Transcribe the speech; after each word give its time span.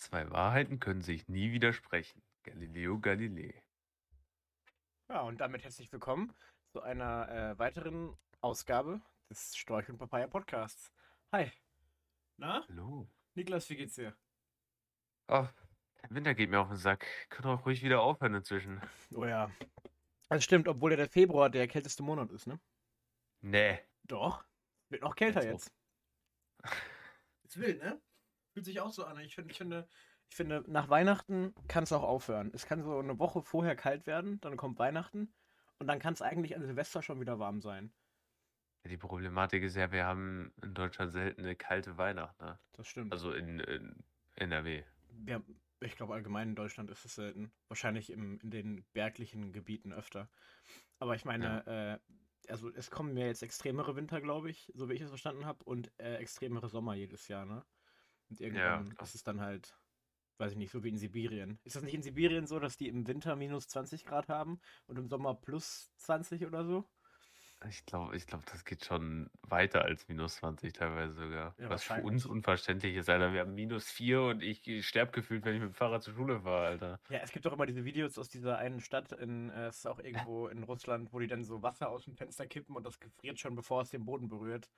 Zwei 0.00 0.30
Wahrheiten 0.30 0.80
können 0.80 1.02
sich 1.02 1.28
nie 1.28 1.52
widersprechen. 1.52 2.22
Galileo 2.42 2.98
Galilei. 2.98 3.62
Ja, 5.10 5.20
und 5.20 5.42
damit 5.42 5.62
herzlich 5.62 5.92
willkommen 5.92 6.32
zu 6.72 6.80
einer 6.80 7.28
äh, 7.28 7.58
weiteren 7.58 8.16
Ausgabe 8.40 9.02
des 9.28 9.54
Storch 9.54 9.90
und 9.90 9.98
Papaya 9.98 10.26
Podcasts. 10.26 10.90
Hi. 11.32 11.52
Na? 12.38 12.64
Hallo. 12.66 13.10
Niklas, 13.34 13.68
wie 13.68 13.76
geht's 13.76 13.96
dir? 13.96 14.16
Oh, 15.28 15.46
der 16.02 16.10
Winter 16.10 16.34
geht 16.34 16.48
mir 16.48 16.60
auf 16.60 16.68
den 16.68 16.78
Sack. 16.78 17.06
Können 17.28 17.48
auch 17.48 17.66
ruhig 17.66 17.82
wieder 17.82 18.00
aufhören 18.00 18.34
inzwischen. 18.34 18.80
Oh 19.14 19.26
ja. 19.26 19.50
Das 20.30 20.42
stimmt, 20.42 20.66
obwohl 20.66 20.92
ja 20.92 20.96
der 20.96 21.10
Februar 21.10 21.50
der 21.50 21.68
kälteste 21.68 22.02
Monat 22.02 22.30
ist, 22.30 22.46
ne? 22.46 22.58
Nee. 23.42 23.78
Doch. 24.04 24.46
Wird 24.88 25.02
noch 25.02 25.14
kälter 25.14 25.44
Jetzt 25.44 25.70
jetzt. 26.62 26.72
Ist 27.44 27.60
wild, 27.60 27.82
ne? 27.82 28.00
Fühlt 28.52 28.66
sich 28.66 28.80
auch 28.80 28.92
so 28.92 29.04
an. 29.04 29.18
Ich, 29.20 29.34
find, 29.34 29.50
ich, 29.50 29.58
finde, 29.58 29.88
ich 30.28 30.36
finde, 30.36 30.64
nach 30.66 30.88
Weihnachten 30.88 31.54
kann 31.68 31.84
es 31.84 31.92
auch 31.92 32.02
aufhören. 32.02 32.50
Es 32.54 32.66
kann 32.66 32.82
so 32.82 32.98
eine 32.98 33.18
Woche 33.18 33.42
vorher 33.42 33.76
kalt 33.76 34.06
werden, 34.06 34.40
dann 34.40 34.56
kommt 34.56 34.78
Weihnachten 34.78 35.32
und 35.78 35.86
dann 35.86 35.98
kann 35.98 36.14
es 36.14 36.22
eigentlich 36.22 36.56
an 36.56 36.64
Silvester 36.64 37.02
schon 37.02 37.20
wieder 37.20 37.38
warm 37.38 37.60
sein. 37.60 37.92
Die 38.84 38.96
Problematik 38.96 39.62
ist 39.62 39.76
ja, 39.76 39.92
wir 39.92 40.04
haben 40.04 40.52
in 40.62 40.74
Deutschland 40.74 41.12
selten 41.12 41.42
eine 41.42 41.54
kalte 41.54 41.98
Weihnacht, 41.98 42.40
ne? 42.40 42.58
Das 42.72 42.88
stimmt. 42.88 43.12
Also 43.12 43.32
in, 43.32 43.60
in 43.60 44.04
NRW. 44.36 44.82
Ja, 45.26 45.42
ich 45.80 45.96
glaube, 45.96 46.14
allgemein 46.14 46.50
in 46.50 46.54
Deutschland 46.54 46.90
ist 46.90 47.04
es 47.04 47.14
selten. 47.14 47.52
Wahrscheinlich 47.68 48.10
im, 48.10 48.40
in 48.40 48.50
den 48.50 48.84
berglichen 48.92 49.52
Gebieten 49.52 49.92
öfter. 49.92 50.30
Aber 50.98 51.14
ich 51.14 51.24
meine, 51.24 52.00
äh, 52.46 52.50
also 52.50 52.70
es 52.70 52.90
kommen 52.90 53.14
mir 53.14 53.26
jetzt 53.26 53.42
extremere 53.42 53.96
Winter, 53.96 54.20
glaube 54.20 54.50
ich, 54.50 54.70
so 54.74 54.88
wie 54.88 54.94
ich 54.94 55.02
es 55.02 55.08
verstanden 55.08 55.44
habe, 55.44 55.62
und 55.64 55.92
äh, 55.98 56.16
extremere 56.16 56.68
Sommer 56.68 56.94
jedes 56.94 57.28
Jahr, 57.28 57.44
ne? 57.44 57.64
Und 58.30 58.40
irgendwann 58.40 58.90
klar. 58.90 59.04
ist 59.04 59.14
es 59.14 59.22
dann 59.22 59.40
halt, 59.40 59.76
weiß 60.38 60.52
ich 60.52 60.58
nicht, 60.58 60.70
so 60.70 60.82
wie 60.82 60.88
in 60.88 60.98
Sibirien. 60.98 61.58
Ist 61.64 61.76
das 61.76 61.82
nicht 61.82 61.94
in 61.94 62.02
Sibirien 62.02 62.46
so, 62.46 62.58
dass 62.58 62.76
die 62.76 62.88
im 62.88 63.06
Winter 63.06 63.36
minus 63.36 63.68
20 63.68 64.06
Grad 64.06 64.28
haben 64.28 64.60
und 64.86 64.98
im 64.98 65.08
Sommer 65.08 65.34
plus 65.34 65.92
20 65.96 66.46
oder 66.46 66.64
so? 66.64 66.88
Ich 67.68 67.84
glaube, 67.84 68.16
ich 68.16 68.26
glaube, 68.26 68.44
das 68.50 68.64
geht 68.64 68.86
schon 68.86 69.28
weiter 69.42 69.82
als 69.84 70.08
minus 70.08 70.36
20 70.36 70.72
teilweise 70.72 71.12
sogar. 71.12 71.54
Ja, 71.58 71.68
Was 71.68 71.84
für 71.84 72.02
uns 72.02 72.24
unverständlich 72.24 72.96
ist, 72.96 73.10
Alter. 73.10 73.34
Wir 73.34 73.40
haben 73.40 73.54
minus 73.54 73.90
4 73.90 74.22
und 74.22 74.42
ich 74.42 74.86
sterbe 74.86 75.12
gefühlt, 75.12 75.44
wenn 75.44 75.56
ich 75.56 75.60
mit 75.60 75.72
dem 75.72 75.74
Fahrrad 75.74 76.02
zur 76.02 76.14
Schule 76.14 76.40
fahre, 76.40 76.66
Alter. 76.66 77.00
Ja, 77.10 77.18
es 77.18 77.32
gibt 77.32 77.44
doch 77.44 77.52
immer 77.52 77.66
diese 77.66 77.84
Videos 77.84 78.16
aus 78.16 78.30
dieser 78.30 78.56
einen 78.56 78.80
Stadt 78.80 79.12
in, 79.12 79.50
äh, 79.50 79.66
es 79.66 79.78
ist 79.78 79.86
auch 79.86 79.98
irgendwo 79.98 80.48
in 80.48 80.62
Russland, 80.62 81.12
wo 81.12 81.18
die 81.18 81.26
dann 81.26 81.44
so 81.44 81.62
Wasser 81.62 81.90
aus 81.90 82.04
dem 82.04 82.16
Fenster 82.16 82.46
kippen 82.46 82.76
und 82.76 82.86
das 82.86 82.98
gefriert 82.98 83.38
schon, 83.38 83.54
bevor 83.54 83.82
es 83.82 83.90
den 83.90 84.06
Boden 84.06 84.28
berührt. 84.28 84.70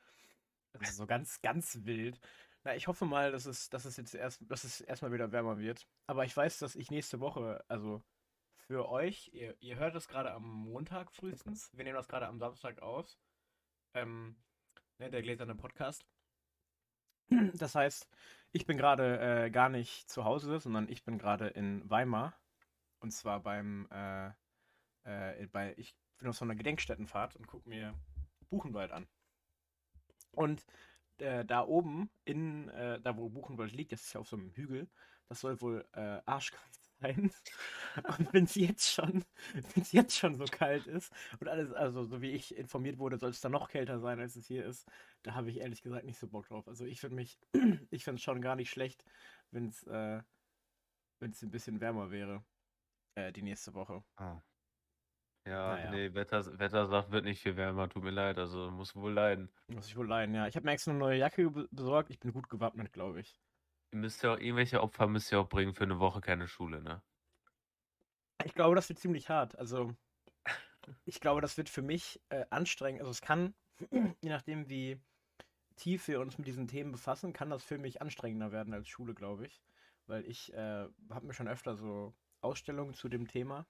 Das 0.72 0.90
ist 0.90 0.96
so 0.96 1.06
ganz, 1.06 1.40
ganz 1.40 1.84
wild. 1.84 2.18
Na, 2.64 2.76
ich 2.76 2.86
hoffe 2.86 3.04
mal, 3.06 3.32
dass 3.32 3.46
es, 3.46 3.70
dass 3.70 3.84
es 3.84 3.96
jetzt 3.96 4.14
erst, 4.14 4.40
dass 4.48 4.64
es 4.64 4.80
erstmal 4.80 5.12
wieder 5.12 5.32
wärmer 5.32 5.58
wird. 5.58 5.86
Aber 6.06 6.24
ich 6.24 6.36
weiß, 6.36 6.58
dass 6.58 6.76
ich 6.76 6.90
nächste 6.90 7.18
Woche, 7.20 7.64
also 7.68 8.02
für 8.56 8.88
euch, 8.88 9.30
ihr, 9.32 9.56
ihr 9.60 9.76
hört 9.76 9.96
es 9.96 10.06
gerade 10.06 10.32
am 10.32 10.44
Montag 10.44 11.10
frühestens. 11.12 11.70
Wir 11.72 11.84
nehmen 11.84 11.96
das 11.96 12.08
gerade 12.08 12.28
am 12.28 12.38
Samstag 12.38 12.80
aus. 12.80 13.18
Ähm, 13.94 14.36
ne, 14.98 15.10
der 15.10 15.22
gläserne 15.22 15.54
Podcast. 15.54 16.06
Das 17.54 17.74
heißt, 17.74 18.08
ich 18.52 18.66
bin 18.66 18.76
gerade 18.76 19.18
äh, 19.46 19.50
gar 19.50 19.68
nicht 19.68 20.08
zu 20.10 20.24
Hause, 20.24 20.60
sondern 20.60 20.88
ich 20.88 21.02
bin 21.04 21.18
gerade 21.18 21.48
in 21.48 21.88
Weimar. 21.88 22.38
Und 23.00 23.10
zwar 23.10 23.40
beim, 23.40 23.88
äh, 23.90 24.28
äh, 25.04 25.46
bei, 25.46 25.74
ich 25.76 25.96
bin 26.18 26.28
auf 26.28 26.36
so 26.36 26.44
einer 26.44 26.54
Gedenkstättenfahrt 26.54 27.34
und 27.36 27.46
gucke 27.46 27.68
mir 27.68 27.94
Buchenwald 28.50 28.92
an. 28.92 29.08
Und 30.32 30.64
äh, 31.22 31.44
da 31.44 31.66
oben, 31.66 32.10
in, 32.24 32.68
äh, 32.70 33.00
da 33.00 33.16
wo 33.16 33.28
Buchenwald 33.28 33.72
liegt, 33.72 33.92
das 33.92 34.02
ist 34.02 34.12
ja 34.12 34.20
auf 34.20 34.28
so 34.28 34.36
einem 34.36 34.50
Hügel, 34.50 34.88
das 35.28 35.40
soll 35.40 35.60
wohl 35.60 35.86
äh, 35.92 36.20
arschkalt 36.26 36.62
sein. 37.00 37.32
Und 38.18 38.32
wenn 38.32 38.44
es 38.44 38.54
jetzt 38.54 38.92
schon, 38.92 39.24
wenn 39.54 39.82
es 39.82 39.92
jetzt 39.92 40.16
schon 40.16 40.34
so 40.36 40.44
kalt 40.44 40.86
ist 40.86 41.12
und 41.40 41.48
alles, 41.48 41.72
also 41.72 42.04
so 42.04 42.20
wie 42.20 42.32
ich 42.32 42.56
informiert 42.56 42.98
wurde, 42.98 43.18
soll 43.18 43.30
es 43.30 43.40
dann 43.40 43.52
noch 43.52 43.68
kälter 43.68 43.98
sein, 44.00 44.20
als 44.20 44.36
es 44.36 44.46
hier 44.46 44.64
ist, 44.66 44.86
da 45.22 45.34
habe 45.34 45.50
ich 45.50 45.58
ehrlich 45.58 45.82
gesagt 45.82 46.04
nicht 46.04 46.18
so 46.18 46.28
Bock 46.28 46.46
drauf. 46.48 46.68
Also 46.68 46.84
ich 46.84 47.00
finde 47.00 47.16
mich, 47.16 47.38
ich 47.90 48.04
finde 48.04 48.16
es 48.16 48.22
schon 48.22 48.42
gar 48.42 48.56
nicht 48.56 48.70
schlecht, 48.70 49.04
wenn 49.50 49.68
es, 49.68 49.84
äh, 49.84 50.22
wenn 51.20 51.30
es 51.30 51.42
ein 51.42 51.50
bisschen 51.50 51.80
wärmer 51.80 52.10
wäre, 52.10 52.44
äh, 53.14 53.32
die 53.32 53.42
nächste 53.42 53.74
Woche. 53.74 54.04
Ah. 54.16 54.42
Ja, 55.44 55.74
Naja. 55.74 55.90
nee, 55.90 56.14
Wetter, 56.14 56.58
Wettersach 56.58 57.10
wird 57.10 57.24
nicht 57.24 57.42
viel 57.42 57.56
wärmer, 57.56 57.88
tut 57.88 58.04
mir 58.04 58.10
leid, 58.10 58.38
also 58.38 58.70
muss 58.70 58.94
wohl 58.94 59.12
leiden. 59.12 59.50
Muss 59.66 59.88
ich 59.88 59.96
wohl 59.96 60.06
leiden, 60.06 60.34
ja. 60.34 60.46
Ich 60.46 60.54
habe 60.54 60.64
mir 60.66 60.72
extra 60.72 60.92
eine 60.92 61.00
neue 61.00 61.18
Jacke 61.18 61.50
be- 61.50 61.68
besorgt. 61.72 62.10
Ich 62.10 62.20
bin 62.20 62.32
gut 62.32 62.48
gewappnet, 62.48 62.92
glaube 62.92 63.20
ich. 63.20 63.40
Ihr 63.90 63.98
müsst 63.98 64.22
ja 64.22 64.34
auch 64.34 64.38
irgendwelche 64.38 64.80
Opfer 64.82 65.06
müsst 65.08 65.32
ihr 65.32 65.40
auch 65.40 65.48
bringen 65.48 65.74
für 65.74 65.84
eine 65.84 65.98
Woche 65.98 66.20
keine 66.20 66.46
Schule, 66.46 66.80
ne? 66.82 67.02
Ich 68.44 68.54
glaube, 68.54 68.74
das 68.76 68.88
wird 68.88 68.98
ziemlich 68.98 69.28
hart. 69.30 69.56
Also, 69.58 69.94
ich 71.04 71.20
glaube, 71.20 71.40
das 71.40 71.56
wird 71.56 71.68
für 71.68 71.82
mich 71.82 72.20
äh, 72.28 72.44
anstrengend. 72.50 73.00
Also, 73.00 73.10
es 73.10 73.20
kann, 73.20 73.54
je 73.90 74.30
nachdem, 74.30 74.68
wie 74.68 75.00
tief 75.76 76.08
wir 76.08 76.20
uns 76.20 76.38
mit 76.38 76.46
diesen 76.46 76.68
Themen 76.68 76.92
befassen, 76.92 77.32
kann 77.32 77.50
das 77.50 77.64
für 77.64 77.78
mich 77.78 78.02
anstrengender 78.02 78.52
werden 78.52 78.74
als 78.74 78.88
Schule, 78.88 79.14
glaube 79.14 79.46
ich. 79.46 79.62
Weil 80.06 80.26
ich 80.26 80.52
äh, 80.54 80.88
habe 81.10 81.26
mir 81.26 81.34
schon 81.34 81.48
öfter 81.48 81.76
so 81.76 82.14
Ausstellungen 82.40 82.94
zu 82.94 83.08
dem 83.08 83.28
Thema, 83.28 83.66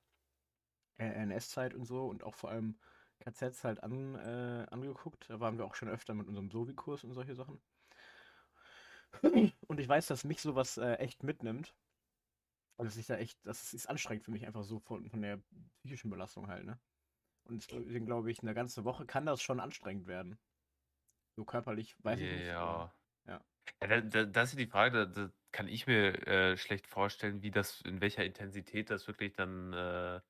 NS-Zeit 1.04 1.74
und 1.74 1.84
so, 1.84 2.06
und 2.06 2.22
auch 2.24 2.34
vor 2.34 2.50
allem 2.50 2.76
KZs 3.20 3.64
halt 3.64 3.82
an, 3.82 4.14
äh, 4.16 4.66
angeguckt. 4.70 5.28
Da 5.30 5.40
waren 5.40 5.58
wir 5.58 5.64
auch 5.64 5.74
schon 5.74 5.88
öfter 5.88 6.14
mit 6.14 6.26
unserem 6.28 6.50
Sovi-Kurs 6.50 7.04
und 7.04 7.12
solche 7.14 7.34
Sachen. 7.34 7.60
Und 9.68 9.78
ich 9.78 9.88
weiß, 9.88 10.06
dass 10.06 10.24
mich 10.24 10.40
sowas 10.40 10.78
äh, 10.78 10.94
echt 10.94 11.22
mitnimmt. 11.22 11.74
Und 12.76 12.86
dass 12.86 12.96
ich 12.96 13.06
da 13.06 13.16
echt, 13.16 13.38
das 13.44 13.74
ist 13.74 13.86
anstrengend 13.88 14.24
für 14.24 14.30
mich 14.32 14.46
einfach 14.46 14.64
so 14.64 14.80
von, 14.80 15.08
von 15.08 15.22
der 15.22 15.38
psychischen 15.78 16.10
Belastung 16.10 16.48
halt, 16.48 16.64
ne? 16.64 16.80
Und 17.44 17.70
deswegen 17.70 18.06
glaube 18.06 18.30
ich, 18.30 18.40
eine 18.42 18.54
ganze 18.54 18.84
Woche 18.84 19.04
kann 19.04 19.26
das 19.26 19.42
schon 19.42 19.60
anstrengend 19.60 20.06
werden. 20.06 20.38
So 21.36 21.44
körperlich, 21.44 21.94
weiß 22.02 22.19
ich 22.20 22.30
nicht. 22.38 22.50
aber- 22.52 22.94
Ja. 23.26 23.44
ja. 23.80 24.00
Da, 24.00 24.24
das 24.24 24.50
ist 24.50 24.58
die 24.58 24.66
Frage, 24.66 25.06
da, 25.06 25.26
da 25.26 25.32
kann 25.52 25.69
ich 25.69 25.86
mir 25.86 26.26
äh, 26.26 26.56
schlecht 26.56 26.86
vorstellen, 26.86 27.42
wie 27.42 27.50
das, 27.50 27.80
in 27.82 28.00
welcher 28.00 28.24
Intensität 28.24 28.90
das 28.90 29.06
wirklich 29.06 29.34
dann 29.34 29.72
äh, 29.72 30.20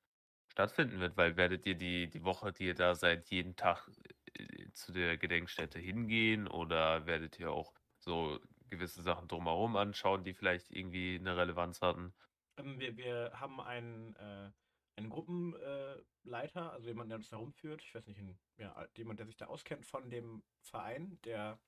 stattfinden 0.53 0.99
wird, 0.99 1.17
weil 1.17 1.35
werdet 1.35 1.65
ihr 1.65 1.75
die, 1.75 2.09
die 2.09 2.23
Woche, 2.23 2.53
die 2.53 2.67
ihr 2.67 2.75
da 2.75 2.93
seid, 2.95 3.29
jeden 3.29 3.55
Tag 3.55 3.89
äh, 4.35 4.71
zu 4.71 4.91
der 4.91 5.17
Gedenkstätte 5.17 5.79
hingehen 5.79 6.47
oder 6.47 7.05
werdet 7.07 7.39
ihr 7.39 7.51
auch 7.51 7.73
so 7.97 8.39
gewisse 8.69 9.01
Sachen 9.01 9.27
drumherum 9.27 9.75
anschauen, 9.75 10.23
die 10.23 10.33
vielleicht 10.33 10.71
irgendwie 10.71 11.17
eine 11.19 11.35
Relevanz 11.35 11.81
hatten? 11.81 12.13
Ähm, 12.57 12.79
wir, 12.79 12.95
wir 12.97 13.31
haben 13.33 13.59
einen, 13.59 14.15
äh, 14.15 14.51
einen 14.95 15.09
Gruppenleiter, 15.09 16.61
äh, 16.61 16.73
also 16.73 16.87
jemanden, 16.87 17.09
der 17.09 17.17
uns 17.17 17.29
da 17.29 17.37
rumführt. 17.37 17.81
Ich 17.81 17.95
weiß 17.95 18.05
nicht, 18.05 18.19
ein, 18.19 18.39
ja, 18.57 18.87
jemand, 18.95 19.19
der 19.19 19.25
sich 19.25 19.37
da 19.37 19.47
auskennt 19.47 19.85
von 19.87 20.09
dem 20.11 20.43
Verein, 20.61 21.19
der, 21.25 21.59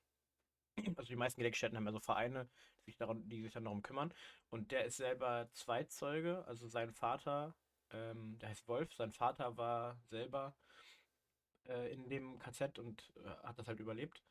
also 0.96 1.08
die 1.08 1.16
meisten 1.16 1.40
Gedenkstätten 1.40 1.76
haben 1.76 1.86
ja 1.86 1.92
so 1.92 2.00
Vereine, 2.00 2.48
die 2.86 2.92
sich, 2.92 2.98
darum, 2.98 3.28
die 3.28 3.42
sich 3.42 3.52
dann 3.52 3.64
darum 3.64 3.82
kümmern. 3.82 4.14
Und 4.48 4.70
der 4.70 4.84
ist 4.84 4.96
selber 4.96 5.48
Zweitzeuge, 5.52 6.44
also 6.46 6.68
sein 6.68 6.92
Vater, 6.92 7.56
ähm, 7.92 8.38
der 8.38 8.50
heißt 8.50 8.68
Wolf, 8.68 8.94
sein 8.94 9.12
Vater 9.12 9.56
war 9.56 9.98
selber 10.08 10.56
äh, 11.68 11.92
in 11.92 12.08
dem 12.08 12.38
KZ 12.38 12.78
und 12.78 13.12
äh, 13.16 13.28
hat 13.46 13.58
das 13.58 13.68
halt 13.68 13.80
überlebt. 13.80 14.22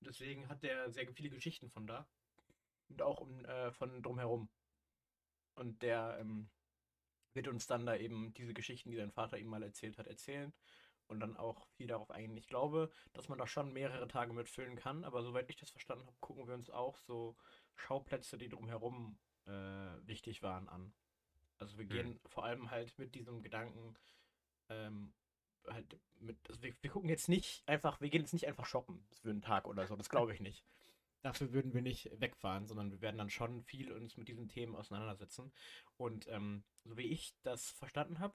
Deswegen 0.00 0.48
hat 0.48 0.62
der 0.62 0.90
sehr 0.90 1.06
viele 1.12 1.30
Geschichten 1.30 1.70
von 1.70 1.86
da. 1.86 2.06
Und 2.88 3.02
auch 3.02 3.20
um, 3.20 3.44
äh, 3.44 3.72
von 3.72 4.02
drumherum. 4.02 4.48
Und 5.54 5.82
der 5.82 6.18
ähm, 6.20 6.50
wird 7.34 7.48
uns 7.48 7.66
dann 7.66 7.86
da 7.86 7.96
eben 7.96 8.34
diese 8.34 8.54
Geschichten, 8.54 8.90
die 8.90 8.96
sein 8.96 9.12
Vater 9.12 9.38
ihm 9.38 9.48
mal 9.48 9.62
erzählt 9.62 9.98
hat, 9.98 10.06
erzählen. 10.06 10.52
Und 11.06 11.20
dann 11.20 11.36
auch 11.36 11.66
viel 11.76 11.88
darauf 11.88 12.10
eingehen. 12.10 12.36
Ich 12.36 12.46
glaube, 12.46 12.90
dass 13.12 13.28
man 13.28 13.38
da 13.38 13.46
schon 13.46 13.72
mehrere 13.72 14.08
Tage 14.08 14.32
mitfüllen 14.32 14.76
kann, 14.76 15.04
aber 15.04 15.22
soweit 15.22 15.50
ich 15.50 15.56
das 15.56 15.70
verstanden 15.70 16.06
habe, 16.06 16.16
gucken 16.20 16.46
wir 16.46 16.54
uns 16.54 16.70
auch 16.70 16.96
so 16.98 17.36
Schauplätze, 17.74 18.38
die 18.38 18.48
drumherum 18.48 19.18
äh, 19.46 19.50
wichtig 20.06 20.42
waren, 20.42 20.68
an. 20.68 20.94
Also 21.62 21.78
wir 21.78 21.86
Hm. 21.86 21.90
gehen 21.90 22.20
vor 22.26 22.44
allem 22.44 22.70
halt 22.70 22.98
mit 22.98 23.14
diesem 23.14 23.42
Gedanken, 23.42 23.96
ähm, 24.68 25.12
halt 25.68 25.98
mit, 26.20 26.36
also 26.48 26.62
wir, 26.62 26.74
wir 26.80 26.90
gucken 26.90 27.08
jetzt 27.08 27.28
nicht 27.28 27.62
einfach, 27.68 28.00
wir 28.00 28.10
gehen 28.10 28.22
jetzt 28.22 28.32
nicht 28.32 28.46
einfach 28.46 28.66
shoppen 28.66 29.04
für 29.22 29.30
einen 29.30 29.42
Tag 29.42 29.66
oder 29.66 29.86
so, 29.86 29.96
das 29.96 30.08
glaube 30.10 30.34
ich 30.34 30.40
nicht. 30.40 30.64
Dafür 31.22 31.52
würden 31.52 31.72
wir 31.72 31.82
nicht 31.82 32.10
wegfahren, 32.20 32.66
sondern 32.66 32.90
wir 32.90 33.00
werden 33.00 33.18
dann 33.18 33.30
schon 33.30 33.62
viel 33.62 33.92
uns 33.92 34.16
mit 34.16 34.26
diesen 34.28 34.48
Themen 34.48 34.74
auseinandersetzen. 34.74 35.52
Und 35.96 36.26
ähm, 36.28 36.64
so 36.84 36.96
wie 36.96 37.06
ich 37.06 37.34
das 37.44 37.70
verstanden 37.70 38.18
habe, 38.18 38.34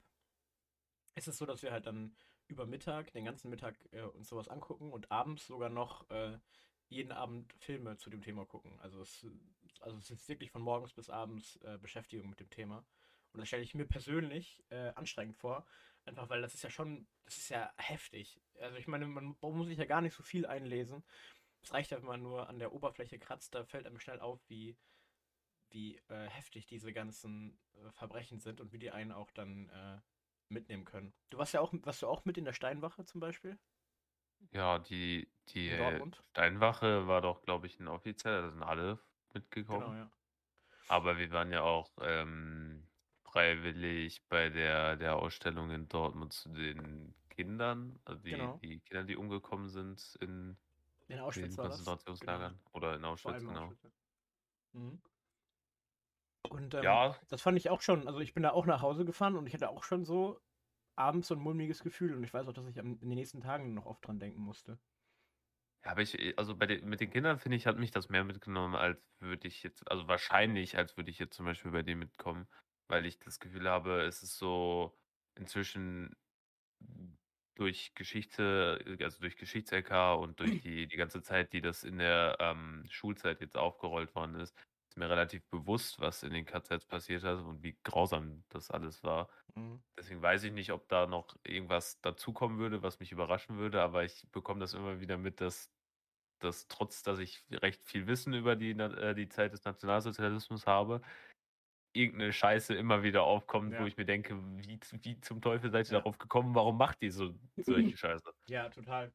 ist 1.14 1.28
es 1.28 1.36
so, 1.36 1.44
dass 1.44 1.62
wir 1.62 1.72
halt 1.72 1.86
dann 1.86 2.16
über 2.46 2.66
Mittag, 2.66 3.12
den 3.12 3.26
ganzen 3.26 3.50
Mittag 3.50 3.76
äh, 3.92 4.00
uns 4.02 4.28
sowas 4.28 4.48
angucken 4.48 4.90
und 4.90 5.10
abends 5.10 5.46
sogar 5.46 5.68
noch 5.68 6.08
äh, 6.10 6.38
jeden 6.88 7.12
Abend 7.12 7.52
Filme 7.58 7.98
zu 7.98 8.08
dem 8.08 8.22
Thema 8.22 8.46
gucken. 8.46 8.78
Also 8.80 9.02
es, 9.02 9.26
also 9.80 9.98
es 9.98 10.10
ist 10.10 10.28
wirklich 10.28 10.50
von 10.50 10.62
morgens 10.62 10.94
bis 10.94 11.10
abends 11.10 11.56
äh, 11.56 11.76
Beschäftigung 11.78 12.30
mit 12.30 12.40
dem 12.40 12.48
Thema. 12.48 12.86
Und 13.38 13.42
das 13.42 13.48
stelle 13.48 13.62
ich 13.62 13.74
mir 13.76 13.86
persönlich 13.86 14.64
äh, 14.70 14.88
anstrengend 14.96 15.36
vor, 15.36 15.64
einfach 16.04 16.28
weil 16.28 16.42
das 16.42 16.54
ist 16.54 16.64
ja 16.64 16.70
schon, 16.70 17.06
das 17.24 17.38
ist 17.38 17.50
ja 17.50 17.72
heftig. 17.76 18.40
Also 18.60 18.76
ich 18.78 18.88
meine, 18.88 19.06
man 19.06 19.36
muss 19.40 19.68
sich 19.68 19.78
ja 19.78 19.84
gar 19.84 20.00
nicht 20.00 20.14
so 20.14 20.24
viel 20.24 20.44
einlesen. 20.44 21.04
Es 21.62 21.72
reicht 21.72 21.92
ja, 21.92 21.98
wenn 21.98 22.06
man 22.08 22.22
nur 22.22 22.48
an 22.48 22.58
der 22.58 22.72
Oberfläche 22.72 23.20
kratzt, 23.20 23.54
da 23.54 23.64
fällt 23.64 23.86
einem 23.86 24.00
schnell 24.00 24.18
auf, 24.18 24.40
wie, 24.48 24.76
wie 25.70 25.98
äh, 26.08 26.28
heftig 26.28 26.66
diese 26.66 26.92
ganzen 26.92 27.60
äh, 27.74 27.92
Verbrechen 27.92 28.40
sind 28.40 28.60
und 28.60 28.72
wie 28.72 28.80
die 28.80 28.90
einen 28.90 29.12
auch 29.12 29.30
dann 29.30 29.68
äh, 29.70 30.00
mitnehmen 30.48 30.84
können. 30.84 31.14
Du 31.30 31.38
warst 31.38 31.54
ja 31.54 31.60
auch, 31.60 31.72
warst 31.82 32.02
du 32.02 32.08
auch 32.08 32.24
mit 32.24 32.38
in 32.38 32.44
der 32.44 32.54
Steinwache 32.54 33.04
zum 33.04 33.20
Beispiel? 33.20 33.56
Ja, 34.52 34.78
die, 34.78 35.30
die 35.48 35.68
äh? 35.68 36.02
Steinwache 36.30 37.06
war 37.06 37.20
doch, 37.20 37.42
glaube 37.42 37.66
ich, 37.66 37.78
ein 37.80 37.88
offizieller, 37.88 38.42
da 38.42 38.50
sind 38.50 38.62
alle 38.62 38.98
Genau, 39.68 39.92
mitgekommen. 39.92 39.94
ja. 39.94 40.10
Aber 40.88 41.18
wir 41.18 41.30
waren 41.32 41.52
ja 41.52 41.62
auch 41.62 41.90
ähm, 42.02 42.86
freiwillig 43.32 44.26
bei 44.28 44.48
der, 44.50 44.96
der 44.96 45.16
Ausstellung 45.16 45.70
in 45.70 45.88
Dortmund 45.88 46.32
zu 46.32 46.48
den 46.50 47.14
Kindern, 47.30 47.98
also 48.04 48.20
die, 48.22 48.50
Genau. 48.50 48.62
die 48.62 48.80
Kinder, 48.80 49.04
die 49.04 49.16
umgekommen 49.16 49.68
sind 49.68 50.16
in 50.20 50.58
In 51.08 51.18
Auschwitz 51.20 51.56
den 51.56 51.58
war 51.58 51.68
das. 51.68 52.00
Genau. 52.18 52.40
Konzentrationslagern 52.40 52.60
oder 52.72 52.96
in 52.96 53.04
Vor 53.22 53.32
Auschwitz, 53.32 53.32
allem 53.32 53.48
genau. 53.48 53.50
Auschwitz. 53.50 53.82
ja. 53.84 53.90
Mhm. 54.74 55.02
Und 56.48 56.74
ähm, 56.74 56.98
Ja, 56.98 57.20
das 57.28 57.42
fand 57.42 57.58
ich 57.58 57.70
auch 57.70 57.80
schon, 57.82 58.06
also 58.06 58.20
ich 58.20 58.34
bin 58.34 58.42
da 58.42 58.50
auch 58.52 58.66
nach 58.66 58.82
Hause 58.82 59.04
gefahren 59.04 59.36
und 59.36 59.46
ich 59.46 59.54
hatte 59.54 59.68
auch 59.70 59.84
schon 59.84 60.04
so 60.04 60.40
abends 60.96 61.28
so 61.28 61.34
ein 61.34 61.40
mulmiges 61.40 61.82
Gefühl 61.82 62.14
und 62.14 62.24
ich 62.24 62.34
weiß 62.34 62.46
auch, 62.48 62.52
dass 62.52 62.66
ich 62.68 62.78
am, 62.80 62.94
in 63.00 63.10
den 63.10 63.16
nächsten 63.18 63.40
Tagen 63.40 63.74
noch 63.74 63.86
oft 63.86 64.06
dran 64.06 64.20
denken 64.20 64.40
musste. 64.40 64.80
Ja, 65.84 65.92
aber 65.92 66.02
ich, 66.02 66.36
also 66.38 66.56
bei 66.56 66.66
den, 66.66 66.88
mit 66.88 67.00
den 67.00 67.10
Kindern 67.10 67.38
finde 67.38 67.56
ich, 67.56 67.66
hat 67.66 67.78
mich 67.78 67.90
das 67.92 68.08
mehr 68.08 68.24
mitgenommen, 68.24 68.74
als 68.74 69.00
würde 69.20 69.46
ich 69.48 69.62
jetzt, 69.62 69.88
also 69.90 70.08
wahrscheinlich, 70.08 70.76
als 70.76 70.96
würde 70.96 71.10
ich 71.10 71.18
jetzt 71.18 71.36
zum 71.36 71.46
Beispiel 71.46 71.70
bei 71.70 71.82
denen 71.82 72.00
mitkommen, 72.00 72.48
weil 72.88 73.06
ich 73.06 73.18
das 73.18 73.38
Gefühl 73.38 73.68
habe, 73.68 74.02
es 74.02 74.22
ist 74.22 74.38
so 74.38 74.96
inzwischen 75.34 76.16
durch 77.58 77.94
Geschichte, 77.94 78.82
äh, 78.86 79.04
also 79.04 79.20
durch 79.20 79.36
Geschichts-LK 79.36 80.16
und 80.18 80.40
durch 80.40 80.60
die, 80.62 80.86
die 80.86 80.96
ganze 80.96 81.22
Zeit, 81.22 81.52
die 81.52 81.60
das 81.60 81.84
in 81.84 81.98
der 81.98 82.36
ähm, 82.40 82.84
Schulzeit 82.88 83.40
jetzt 83.40 83.56
aufgerollt 83.56 84.14
worden 84.14 84.36
ist, 84.36 84.54
ist 84.88 84.96
mir 84.96 85.10
relativ 85.10 85.44
bewusst, 85.50 86.00
was 86.00 86.22
in 86.22 86.32
den 86.32 86.46
KZs 86.46 86.86
passiert 86.86 87.24
hat 87.24 87.40
und 87.40 87.62
wie 87.62 87.76
grausam 87.82 88.44
das 88.48 88.70
alles 88.70 89.02
war. 89.02 89.28
Mhm. 89.54 89.82
Deswegen 89.98 90.22
weiß 90.22 90.44
ich 90.44 90.52
nicht, 90.52 90.72
ob 90.72 90.88
da 90.88 91.06
noch 91.06 91.36
irgendwas 91.44 92.00
dazukommen 92.00 92.58
würde, 92.58 92.82
was 92.82 93.00
mich 93.00 93.12
überraschen 93.12 93.58
würde, 93.58 93.82
aber 93.82 94.04
ich 94.04 94.26
bekomme 94.30 94.60
das 94.60 94.74
immer 94.74 95.00
wieder 95.00 95.18
mit, 95.18 95.40
dass, 95.40 95.70
dass 96.38 96.68
trotz, 96.68 97.02
dass 97.02 97.18
ich 97.18 97.44
recht 97.50 97.84
viel 97.84 98.06
Wissen 98.06 98.34
über 98.34 98.56
die, 98.56 98.70
äh, 98.70 99.14
die 99.14 99.28
Zeit 99.28 99.52
des 99.52 99.64
Nationalsozialismus 99.64 100.66
habe, 100.66 101.02
irgendeine 101.92 102.32
Scheiße 102.32 102.74
immer 102.74 103.02
wieder 103.02 103.22
aufkommt, 103.24 103.78
wo 103.78 103.82
Ja. 103.82 103.86
ich 103.86 103.96
mir 103.96 104.04
denke, 104.06 104.36
wie, 104.58 104.78
wie 105.02 105.20
zum 105.20 105.40
Teufel 105.40 105.70
seid 105.70 105.88
ihr 105.90 105.94
Ja. 105.94 105.98
darauf 105.98 106.18
gekommen, 106.18 106.54
warum 106.54 106.78
macht 106.78 107.02
ihr 107.02 107.12
so 107.12 107.34
solche 107.56 107.96
Scheiße? 107.96 108.30
Ja, 108.48 108.68
total. 108.70 109.14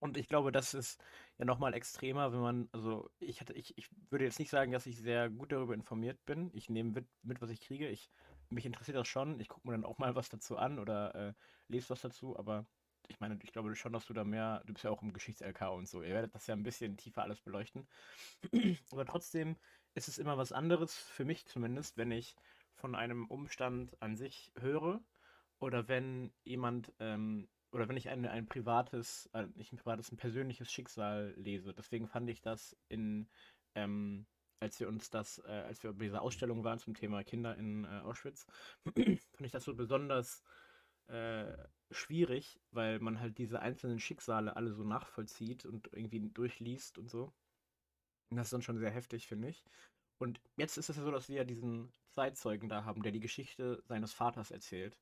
Und 0.00 0.16
ich 0.18 0.28
glaube, 0.28 0.52
das 0.52 0.74
ist 0.74 1.02
ja 1.38 1.44
nochmal 1.46 1.74
extremer, 1.74 2.32
wenn 2.32 2.40
man, 2.40 2.68
also 2.72 3.10
ich 3.18 3.40
hatte, 3.40 3.54
ich, 3.54 3.78
ich 3.78 3.88
würde 4.10 4.24
jetzt 4.26 4.38
nicht 4.38 4.50
sagen, 4.50 4.72
dass 4.72 4.86
ich 4.86 4.98
sehr 5.00 5.30
gut 5.30 5.52
darüber 5.52 5.74
informiert 5.74 6.24
bin. 6.26 6.50
Ich 6.54 6.68
nehme 6.70 6.90
mit, 6.92 7.08
mit 7.22 7.40
was 7.42 7.50
ich 7.50 7.60
kriege. 7.62 7.88
Ich, 7.88 8.10
mich 8.50 8.66
interessiert 8.66 8.96
das 8.98 9.08
schon. 9.08 9.40
Ich 9.40 9.48
gucke 9.48 9.66
mir 9.68 9.72
dann 9.74 9.84
auch 9.86 9.98
mal 9.98 10.14
was 10.14 10.28
dazu 10.28 10.58
an 10.58 10.78
oder 10.78 11.14
äh, 11.30 11.34
lese 11.68 11.90
was 11.90 12.02
dazu, 12.02 12.38
aber 12.38 12.66
ich 13.08 13.20
meine, 13.20 13.38
ich 13.42 13.52
glaube 13.52 13.74
schon, 13.76 13.92
dass 13.92 14.06
du 14.06 14.14
da 14.14 14.24
mehr, 14.24 14.62
du 14.66 14.72
bist 14.74 14.84
ja 14.84 14.90
auch 14.90 15.02
im 15.02 15.12
Geschichts-LK 15.12 15.62
und 15.72 15.88
so, 15.88 16.02
ihr 16.02 16.14
werdet 16.14 16.34
das 16.34 16.46
ja 16.48 16.54
ein 16.56 16.64
bisschen 16.64 16.96
tiefer 16.96 17.22
alles 17.22 17.40
beleuchten. 17.42 17.88
Aber 18.90 19.06
trotzdem 19.06 19.58
ist 19.96 20.08
es 20.08 20.18
immer 20.18 20.36
was 20.36 20.52
anderes, 20.52 20.94
für 20.94 21.24
mich 21.24 21.46
zumindest, 21.46 21.96
wenn 21.96 22.10
ich 22.10 22.36
von 22.74 22.94
einem 22.94 23.26
Umstand 23.26 24.00
an 24.02 24.14
sich 24.14 24.52
höre 24.60 25.02
oder 25.58 25.88
wenn 25.88 26.32
jemand, 26.44 26.92
ähm, 27.00 27.48
oder 27.72 27.88
wenn 27.88 27.96
ich 27.96 28.10
ein, 28.10 28.26
ein 28.26 28.46
privates, 28.46 29.30
äh, 29.32 29.46
nicht 29.54 29.72
ein 29.72 29.78
privates, 29.78 30.12
ein 30.12 30.18
persönliches 30.18 30.70
Schicksal 30.70 31.34
lese. 31.38 31.72
Deswegen 31.72 32.08
fand 32.08 32.28
ich 32.28 32.42
das 32.42 32.76
in, 32.88 33.26
ähm, 33.74 34.26
als 34.60 34.78
wir 34.78 34.88
uns 34.88 35.08
das, 35.08 35.38
äh, 35.46 35.64
als 35.66 35.82
wir 35.82 35.94
bei 35.94 36.04
dieser 36.04 36.20
Ausstellung 36.20 36.62
waren 36.62 36.78
zum 36.78 36.94
Thema 36.94 37.24
Kinder 37.24 37.56
in 37.56 37.84
äh, 37.84 38.00
Auschwitz, 38.04 38.46
fand 38.84 39.46
ich 39.46 39.52
das 39.52 39.64
so 39.64 39.74
besonders 39.74 40.44
äh, 41.06 41.56
schwierig, 41.90 42.60
weil 42.70 42.98
man 43.00 43.18
halt 43.18 43.38
diese 43.38 43.60
einzelnen 43.60 43.98
Schicksale 43.98 44.56
alle 44.56 44.74
so 44.74 44.84
nachvollzieht 44.84 45.64
und 45.64 45.88
irgendwie 45.92 46.20
durchliest 46.20 46.98
und 46.98 47.08
so. 47.08 47.32
Das 48.30 48.46
ist 48.48 48.52
dann 48.52 48.62
schon 48.62 48.78
sehr 48.78 48.90
heftig, 48.90 49.26
finde 49.26 49.48
ich. 49.48 49.64
Und 50.18 50.40
jetzt 50.56 50.76
ist 50.78 50.88
es 50.88 50.96
ja 50.96 51.02
so, 51.02 51.10
dass 51.10 51.28
wir 51.28 51.36
ja 51.36 51.44
diesen 51.44 51.92
Zeitzeugen 52.10 52.68
da 52.68 52.84
haben, 52.84 53.02
der 53.02 53.12
die 53.12 53.20
Geschichte 53.20 53.82
seines 53.86 54.12
Vaters 54.12 54.50
erzählt. 54.50 54.98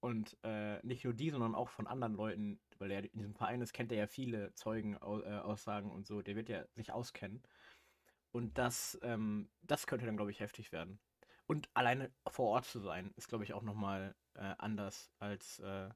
Und 0.00 0.36
äh, 0.44 0.84
nicht 0.86 1.04
nur 1.04 1.14
die, 1.14 1.30
sondern 1.30 1.54
auch 1.54 1.68
von 1.68 1.86
anderen 1.86 2.14
Leuten, 2.14 2.60
weil 2.78 2.90
er 2.90 3.02
in 3.02 3.18
diesem 3.18 3.34
Verein 3.34 3.60
ist, 3.60 3.72
kennt 3.72 3.90
er 3.92 3.98
ja 3.98 4.06
viele 4.06 4.54
Zeugenaussagen 4.54 5.90
und 5.90 6.06
so. 6.06 6.22
Der 6.22 6.36
wird 6.36 6.48
ja 6.48 6.64
sich 6.74 6.92
auskennen. 6.92 7.42
Und 8.32 8.58
das, 8.58 8.98
ähm, 9.02 9.48
das 9.62 9.86
könnte 9.86 10.06
dann, 10.06 10.16
glaube 10.16 10.30
ich, 10.30 10.40
heftig 10.40 10.70
werden. 10.70 11.00
Und 11.46 11.68
alleine 11.74 12.12
vor 12.28 12.50
Ort 12.50 12.66
zu 12.66 12.80
sein, 12.80 13.12
ist, 13.16 13.28
glaube 13.28 13.44
ich, 13.44 13.54
auch 13.54 13.62
nochmal 13.62 14.14
äh, 14.34 14.54
anders 14.58 15.10
als 15.18 15.58
äh, 15.60 15.88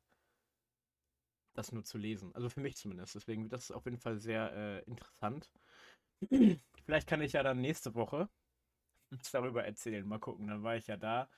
das 1.54 1.72
nur 1.72 1.84
zu 1.84 1.98
lesen. 1.98 2.34
Also 2.34 2.48
für 2.48 2.60
mich 2.60 2.76
zumindest. 2.76 3.14
Deswegen 3.14 3.48
das 3.48 3.70
auf 3.70 3.84
jeden 3.84 3.98
Fall 3.98 4.18
sehr 4.18 4.52
äh, 4.52 4.78
interessant. 4.84 5.50
Vielleicht 6.84 7.08
kann 7.08 7.20
ich 7.22 7.32
ja 7.32 7.42
dann 7.42 7.60
nächste 7.60 7.94
Woche 7.94 8.28
darüber 9.32 9.64
erzählen. 9.64 10.06
Mal 10.06 10.18
gucken. 10.18 10.48
Dann 10.48 10.62
war 10.62 10.76
ich 10.76 10.86
ja 10.86 10.96
da 10.96 11.28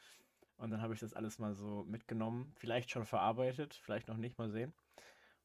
und 0.56 0.70
dann 0.70 0.82
habe 0.82 0.94
ich 0.94 1.00
das 1.00 1.14
alles 1.14 1.38
mal 1.38 1.54
so 1.54 1.84
mitgenommen. 1.84 2.52
Vielleicht 2.56 2.90
schon 2.90 3.06
verarbeitet, 3.06 3.74
vielleicht 3.74 4.08
noch 4.08 4.16
nicht 4.16 4.38
mal 4.38 4.50
sehen. 4.50 4.74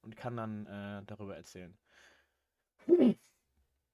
Und 0.01 0.17
kann 0.17 0.37
dann 0.37 0.65
äh, 0.67 1.03
darüber 1.05 1.35
erzählen. 1.37 1.77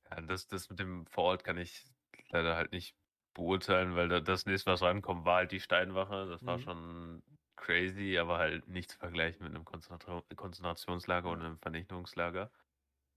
Ja, 0.09 0.21
das, 0.21 0.47
das 0.47 0.69
mit 0.69 0.79
dem 0.79 1.05
vor 1.07 1.25
Ort 1.25 1.43
kann 1.43 1.57
ich 1.57 1.85
leider 2.29 2.55
halt 2.55 2.71
nicht 2.71 2.95
beurteilen, 3.33 3.95
weil 3.95 4.07
da, 4.09 4.19
das 4.19 4.45
nächste, 4.45 4.71
was 4.71 4.81
rankommt, 4.81 5.25
war 5.25 5.37
halt 5.37 5.51
die 5.51 5.59
Steinwache. 5.59 6.27
Das 6.27 6.45
war 6.45 6.59
Mhm. 6.59 6.59
schon 6.59 7.23
crazy, 7.55 8.17
aber 8.17 8.37
halt 8.37 8.67
nicht 8.67 8.91
zu 8.91 8.97
vergleichen 8.97 9.43
mit 9.43 9.55
einem 9.55 9.65
Konzentra 9.65 10.23
Konzentrationslager 10.35 11.29
oder 11.31 11.41
einem 11.45 11.59
Vernichtungslager. 11.59 12.51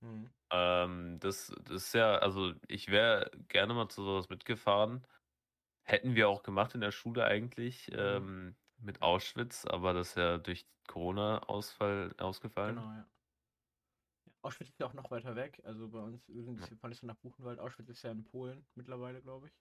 Mhm. 0.01 0.31
Ähm, 0.51 1.19
das, 1.21 1.53
das 1.63 1.85
ist 1.89 1.95
ja, 1.95 2.19
also 2.19 2.55
ich 2.69 2.89
wäre 2.89 3.31
gerne 3.49 3.75
mal 3.75 3.89
zu 3.89 4.05
sowas 4.05 4.29
mitgefahren. 4.29 5.07
Hätten 5.85 6.15
wir 6.17 6.29
auch 6.29 6.43
gemacht 6.45 6.75
in 6.75 6.83
der 6.83 6.93
Schule 6.93 7.25
eigentlich, 7.27 7.91
Mhm. 7.93 8.27
ähm, 8.35 8.57
mit 8.79 9.03
Auschwitz, 9.03 9.67
aber 9.67 9.95
das 9.95 10.11
ist 10.11 10.17
ja 10.17 10.39
durch 10.39 10.69
Corona-Ausfall 10.89 12.15
ausgefallen. 12.19 12.79
Genau, 12.79 12.93
ja. 12.93 13.11
Auschwitz 14.41 14.71
ist 14.71 14.79
ja 14.81 14.87
auch 14.87 14.95
noch 14.95 15.11
weiter 15.11 15.37
weg. 15.37 15.61
Also 15.65 15.91
bei 15.91 16.01
uns, 16.01 16.27
wir 16.29 16.43
sind 16.43 16.59
Ja. 16.59 16.69
wir 16.71 16.79
fahren 16.79 16.91
jetzt 16.93 17.01
so 17.01 17.07
nach 17.07 17.17
Buchenwald. 17.19 17.59
Auschwitz 17.59 17.89
ist 17.91 18.03
ja 18.03 18.11
in 18.13 18.25
Polen 18.25 18.67
mittlerweile, 18.75 19.21
glaube 19.23 19.49
ich. 19.49 19.55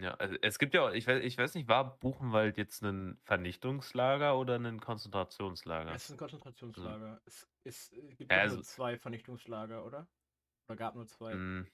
Ja, 0.00 0.14
also 0.14 0.36
es 0.42 0.58
gibt 0.58 0.74
ja 0.74 0.82
auch, 0.86 0.92
ich 0.92 1.06
weiß, 1.06 1.22
ich 1.22 1.36
weiß 1.36 1.54
nicht, 1.54 1.68
war 1.68 1.98
Buchenwald 1.98 2.56
jetzt 2.56 2.82
ein 2.82 3.18
Vernichtungslager 3.24 4.38
oder 4.38 4.56
ein 4.56 4.80
Konzentrationslager? 4.80 5.92
Es 5.92 6.04
ist 6.04 6.10
ein 6.10 6.12
Hm. 6.14 6.18
Konzentrationslager. 6.18 7.20
Es, 7.26 7.48
ist, 7.64 7.92
es 7.92 8.16
gibt 8.16 8.30
Ja, 8.32 8.38
also- 8.38 8.56
nur 8.56 8.64
zwei 8.64 8.96
Vernichtungslager, 8.96 9.84
oder? 9.84 10.08
Oder 10.68 10.76
gab 10.76 10.94
nur 10.94 11.06
zwei? 11.06 11.34
Mm, 11.34 11.66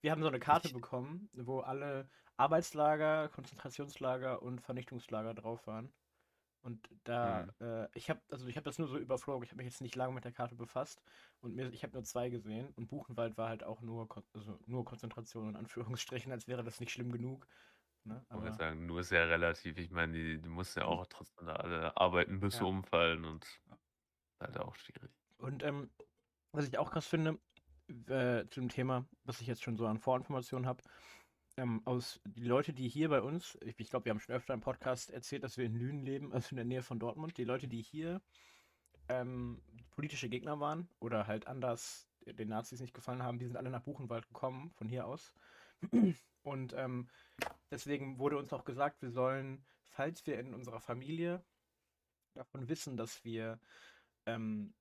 Wir 0.00 0.10
haben 0.12 0.22
so 0.22 0.28
eine 0.28 0.38
Karte 0.40 0.68
Ich- 0.68 0.74
bekommen, 0.74 1.28
wo 1.34 1.60
alle 1.60 2.08
Arbeitslager, 2.38 3.28
Konzentrationslager 3.28 4.40
und 4.42 4.60
Vernichtungslager 4.60 5.34
drauf 5.34 5.66
waren. 5.66 5.92
Und 6.66 6.90
da, 7.04 7.42
Hm. 7.42 7.50
äh, 7.60 7.88
ich 7.94 8.10
habe, 8.10 8.20
also 8.28 8.48
ich 8.48 8.56
habe 8.56 8.64
das 8.64 8.76
nur 8.80 8.88
so 8.88 8.98
überflogen, 8.98 9.44
ich 9.44 9.50
habe 9.50 9.58
mich 9.58 9.66
jetzt 9.72 9.80
nicht 9.82 9.94
lange 9.94 10.12
mit 10.12 10.24
der 10.24 10.32
Karte 10.32 10.56
befasst 10.56 11.00
und 11.40 11.54
mir, 11.54 11.72
ich 11.72 11.84
habe 11.84 11.92
nur 11.92 12.02
zwei 12.02 12.28
gesehen 12.28 12.70
und 12.74 12.88
Buchenwald 12.88 13.36
war 13.36 13.48
halt 13.50 13.62
auch 13.62 13.82
nur, 13.82 14.08
also 14.34 14.58
nur 14.66 14.84
Konzentration 14.84 15.50
in 15.50 15.54
Anführungsstrichen, 15.56 16.32
als 16.32 16.48
wäre 16.48 16.64
das 16.64 16.80
nicht 16.80 16.90
schlimm 16.90 17.12
genug. 17.12 17.46
Ne? 18.02 18.26
Aber 18.30 18.42
gerade 18.42 18.56
sagen, 18.56 18.86
nur 18.86 18.98
ist 18.98 19.10
ja 19.12 19.22
relativ. 19.22 19.78
Ich 19.78 19.92
meine, 19.92 20.12
die, 20.12 20.42
du 20.42 20.50
musst 20.50 20.76
ja 20.76 20.86
auch 20.86 21.06
trotzdem 21.06 21.46
da 21.46 21.54
alle 21.54 21.96
arbeiten, 21.96 22.40
bis 22.40 22.54
Ja. 22.54 22.58
sie 22.58 22.64
umfallen 22.64 23.24
und 23.24 23.46
halt 24.40 24.58
auch 24.58 24.74
schwierig. 24.74 25.12
Und 25.38 25.62
ähm, 25.62 25.90
was 26.52 26.66
ich 26.66 26.78
auch 26.78 26.90
krass 26.90 27.06
finde, 27.06 27.38
äh, 27.88 28.46
zu 28.48 28.60
dem 28.60 28.68
Thema, 28.70 29.06
was 29.24 29.40
ich 29.40 29.46
jetzt 29.46 29.62
schon 29.62 29.76
so 29.76 29.86
an 29.86 29.98
Vorinformationen 29.98 30.66
habe, 30.66 30.82
ähm, 31.56 31.82
aus 31.84 32.20
die 32.24 32.44
Leute, 32.44 32.72
die 32.72 32.88
hier 32.88 33.08
bei 33.08 33.20
uns, 33.20 33.58
ich, 33.62 33.78
ich 33.78 33.90
glaube, 33.90 34.04
wir 34.04 34.10
haben 34.10 34.20
schon 34.20 34.34
öfter 34.34 34.54
im 34.54 34.60
Podcast 34.60 35.10
erzählt, 35.10 35.42
dass 35.42 35.56
wir 35.56 35.64
in 35.64 35.74
Lünen 35.74 36.04
leben, 36.04 36.32
also 36.32 36.50
in 36.50 36.56
der 36.56 36.64
Nähe 36.64 36.82
von 36.82 36.98
Dortmund, 36.98 37.36
die 37.38 37.44
Leute, 37.44 37.68
die 37.68 37.82
hier 37.82 38.20
ähm, 39.08 39.62
politische 39.90 40.28
Gegner 40.28 40.60
waren 40.60 40.88
oder 41.00 41.26
halt 41.26 41.46
anders 41.46 42.08
den 42.26 42.48
Nazis 42.48 42.80
nicht 42.80 42.94
gefallen 42.94 43.22
haben, 43.22 43.38
die 43.38 43.46
sind 43.46 43.56
alle 43.56 43.70
nach 43.70 43.82
Buchenwald 43.82 44.26
gekommen, 44.28 44.70
von 44.72 44.88
hier 44.88 45.06
aus. 45.06 45.32
Und 46.42 46.72
ähm, 46.74 47.08
deswegen 47.70 48.18
wurde 48.18 48.38
uns 48.38 48.52
auch 48.52 48.64
gesagt, 48.64 49.02
wir 49.02 49.10
sollen, 49.10 49.64
falls 49.84 50.26
wir 50.26 50.38
in 50.38 50.54
unserer 50.54 50.80
Familie 50.80 51.44
davon 52.34 52.68
wissen, 52.68 52.96
dass 52.96 53.24
wir 53.24 53.60
ähm, 54.26 54.74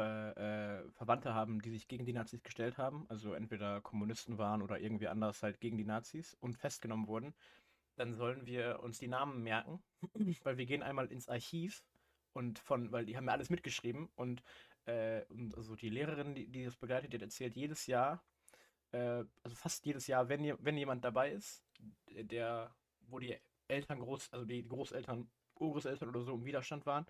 äh, 0.00 0.90
Verwandte 0.92 1.34
haben, 1.34 1.60
die 1.60 1.70
sich 1.70 1.88
gegen 1.88 2.06
die 2.06 2.12
Nazis 2.12 2.42
gestellt 2.42 2.78
haben, 2.78 3.06
also 3.08 3.34
entweder 3.34 3.80
Kommunisten 3.80 4.38
waren 4.38 4.62
oder 4.62 4.80
irgendwie 4.80 5.08
anders 5.08 5.42
halt 5.42 5.60
gegen 5.60 5.76
die 5.76 5.84
Nazis 5.84 6.36
und 6.40 6.56
festgenommen 6.56 7.06
wurden, 7.06 7.34
dann 7.96 8.14
sollen 8.14 8.46
wir 8.46 8.80
uns 8.82 8.98
die 8.98 9.08
Namen 9.08 9.42
merken, 9.42 9.82
weil 10.44 10.58
wir 10.58 10.66
gehen 10.66 10.82
einmal 10.82 11.06
ins 11.06 11.28
Archiv 11.28 11.82
und 12.32 12.58
von, 12.58 12.92
weil 12.92 13.06
die 13.06 13.16
haben 13.16 13.26
ja 13.26 13.32
alles 13.32 13.50
mitgeschrieben 13.50 14.08
und, 14.16 14.42
äh, 14.84 15.22
und 15.30 15.56
also 15.56 15.76
die 15.76 15.90
Lehrerin, 15.90 16.34
die, 16.34 16.46
die 16.48 16.64
das 16.64 16.76
begleitet, 16.76 17.12
die 17.12 17.20
erzählt, 17.20 17.56
jedes 17.56 17.86
Jahr 17.86 18.22
äh, 18.92 19.24
also 19.42 19.56
fast 19.56 19.84
jedes 19.86 20.06
Jahr, 20.06 20.28
wenn, 20.28 20.56
wenn 20.64 20.76
jemand 20.76 21.04
dabei 21.04 21.32
ist, 21.32 21.62
der, 22.08 22.74
wo 23.08 23.18
die 23.18 23.36
Eltern 23.68 24.00
groß, 24.00 24.32
also 24.32 24.44
die 24.44 24.66
Großeltern, 24.66 25.28
Urgroßeltern 25.56 26.08
oder 26.08 26.22
so 26.22 26.34
im 26.34 26.44
Widerstand 26.44 26.86
waren, 26.86 27.06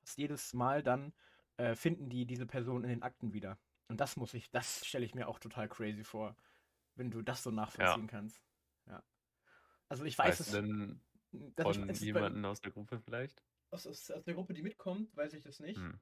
fast 0.00 0.18
jedes 0.18 0.52
Mal 0.52 0.82
dann 0.82 1.12
äh, 1.60 1.76
finden 1.76 2.08
die 2.08 2.24
diese 2.24 2.46
Person 2.46 2.84
in 2.84 2.90
den 2.90 3.02
Akten 3.02 3.34
wieder. 3.34 3.58
Und 3.88 4.00
das 4.00 4.16
muss 4.16 4.32
ich, 4.34 4.50
das 4.50 4.86
stelle 4.86 5.04
ich 5.04 5.14
mir 5.14 5.28
auch 5.28 5.38
total 5.38 5.68
crazy 5.68 6.04
vor, 6.04 6.34
wenn 6.94 7.10
du 7.10 7.20
das 7.22 7.42
so 7.42 7.50
nachvollziehen 7.50 8.06
ja. 8.06 8.10
kannst. 8.10 8.42
Ja. 8.86 9.02
Also 9.88 10.04
ich 10.04 10.16
weiß 10.16 10.40
weißt 10.40 10.40
es. 10.40 10.50
Denn 10.52 11.00
von 11.58 11.90
ich, 11.90 12.00
jemanden 12.00 12.44
aus 12.44 12.60
der 12.60 12.72
Gruppe 12.72 12.98
vielleicht? 12.98 13.44
Aus, 13.70 13.86
aus, 13.86 14.10
aus, 14.10 14.24
der 14.24 14.34
Gruppe, 14.34 14.54
die 14.54 14.62
mitkommt, 14.62 15.14
weiß 15.14 15.34
ich 15.34 15.42
das 15.42 15.60
nicht. 15.60 15.76
Hm. 15.76 16.00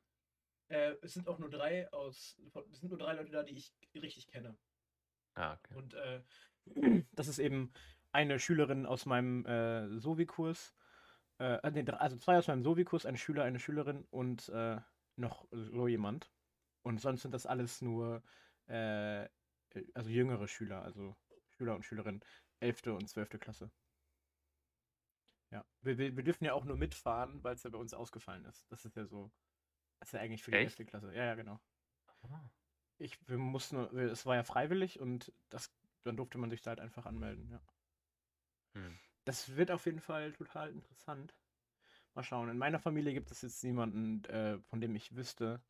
Äh, 0.69 0.95
es 1.03 1.15
sind 1.15 1.29
auch 1.29 1.39
nur 1.39 1.51
drei 1.51 1.91
aus, 1.93 2.39
es 2.71 2.81
sind 2.81 2.91
nur 2.91 2.99
drei 2.99 3.15
Leute 3.15 3.33
da, 3.33 3.43
die 3.43 3.57
ich 3.57 3.75
richtig 3.95 4.29
kenne. 4.29 4.57
Ah, 5.35 5.55
okay. 5.55 5.75
Und 5.75 5.95
äh, 5.95 6.23
das 7.13 7.27
ist 7.27 7.39
eben 7.39 7.73
eine 8.13 8.39
Schülerin 8.39 8.87
aus 8.87 9.07
meinem 9.07 9.45
äh, 9.45 9.99
Sovi-Kurs, 9.99 10.75
äh, 11.39 11.59
also 11.63 12.17
zwei 12.17 12.39
aus 12.39 12.47
meinem 12.47 12.63
Sovi-Kurs, 12.63 13.07
ein 13.07 13.17
Schüler, 13.17 13.45
eine 13.45 13.59
Schülerin 13.59 14.05
und 14.11 14.49
äh, 14.51 14.79
noch 15.19 15.47
so 15.51 15.89
jemand. 15.89 16.31
Und 16.83 17.01
sonst 17.01 17.23
sind 17.23 17.33
das 17.33 17.47
alles 17.47 17.83
nur, 17.83 18.23
äh, 18.67 19.29
also 19.95 20.11
jüngere 20.11 20.49
Schüler, 20.49 20.83
also 20.83 21.17
Schüler 21.51 21.75
und 21.75 21.85
Schülerinnen, 21.85 22.25
11. 22.61 22.87
und 22.87 23.09
12. 23.09 23.39
Klasse. 23.39 23.71
Ja, 25.51 25.65
wir, 25.81 25.99
wir, 25.99 26.17
wir 26.17 26.25
dürfen 26.25 26.45
ja 26.45 26.53
auch 26.53 26.65
nur 26.65 26.77
mitfahren, 26.77 27.43
weil 27.43 27.55
es 27.55 27.63
ja 27.63 27.71
bei 27.71 27.79
uns 27.79 27.95
ausgefallen 27.95 28.45
ist. 28.45 28.71
Das 28.71 28.85
ist 28.85 28.97
ja 28.97 29.07
so, 29.07 29.33
das 29.99 30.09
ist 30.09 30.13
ja 30.13 30.21
eigentlich 30.21 30.43
für 30.43 30.51
die 30.51 30.59
Echt? 30.59 30.79
11. 30.79 30.89
Klasse. 30.89 31.15
Ja, 31.15 31.25
ja, 31.25 31.35
genau. 31.35 31.61
Ah. 32.23 32.51
Ich, 32.99 33.19
wir 33.29 33.39
mussten, 33.39 33.77
es 33.99 34.27
war 34.27 34.37
ja 34.37 34.43
freiwillig 34.43 35.01
und 35.01 35.33
das, 35.49 35.73
dann 36.03 36.17
durfte 36.17 36.39
man 36.39 36.51
sich 36.51 36.63
da 36.63 36.71
halt 36.71 36.81
einfach 36.81 37.07
anmelden, 37.07 37.49
ja. 37.51 37.61
Hm. 38.75 38.99
Das 39.25 39.57
wird 39.57 39.71
auf 39.71 39.87
jeden 39.87 40.01
Fall 40.01 40.33
total 40.33 40.71
interessant. 40.71 41.35
Mal 42.19 42.25
schauen. 42.25 42.49
In 42.49 42.59
meiner 42.59 42.81
Familie 42.81 43.15
gibt 43.15 43.31
es 43.31 43.43
jetzt 43.43 43.63
niemanden, 43.63 44.25
äh, 44.25 44.59
von 44.59 44.81
dem 44.81 44.97
ich 44.97 45.15
wüsste, 45.15 45.63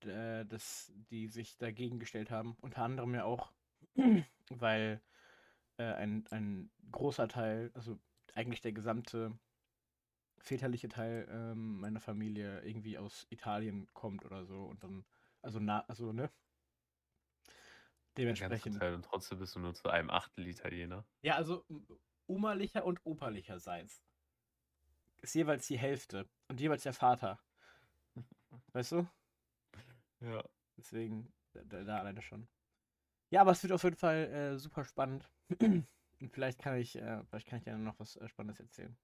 äh, 0.00 0.44
dass 0.44 0.92
die 1.10 1.26
sich 1.26 1.56
dagegen 1.56 1.98
gestellt 1.98 2.30
haben. 2.30 2.54
Unter 2.60 2.82
anderem 2.82 3.14
ja 3.14 3.24
auch, 3.24 3.50
weil 4.50 5.00
äh, 5.78 5.84
ein, 5.84 6.26
ein 6.30 6.70
großer 6.92 7.28
Teil, 7.28 7.70
also 7.72 7.98
eigentlich 8.34 8.60
der 8.60 8.72
gesamte 8.72 9.38
väterliche 10.36 10.90
Teil 10.90 11.26
ähm, 11.30 11.80
meiner 11.80 12.00
Familie 12.00 12.60
irgendwie 12.60 12.98
aus 12.98 13.26
Italien 13.30 13.86
kommt 13.94 14.26
oder 14.26 14.44
so 14.44 14.64
und 14.64 14.84
dann, 14.84 15.06
also 15.40 15.60
na, 15.60 15.80
also 15.88 16.12
ne? 16.12 16.30
Dementsprechend. 18.18 18.80
Teil 18.80 18.96
und 18.96 19.06
trotzdem 19.06 19.38
bist 19.38 19.54
du 19.56 19.60
nur 19.60 19.72
zu 19.72 19.88
einem 19.88 20.10
Achtel 20.10 20.46
Italiener. 20.46 21.06
Ja, 21.22 21.36
also 21.36 21.64
Omerlicher 22.26 22.84
und 22.84 23.00
Operlicherseits. 23.04 24.04
Ist 25.24 25.34
jeweils 25.34 25.66
die 25.66 25.78
Hälfte 25.78 26.28
und 26.48 26.60
jeweils 26.60 26.82
der 26.82 26.92
Vater. 26.92 27.40
Weißt 28.74 28.92
du? 28.92 29.08
Ja. 30.20 30.44
Deswegen, 30.76 31.32
da, 31.54 31.82
da 31.82 31.98
alleine 32.00 32.20
schon. 32.20 32.46
Ja, 33.30 33.40
aber 33.40 33.52
es 33.52 33.62
wird 33.62 33.72
auf 33.72 33.84
jeden 33.84 33.96
Fall 33.96 34.26
äh, 34.26 34.58
super 34.58 34.84
spannend. 34.84 35.30
und 35.60 35.88
vielleicht 36.30 36.60
kann 36.60 36.76
ich, 36.76 36.96
äh, 36.96 37.24
vielleicht 37.24 37.48
kann 37.48 37.58
ich 37.58 37.64
ja 37.64 37.78
noch 37.78 37.98
was 37.98 38.16
äh, 38.16 38.28
Spannendes 38.28 38.60
erzählen. 38.60 38.98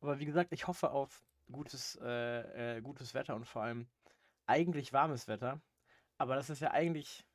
Aber 0.00 0.18
wie 0.18 0.24
gesagt, 0.24 0.50
ich 0.54 0.66
hoffe 0.66 0.92
auf 0.92 1.26
gutes, 1.52 1.98
äh, 2.00 2.78
äh, 2.78 2.80
gutes 2.80 3.12
Wetter 3.12 3.36
und 3.36 3.44
vor 3.44 3.64
allem 3.64 3.86
eigentlich 4.46 4.94
warmes 4.94 5.28
Wetter. 5.28 5.60
Aber 6.16 6.36
das 6.36 6.48
ist 6.48 6.60
ja 6.60 6.70
eigentlich 6.70 7.26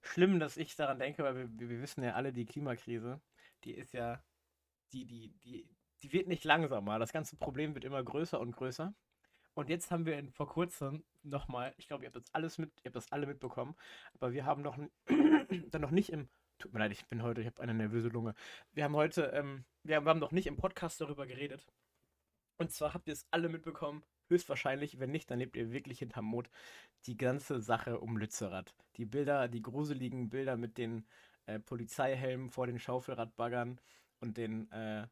schlimm, 0.00 0.40
dass 0.40 0.56
ich 0.56 0.74
daran 0.74 0.98
denke, 0.98 1.22
weil 1.22 1.36
wir, 1.36 1.68
wir 1.68 1.82
wissen 1.82 2.02
ja 2.02 2.14
alle, 2.14 2.32
die 2.32 2.46
Klimakrise, 2.46 3.20
die 3.64 3.74
ist 3.74 3.92
ja 3.92 4.24
die, 4.94 5.04
die, 5.04 5.34
die, 5.44 5.68
die 6.02 6.12
wird 6.12 6.28
nicht 6.28 6.44
langsamer. 6.44 6.98
Das 6.98 7.12
ganze 7.12 7.36
Problem 7.36 7.74
wird 7.74 7.84
immer 7.84 8.02
größer 8.02 8.40
und 8.40 8.52
größer. 8.52 8.94
Und 9.54 9.68
jetzt 9.68 9.90
haben 9.90 10.06
wir 10.06 10.18
in, 10.18 10.30
vor 10.30 10.48
kurzem 10.48 11.04
nochmal, 11.22 11.74
ich 11.78 11.88
glaube, 11.88 12.04
ihr 12.04 12.06
habt 12.08 12.16
das 12.16 12.32
alles 12.32 12.58
mit, 12.58 12.70
ihr 12.78 12.90
habt 12.90 12.96
das 12.96 13.10
alle 13.10 13.26
mitbekommen, 13.26 13.74
aber 14.14 14.32
wir 14.32 14.44
haben 14.44 14.62
noch 14.62 14.78
dann 15.70 15.82
noch 15.82 15.90
nicht 15.90 16.10
im, 16.10 16.28
tut 16.58 16.72
mir 16.72 16.78
leid, 16.78 16.92
ich 16.92 17.06
bin 17.08 17.22
heute, 17.22 17.40
ich 17.40 17.48
habe 17.48 17.60
eine 17.60 17.74
nervöse 17.74 18.08
Lunge. 18.08 18.34
Wir 18.72 18.84
haben 18.84 18.94
heute, 18.94 19.24
ähm, 19.34 19.64
wir 19.82 19.96
haben, 19.96 20.04
wir 20.04 20.10
haben 20.10 20.20
noch 20.20 20.30
nicht 20.32 20.46
im 20.46 20.56
Podcast 20.56 21.00
darüber 21.00 21.26
geredet. 21.26 21.66
Und 22.56 22.70
zwar 22.70 22.94
habt 22.94 23.08
ihr 23.08 23.14
es 23.14 23.26
alle 23.32 23.48
mitbekommen, 23.48 24.04
höchstwahrscheinlich, 24.28 25.00
wenn 25.00 25.10
nicht, 25.10 25.30
dann 25.30 25.40
lebt 25.40 25.56
ihr 25.56 25.72
wirklich 25.72 25.98
hinterm 25.98 26.26
Mond, 26.26 26.50
die 27.06 27.16
ganze 27.16 27.60
Sache 27.60 27.98
um 27.98 28.16
Lützerath. 28.16 28.74
Die 28.96 29.06
Bilder, 29.06 29.48
die 29.48 29.62
gruseligen 29.62 30.28
Bilder 30.28 30.56
mit 30.56 30.78
den 30.78 31.04
äh, 31.46 31.58
Polizeihelmen 31.58 32.50
vor 32.50 32.66
den 32.66 32.78
Schaufelradbaggern, 32.78 33.80
und 34.20 34.36
den, 34.36 34.70
äh, 34.72 35.06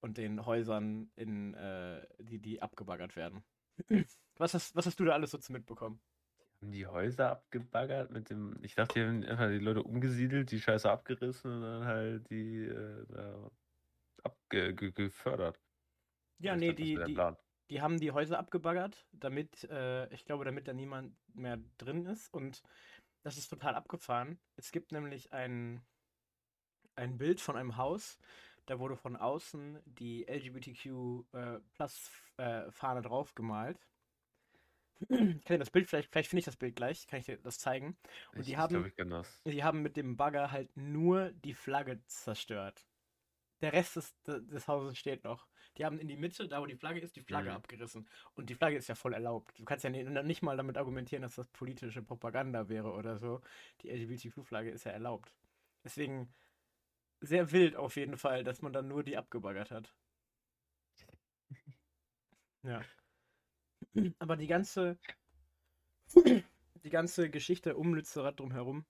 und 0.00 0.18
den 0.18 0.46
Häusern, 0.46 1.10
in, 1.16 1.54
äh, 1.54 2.06
die, 2.18 2.38
die 2.38 2.62
abgebaggert 2.62 3.16
werden. 3.16 3.44
was, 4.36 4.54
hast, 4.54 4.74
was 4.76 4.86
hast 4.86 4.98
du 5.00 5.04
da 5.04 5.12
alles 5.12 5.30
so 5.30 5.38
zu 5.38 5.52
mitbekommen? 5.52 6.00
Haben 6.60 6.72
die 6.72 6.86
Häuser 6.86 7.30
abgebaggert 7.30 8.10
mit 8.10 8.30
dem. 8.30 8.58
Ich 8.62 8.74
dachte, 8.74 8.94
die 8.94 9.06
haben 9.06 9.24
einfach 9.24 9.48
die 9.48 9.58
Leute 9.58 9.82
umgesiedelt, 9.82 10.50
die 10.50 10.60
Scheiße 10.60 10.90
abgerissen 10.90 11.52
und 11.52 11.62
dann 11.62 11.84
halt 11.84 12.28
die 12.30 12.64
äh, 12.64 13.04
abgefördert. 14.24 15.60
Ja, 16.38 16.56
nee, 16.56 16.68
dachte, 16.68 16.82
die, 16.82 16.94
die, 17.04 17.20
die 17.70 17.82
haben 17.82 18.00
die 18.00 18.12
Häuser 18.12 18.38
abgebaggert, 18.38 19.06
damit, 19.12 19.64
äh, 19.64 20.12
ich 20.12 20.24
glaube, 20.24 20.44
damit 20.44 20.66
da 20.68 20.72
niemand 20.72 21.14
mehr 21.34 21.58
drin 21.76 22.06
ist. 22.06 22.32
Und 22.32 22.62
das 23.22 23.36
ist 23.36 23.48
total 23.48 23.74
abgefahren. 23.74 24.40
Es 24.56 24.72
gibt 24.72 24.92
nämlich 24.92 25.32
ein, 25.32 25.84
ein 26.96 27.18
Bild 27.18 27.40
von 27.40 27.56
einem 27.56 27.76
Haus. 27.76 28.18
Da 28.68 28.78
wurde 28.78 28.96
von 28.96 29.16
außen 29.16 29.80
die 29.86 30.24
LGBTQ-Plus-Fahne 30.28 33.00
äh, 33.00 33.02
drauf 33.02 33.34
gemalt. 33.34 33.80
Ich 35.08 35.44
kann 35.44 35.60
das 35.60 35.70
Bild, 35.70 35.88
vielleicht, 35.88 36.10
vielleicht 36.10 36.28
finde 36.28 36.40
ich 36.40 36.44
das 36.44 36.56
Bild 36.56 36.76
gleich, 36.76 37.06
kann 37.06 37.20
ich 37.20 37.26
dir 37.26 37.38
das 37.38 37.58
zeigen. 37.58 37.96
Und 38.32 38.40
ich, 38.40 38.46
die, 38.46 38.56
haben, 38.56 38.84
ich 38.84 38.96
glaub, 38.96 39.24
ich 39.44 39.52
die 39.52 39.62
haben 39.64 39.80
mit 39.80 39.96
dem 39.96 40.16
Bagger 40.16 40.50
halt 40.50 40.76
nur 40.76 41.30
die 41.30 41.54
Flagge 41.54 42.04
zerstört. 42.06 42.84
Der 43.62 43.72
Rest 43.72 43.94
des, 43.96 44.14
des 44.24 44.68
Hauses 44.68 44.98
steht 44.98 45.24
noch. 45.24 45.46
Die 45.78 45.84
haben 45.84 45.98
in 45.98 46.08
die 46.08 46.16
Mitte, 46.16 46.48
da 46.48 46.60
wo 46.60 46.66
die 46.66 46.76
Flagge 46.76 47.00
ist, 47.00 47.16
die 47.16 47.22
Flagge 47.22 47.50
mhm. 47.50 47.56
abgerissen. 47.56 48.08
Und 48.34 48.50
die 48.50 48.54
Flagge 48.54 48.76
ist 48.76 48.88
ja 48.88 48.96
voll 48.96 49.14
erlaubt. 49.14 49.58
Du 49.58 49.64
kannst 49.64 49.84
ja 49.84 49.90
nicht, 49.90 50.06
nicht 50.08 50.42
mal 50.42 50.58
damit 50.58 50.76
argumentieren, 50.76 51.22
dass 51.22 51.36
das 51.36 51.46
politische 51.48 52.02
Propaganda 52.02 52.68
wäre 52.68 52.92
oder 52.92 53.18
so. 53.18 53.40
Die 53.82 53.90
LGBTQ-Flagge 53.90 54.70
ist 54.70 54.84
ja 54.84 54.90
erlaubt. 54.90 55.34
Deswegen 55.84 56.34
sehr 57.20 57.52
wild 57.52 57.76
auf 57.76 57.96
jeden 57.96 58.16
Fall, 58.16 58.44
dass 58.44 58.62
man 58.62 58.72
dann 58.72 58.88
nur 58.88 59.02
die 59.02 59.16
abgebaggert 59.16 59.70
hat. 59.70 59.94
Ja. 62.62 62.82
Aber 64.18 64.36
die 64.36 64.46
ganze, 64.46 64.98
die 66.84 66.90
ganze 66.90 67.30
Geschichte 67.30 67.76
um 67.76 67.94
Lützerath 67.94 68.40
drumherum, 68.40 68.84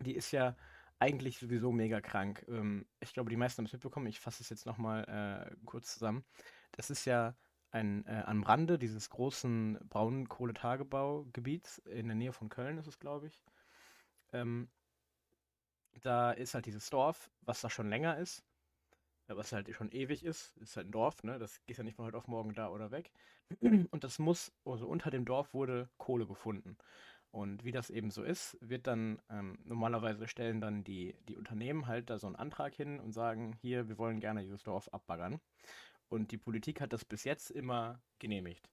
die 0.00 0.14
ist 0.14 0.32
ja 0.32 0.56
eigentlich 0.98 1.38
sowieso 1.38 1.72
mega 1.72 2.00
krank. 2.00 2.44
Ähm, 2.48 2.86
ich 3.00 3.12
glaube, 3.12 3.30
die 3.30 3.36
meisten 3.36 3.58
haben 3.58 3.66
es 3.66 3.72
mitbekommen. 3.72 4.06
Ich 4.06 4.20
fasse 4.20 4.42
es 4.42 4.50
jetzt 4.50 4.66
nochmal 4.66 5.50
äh, 5.50 5.56
kurz 5.64 5.94
zusammen. 5.94 6.24
Das 6.72 6.90
ist 6.90 7.04
ja 7.04 7.36
ein, 7.70 8.06
äh, 8.06 8.22
am 8.26 8.42
Rande 8.42 8.78
dieses 8.78 9.10
großen 9.10 9.78
Braunkohletagebaugebiets 9.88 11.78
in 11.78 12.06
der 12.06 12.14
Nähe 12.14 12.32
von 12.32 12.48
Köln 12.48 12.78
ist 12.78 12.86
es, 12.86 12.98
glaube 12.98 13.26
ich. 13.26 13.42
Ähm, 14.32 14.70
da 16.00 16.32
ist 16.32 16.54
halt 16.54 16.66
dieses 16.66 16.90
Dorf, 16.90 17.30
was 17.42 17.60
da 17.60 17.70
schon 17.70 17.88
länger 17.88 18.18
ist, 18.18 18.44
äh, 19.28 19.36
was 19.36 19.52
halt 19.52 19.74
schon 19.74 19.90
ewig 19.92 20.24
ist, 20.24 20.56
ist 20.58 20.76
halt 20.76 20.88
ein 20.88 20.92
Dorf, 20.92 21.22
ne? 21.24 21.38
Das 21.38 21.64
geht 21.66 21.78
ja 21.78 21.84
nicht 21.84 21.96
von 21.96 22.06
heute 22.06 22.16
auf 22.18 22.28
morgen 22.28 22.54
da 22.54 22.68
oder 22.70 22.90
weg. 22.90 23.12
Und 23.90 24.04
das 24.04 24.18
muss, 24.18 24.52
also 24.64 24.86
unter 24.86 25.10
dem 25.10 25.24
Dorf 25.24 25.54
wurde 25.54 25.88
Kohle 25.98 26.26
gefunden. 26.26 26.76
Und 27.30 27.64
wie 27.64 27.72
das 27.72 27.88
eben 27.90 28.10
so 28.10 28.22
ist, 28.22 28.58
wird 28.60 28.86
dann 28.86 29.20
ähm, 29.30 29.58
normalerweise 29.64 30.28
stellen 30.28 30.60
dann 30.60 30.84
die, 30.84 31.16
die 31.28 31.36
Unternehmen 31.38 31.86
halt 31.86 32.10
da 32.10 32.18
so 32.18 32.26
einen 32.26 32.36
Antrag 32.36 32.74
hin 32.74 33.00
und 33.00 33.12
sagen, 33.12 33.54
hier, 33.62 33.88
wir 33.88 33.96
wollen 33.98 34.20
gerne 34.20 34.42
dieses 34.42 34.62
Dorf 34.64 34.88
abbaggern. 34.88 35.40
Und 36.08 36.30
die 36.32 36.38
Politik 36.38 36.80
hat 36.82 36.92
das 36.92 37.04
bis 37.06 37.24
jetzt 37.24 37.50
immer 37.50 38.02
genehmigt. 38.18 38.68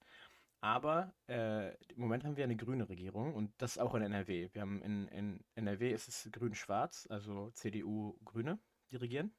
Aber 0.62 1.14
äh, 1.30 1.70
im 1.94 2.02
Moment 2.02 2.26
haben 2.26 2.36
wir 2.36 2.44
eine 2.44 2.58
grüne 2.58 2.90
Regierung 2.90 3.34
und 3.34 3.54
das 3.60 3.78
auch 3.78 3.96
in 3.96 4.02
NRW. 4.02 4.50
Wir 4.52 4.62
haben 4.62 4.82
in, 4.82 5.08
in 5.08 5.44
NRW 5.56 5.92
ist 5.92 6.10
es 6.10 6.30
grün-schwarz, 6.32 7.08
also 7.10 7.50
CDU-Grüne, 7.52 8.60
die 8.92 8.98
regieren. 8.98 9.32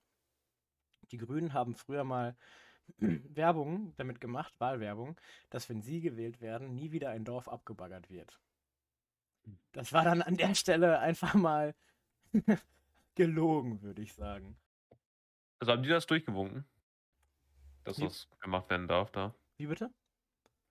Die 1.10 1.18
Grünen 1.18 1.52
haben 1.52 1.74
früher 1.74 2.04
mal 2.04 2.36
Werbung 2.98 3.92
damit 3.96 4.20
gemacht, 4.20 4.58
Wahlwerbung, 4.60 5.20
dass 5.50 5.68
wenn 5.68 5.82
sie 5.82 6.00
gewählt 6.00 6.40
werden, 6.40 6.74
nie 6.74 6.90
wieder 6.90 7.10
ein 7.10 7.24
Dorf 7.24 7.48
abgebaggert 7.48 8.08
wird. 8.08 8.40
Das 9.72 9.92
war 9.92 10.04
dann 10.04 10.22
an 10.22 10.36
der 10.36 10.54
Stelle 10.54 11.00
einfach 11.00 11.34
mal 11.34 11.74
gelogen, 13.14 13.82
würde 13.82 14.00
ich 14.00 14.14
sagen. 14.14 14.56
Also 15.58 15.72
haben 15.72 15.82
die 15.82 15.88
das 15.90 16.06
durchgewunken? 16.06 16.64
Dass 17.84 17.98
Wie? 17.98 18.04
das 18.04 18.28
gemacht 18.40 18.70
werden 18.70 18.88
darf 18.88 19.10
da? 19.10 19.34
Wie 19.58 19.66
bitte? 19.66 19.90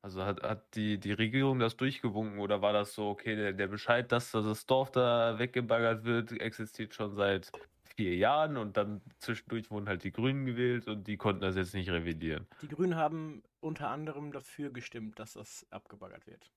Also 0.01 0.23
hat, 0.23 0.41
hat 0.43 0.75
die, 0.75 0.97
die 0.97 1.11
Regierung 1.11 1.59
das 1.59 1.75
durchgewunken 1.75 2.39
oder 2.39 2.61
war 2.61 2.71
das 2.71 2.93
so, 2.93 3.09
okay, 3.09 3.35
der, 3.35 3.53
der 3.53 3.67
Bescheid, 3.67 4.11
dass 4.11 4.31
das 4.31 4.65
Dorf 4.65 4.91
da 4.91 5.37
weggebaggert 5.39 6.05
wird, 6.05 6.31
existiert 6.39 6.93
schon 6.93 7.15
seit 7.15 7.51
vier 7.95 8.15
Jahren 8.15 8.55
und 8.55 8.77
dann 8.77 9.01
zwischendurch 9.17 9.69
wurden 9.69 9.89
halt 9.89 10.05
die 10.05 10.13
Grünen 10.13 10.45
gewählt 10.45 10.87
und 10.87 11.05
die 11.05 11.17
konnten 11.17 11.41
das 11.41 11.57
jetzt 11.57 11.73
nicht 11.73 11.89
revidieren. 11.89 12.47
Die 12.61 12.69
Grünen 12.69 12.95
haben 12.95 13.43
unter 13.59 13.89
anderem 13.89 14.31
dafür 14.31 14.71
gestimmt, 14.71 15.19
dass 15.19 15.33
das 15.33 15.67
abgebaggert 15.69 16.25
wird. 16.25 16.49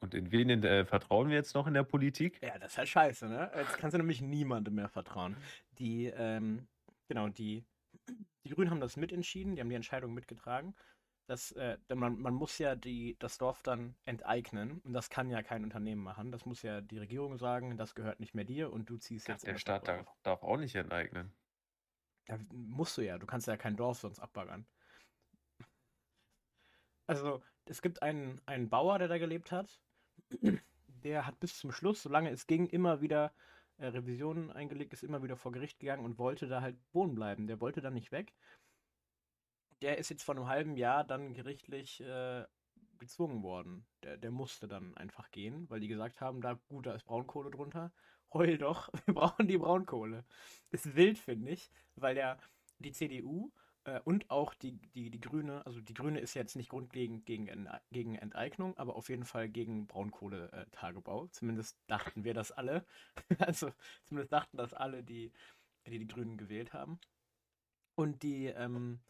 Und 0.00 0.14
in 0.14 0.32
wen 0.32 0.50
in, 0.50 0.64
äh, 0.64 0.84
vertrauen 0.84 1.28
wir 1.28 1.36
jetzt 1.36 1.54
noch 1.54 1.68
in 1.68 1.74
der 1.74 1.84
Politik? 1.84 2.40
Ja, 2.42 2.58
das 2.58 2.72
ist 2.72 2.78
halt 2.78 2.88
scheiße, 2.88 3.28
ne? 3.28 3.50
Jetzt 3.56 3.78
kannst 3.78 3.94
du 3.94 3.98
nämlich 3.98 4.20
niemandem 4.20 4.74
mehr 4.74 4.88
vertrauen. 4.88 5.36
Die, 5.78 6.06
ähm, 6.06 6.66
genau, 7.08 7.28
die, 7.28 7.64
die 8.44 8.50
Grünen 8.50 8.70
haben 8.70 8.80
das 8.80 8.96
mitentschieden, 8.96 9.54
die 9.54 9.60
haben 9.60 9.70
die 9.70 9.76
Entscheidung 9.76 10.12
mitgetragen. 10.12 10.74
Dass, 11.26 11.50
äh, 11.52 11.76
denn 11.88 11.98
man, 11.98 12.20
man 12.20 12.34
muss 12.34 12.58
ja 12.58 12.76
die, 12.76 13.16
das 13.18 13.36
Dorf 13.38 13.62
dann 13.62 13.96
enteignen 14.04 14.80
und 14.84 14.92
das 14.92 15.10
kann 15.10 15.28
ja 15.28 15.42
kein 15.42 15.64
Unternehmen 15.64 16.02
machen. 16.02 16.30
Das 16.30 16.46
muss 16.46 16.62
ja 16.62 16.80
die 16.80 16.98
Regierung 16.98 17.36
sagen, 17.36 17.76
das 17.76 17.96
gehört 17.96 18.20
nicht 18.20 18.34
mehr 18.34 18.44
dir 18.44 18.72
und 18.72 18.88
du 18.88 18.96
ziehst 18.96 19.26
jetzt 19.26 19.46
der 19.46 19.58
Staat 19.58 19.88
darf, 19.88 20.06
darf 20.22 20.42
auch 20.44 20.56
nicht 20.56 20.76
enteignen. 20.76 21.32
Ja, 22.28 22.38
musst 22.52 22.96
du 22.96 23.02
ja, 23.02 23.18
du 23.18 23.26
kannst 23.26 23.48
ja 23.48 23.56
kein 23.56 23.76
Dorf 23.76 23.98
sonst 23.98 24.20
abbaggern. 24.20 24.66
Also, 27.08 27.42
es 27.66 27.82
gibt 27.82 28.02
einen, 28.02 28.40
einen 28.46 28.68
Bauer, 28.68 28.98
der 28.98 29.08
da 29.08 29.18
gelebt 29.18 29.52
hat. 29.52 29.80
Der 31.04 31.26
hat 31.26 31.38
bis 31.38 31.58
zum 31.58 31.70
Schluss, 31.70 32.02
solange 32.02 32.30
es 32.30 32.46
ging, 32.46 32.66
immer 32.66 33.00
wieder 33.00 33.32
äh, 33.78 33.86
Revisionen 33.86 34.50
eingelegt, 34.50 34.92
ist 34.92 35.04
immer 35.04 35.22
wieder 35.22 35.36
vor 35.36 35.52
Gericht 35.52 35.78
gegangen 35.78 36.04
und 36.04 36.18
wollte 36.18 36.48
da 36.48 36.62
halt 36.62 36.76
wohnen 36.92 37.14
bleiben. 37.14 37.46
Der 37.46 37.60
wollte 37.60 37.80
da 37.80 37.90
nicht 37.90 38.10
weg. 38.10 38.32
Der 39.82 39.98
ist 39.98 40.08
jetzt 40.08 40.22
vor 40.22 40.36
einem 40.36 40.48
halben 40.48 40.76
Jahr 40.76 41.04
dann 41.04 41.34
gerichtlich 41.34 42.00
äh, 42.00 42.44
gezwungen 42.98 43.42
worden. 43.42 43.86
Der, 44.02 44.16
der 44.16 44.30
musste 44.30 44.68
dann 44.68 44.96
einfach 44.96 45.30
gehen, 45.30 45.68
weil 45.68 45.80
die 45.80 45.88
gesagt 45.88 46.20
haben, 46.20 46.40
da 46.40 46.54
gut, 46.68 46.86
da 46.86 46.94
ist 46.94 47.04
Braunkohle 47.04 47.50
drunter. 47.50 47.92
Heul 48.32 48.58
doch, 48.58 48.90
wir 49.06 49.14
brauchen 49.14 49.46
die 49.46 49.58
Braunkohle. 49.58 50.24
Ist 50.70 50.96
wild, 50.96 51.18
finde 51.18 51.52
ich, 51.52 51.70
weil 51.94 52.14
der, 52.14 52.38
die 52.78 52.92
CDU 52.92 53.52
äh, 53.84 54.00
und 54.00 54.30
auch 54.30 54.54
die, 54.54 54.72
die, 54.94 55.10
die 55.10 55.20
Grüne, 55.20 55.64
also 55.64 55.80
die 55.80 55.94
Grüne 55.94 56.20
ist 56.20 56.34
jetzt 56.34 56.56
nicht 56.56 56.70
grundlegend 56.70 57.24
gegen, 57.24 57.68
gegen 57.92 58.16
Enteignung, 58.16 58.76
aber 58.78 58.96
auf 58.96 59.08
jeden 59.08 59.24
Fall 59.24 59.48
gegen 59.48 59.86
Braunkohletagebau. 59.86 61.28
Zumindest 61.28 61.78
dachten 61.86 62.24
wir 62.24 62.34
das 62.34 62.52
alle. 62.52 62.84
Also 63.38 63.70
zumindest 64.04 64.32
dachten 64.32 64.56
das 64.56 64.74
alle, 64.74 65.04
die 65.04 65.32
die, 65.86 65.98
die 65.98 66.06
Grünen 66.06 66.36
gewählt 66.36 66.72
haben. 66.72 66.98
Und 67.94 68.22
die, 68.22 68.46
ähm, 68.46 69.00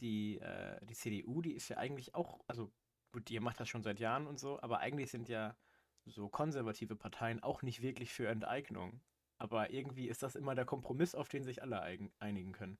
die, 0.00 0.38
äh, 0.40 0.84
die 0.84 0.94
CDU, 0.94 1.42
die 1.42 1.52
ist 1.52 1.68
ja 1.68 1.78
eigentlich 1.78 2.14
auch, 2.14 2.40
also 2.46 2.72
gut, 3.12 3.28
die 3.28 3.40
macht 3.40 3.60
das 3.60 3.68
schon 3.68 3.82
seit 3.82 4.00
Jahren 4.00 4.26
und 4.26 4.38
so, 4.38 4.60
aber 4.60 4.80
eigentlich 4.80 5.10
sind 5.10 5.28
ja 5.28 5.56
so 6.04 6.28
konservative 6.28 6.96
Parteien 6.96 7.42
auch 7.42 7.62
nicht 7.62 7.82
wirklich 7.82 8.12
für 8.12 8.28
Enteignung. 8.28 9.00
Aber 9.38 9.70
irgendwie 9.70 10.08
ist 10.08 10.22
das 10.22 10.34
immer 10.34 10.54
der 10.54 10.64
Kompromiss, 10.64 11.14
auf 11.14 11.28
den 11.28 11.44
sich 11.44 11.62
alle 11.62 11.82
einigen 12.18 12.52
können. 12.52 12.78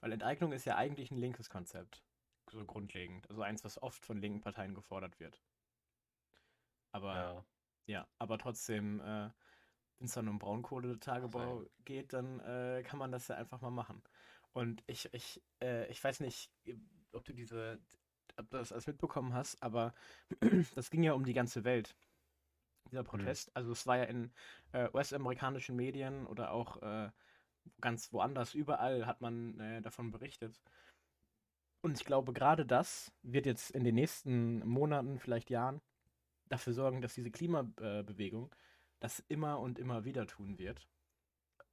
Weil 0.00 0.12
Enteignung 0.12 0.52
ist 0.52 0.64
ja 0.64 0.76
eigentlich 0.76 1.10
ein 1.10 1.18
linkes 1.18 1.50
Konzept. 1.50 2.04
So 2.50 2.64
grundlegend. 2.64 3.28
Also 3.28 3.42
eins, 3.42 3.64
was 3.64 3.82
oft 3.82 4.04
von 4.04 4.18
linken 4.18 4.40
Parteien 4.40 4.74
gefordert 4.74 5.18
wird. 5.18 5.42
Aber 6.92 7.14
Ja. 7.14 7.44
ja, 7.86 8.08
aber 8.18 8.38
trotzdem, 8.38 9.00
äh, 9.00 9.30
wenn 9.98 10.06
es 10.06 10.12
dann 10.12 10.28
um 10.28 10.38
Braunkohletagebau 10.38 11.64
geht, 11.84 12.12
dann 12.12 12.40
äh, 12.40 12.82
kann 12.82 12.98
man 12.98 13.12
das 13.12 13.28
ja 13.28 13.36
einfach 13.36 13.60
mal 13.60 13.70
machen. 13.70 14.02
Und 14.54 14.82
ich, 14.86 15.12
ich, 15.12 15.42
äh, 15.60 15.86
ich 15.90 16.02
weiß 16.02 16.20
nicht, 16.20 16.50
ob 17.12 17.24
du 17.24 17.32
diese, 17.34 17.78
ob 18.38 18.48
du 18.50 18.56
das 18.56 18.72
alles 18.72 18.86
mitbekommen 18.86 19.34
hast, 19.34 19.62
aber 19.62 19.94
das 20.74 20.90
ging 20.90 21.02
ja 21.02 21.12
um 21.12 21.24
die 21.24 21.34
ganze 21.34 21.64
Welt, 21.64 21.94
dieser 22.90 23.02
Protest. 23.04 23.54
Also 23.56 23.72
es 23.72 23.86
war 23.86 23.98
ja 23.98 24.04
in 24.04 24.32
äh, 24.72 24.88
US-amerikanischen 24.94 25.74
Medien 25.76 26.26
oder 26.26 26.52
auch 26.52 26.80
äh, 26.82 27.10
ganz 27.80 28.12
woanders, 28.12 28.54
überall 28.54 29.06
hat 29.06 29.20
man 29.20 29.58
äh, 29.58 29.82
davon 29.82 30.12
berichtet. 30.12 30.60
Und 31.82 31.98
ich 32.00 32.06
glaube, 32.06 32.32
gerade 32.32 32.64
das 32.64 33.12
wird 33.22 33.46
jetzt 33.46 33.72
in 33.72 33.84
den 33.84 33.96
nächsten 33.96 34.66
Monaten, 34.66 35.18
vielleicht 35.18 35.50
Jahren, 35.50 35.82
dafür 36.48 36.72
sorgen, 36.72 37.02
dass 37.02 37.14
diese 37.14 37.30
Klimabewegung 37.30 38.54
das 39.00 39.18
immer 39.28 39.58
und 39.58 39.78
immer 39.78 40.04
wieder 40.04 40.26
tun 40.26 40.58
wird, 40.58 40.88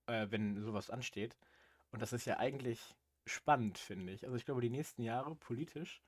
äh, 0.08 0.28
wenn 0.30 0.60
sowas 0.60 0.90
ansteht. 0.90 1.38
Und 1.92 2.02
das 2.02 2.14
ist 2.14 2.26
ja 2.26 2.38
eigentlich 2.40 2.96
spannend, 3.28 3.78
finde 3.78 4.14
ich. 4.14 4.26
Also 4.26 4.36
ich 4.38 4.46
glaube, 4.46 4.62
die 4.62 4.70
nächsten 4.70 5.04
Jahre 5.04 5.36
politisch, 5.36 6.02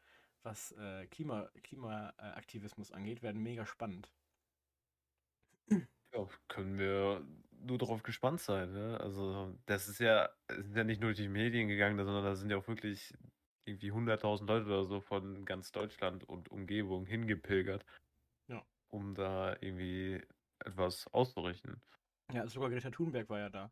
was 0.44 0.72
äh, 0.74 1.08
Klima, 1.08 1.50
Klimaaktivismus 1.64 2.92
angeht, 2.92 3.22
werden 3.22 3.42
mega 3.44 3.66
spannend. 3.66 4.12
Ja, 6.14 6.28
können 6.48 6.78
wir 6.78 7.26
nur 7.52 7.78
darauf 7.80 8.04
gespannt 8.04 8.40
sein, 8.40 8.72
ne? 8.72 9.00
Also, 9.00 9.58
das 9.66 9.88
ist 9.88 10.00
ja, 10.00 10.30
es 10.48 10.66
sind 10.66 10.76
ja 10.76 10.84
nicht 10.84 11.02
nur 11.02 11.10
durch 11.10 11.18
die 11.18 11.28
Medien 11.28 11.68
gegangen, 11.68 11.98
sondern 12.06 12.24
da 12.24 12.36
sind 12.36 12.50
ja 12.52 12.58
auch 12.58 12.68
wirklich 12.68 13.14
irgendwie 13.66 13.92
100.000 13.92 14.48
Leute 14.50 14.66
oder 14.68 14.84
so 14.84 15.02
von 15.02 15.44
ganz 15.46 15.72
Deutschland 15.72 16.24
und 16.24 16.50
Umgebung 16.52 17.06
hingepilgert, 17.08 17.86
Ja. 18.48 18.66
um 18.90 19.14
da 19.16 19.54
irgendwie 19.60 20.22
etwas 20.60 21.08
auszurichten. 21.08 21.82
Ja, 22.32 22.42
also 22.42 22.54
sogar 22.56 22.70
Greta 22.70 22.90
Thunberg 22.90 23.30
war 23.30 23.40
ja 23.40 23.50
da. 23.50 23.72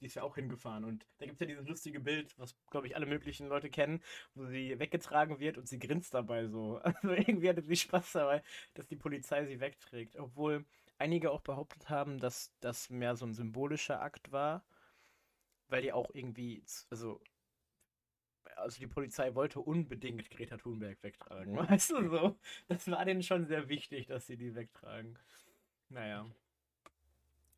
Die 0.00 0.06
ist 0.06 0.14
ja 0.14 0.22
auch 0.22 0.34
hingefahren. 0.36 0.84
Und 0.84 1.06
da 1.18 1.26
gibt 1.26 1.34
es 1.34 1.40
ja 1.40 1.46
dieses 1.46 1.66
lustige 1.66 2.00
Bild, 2.00 2.38
was, 2.38 2.54
glaube 2.70 2.86
ich, 2.86 2.96
alle 2.96 3.06
möglichen 3.06 3.48
Leute 3.48 3.70
kennen, 3.70 4.02
wo 4.34 4.46
sie 4.46 4.78
weggetragen 4.78 5.38
wird 5.40 5.58
und 5.58 5.68
sie 5.68 5.78
grinst 5.78 6.14
dabei 6.14 6.46
so. 6.46 6.80
Also 6.84 7.12
irgendwie 7.12 7.48
hatte 7.48 7.62
sie 7.62 7.76
Spaß 7.76 8.12
dabei, 8.12 8.42
dass 8.74 8.86
die 8.86 8.96
Polizei 8.96 9.44
sie 9.46 9.60
wegträgt. 9.60 10.16
Obwohl 10.16 10.64
einige 10.98 11.30
auch 11.30 11.40
behauptet 11.40 11.88
haben, 11.88 12.18
dass 12.18 12.52
das 12.60 12.90
mehr 12.90 13.16
so 13.16 13.26
ein 13.26 13.34
symbolischer 13.34 14.00
Akt 14.00 14.30
war, 14.32 14.64
weil 15.68 15.82
die 15.82 15.92
auch 15.92 16.10
irgendwie, 16.14 16.62
also, 16.90 17.20
also 18.56 18.78
die 18.78 18.86
Polizei 18.86 19.34
wollte 19.34 19.60
unbedingt 19.60 20.30
Greta 20.30 20.56
Thunberg 20.56 21.02
wegtragen. 21.02 21.56
Weißt 21.68 21.90
du 21.90 22.08
so? 22.08 22.38
Das 22.68 22.90
war 22.90 23.04
denen 23.04 23.22
schon 23.22 23.46
sehr 23.46 23.68
wichtig, 23.68 24.06
dass 24.06 24.26
sie 24.26 24.36
die 24.36 24.54
wegtragen. 24.54 25.18
Naja. 25.88 26.26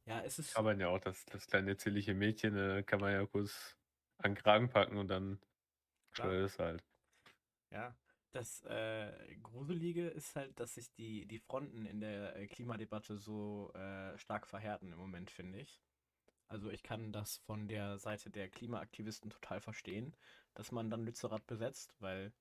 Ja, 0.06 0.20
es 0.22 0.38
ist. 0.38 0.54
Kann 0.54 0.64
man 0.64 0.80
ja 0.80 0.88
auch, 0.88 0.98
das, 0.98 1.24
das 1.26 1.46
kleine 1.46 1.76
zierliche 1.76 2.14
Mädchen, 2.14 2.56
äh, 2.56 2.82
kann 2.82 3.00
man 3.00 3.12
ja 3.12 3.24
kurz 3.26 3.76
an 4.18 4.34
den 4.34 4.42
Kragen 4.42 4.68
packen 4.68 4.96
und 4.98 5.08
dann 5.08 5.40
schleudert 6.12 6.50
es 6.50 6.58
halt. 6.58 6.84
Ja, 7.70 7.96
das 8.32 8.62
äh, 8.64 9.36
Gruselige 9.42 10.08
ist 10.08 10.36
halt, 10.36 10.58
dass 10.58 10.74
sich 10.74 10.92
die, 10.94 11.26
die 11.26 11.38
Fronten 11.38 11.86
in 11.86 12.00
der 12.00 12.36
äh, 12.36 12.46
Klimadebatte 12.46 13.18
so 13.18 13.72
äh, 13.74 14.16
stark 14.18 14.46
verhärten 14.46 14.92
im 14.92 14.98
Moment, 14.98 15.30
finde 15.30 15.60
ich. 15.60 15.80
Also 16.48 16.70
ich 16.70 16.82
kann 16.82 17.12
das 17.12 17.38
von 17.38 17.68
der 17.68 17.98
Seite 17.98 18.30
der 18.30 18.48
Klimaaktivisten 18.48 19.30
total 19.30 19.60
verstehen, 19.60 20.14
dass 20.54 20.70
man 20.70 20.90
dann 20.90 21.04
Lützerath 21.04 21.46
besetzt, 21.46 21.94
weil 22.00 22.32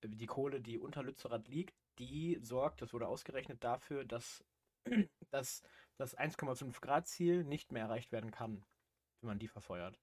äh, 0.00 0.08
die 0.08 0.26
Kohle, 0.26 0.60
die 0.60 0.78
unter 0.78 1.02
Lützerath 1.02 1.48
liegt, 1.48 1.76
die 1.98 2.38
sorgt, 2.40 2.82
das 2.82 2.92
wurde 2.92 3.06
ausgerechnet 3.08 3.62
dafür, 3.62 4.04
dass, 4.04 4.44
dass 5.30 5.62
das 5.96 6.14
1,5 6.16 6.80
Grad 6.80 7.06
Ziel 7.08 7.44
nicht 7.44 7.72
mehr 7.72 7.84
erreicht 7.84 8.12
werden 8.12 8.30
kann, 8.30 8.66
wenn 9.20 9.28
man 9.28 9.38
die 9.38 9.48
verfeuert. 9.48 10.00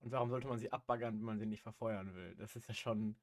Und 0.00 0.12
warum 0.12 0.30
sollte 0.30 0.48
man 0.48 0.58
sie 0.58 0.72
abbaggern, 0.72 1.18
wenn 1.18 1.26
man 1.26 1.38
sie 1.38 1.46
nicht 1.46 1.62
verfeuern 1.62 2.14
will? 2.14 2.36
Das 2.36 2.56
ist 2.56 2.68
ja 2.68 2.74
schon 2.74 3.18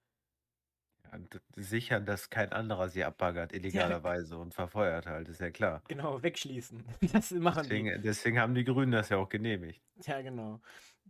Ja, 1.06 1.18
sichern, 1.56 2.06
dass 2.06 2.30
kein 2.30 2.52
anderer 2.52 2.90
sie 2.90 3.04
abbaggert, 3.06 3.54
illegalerweise 3.54 4.38
und 4.38 4.54
verfeuert 4.54 5.06
halt, 5.08 5.30
ist 5.30 5.40
ja 5.40 5.50
klar. 5.52 5.84
Genau, 5.88 6.22
wegschließen. 6.24 6.84
Das 7.14 7.32
machen 7.32 7.70
die. 7.70 7.88
Deswegen, 7.88 8.02
deswegen 8.04 8.38
haben 8.40 8.54
die 8.56 8.66
Grünen 8.66 8.92
das 8.92 9.08
ja 9.10 9.18
auch 9.18 9.30
genehmigt. 9.30 9.82
Ja, 10.06 10.22
genau. 10.22 10.62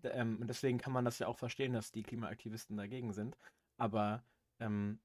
Ähm, 0.03 0.39
und 0.41 0.47
deswegen 0.47 0.77
kann 0.77 0.93
man 0.93 1.05
das 1.05 1.19
ja 1.19 1.27
auch 1.27 1.37
verstehen, 1.37 1.73
dass 1.73 1.91
die 1.91 2.03
Klimaaktivisten 2.03 2.75
dagegen 2.77 3.13
sind. 3.13 3.37
Aber 3.77 4.25
ähm, 4.59 5.01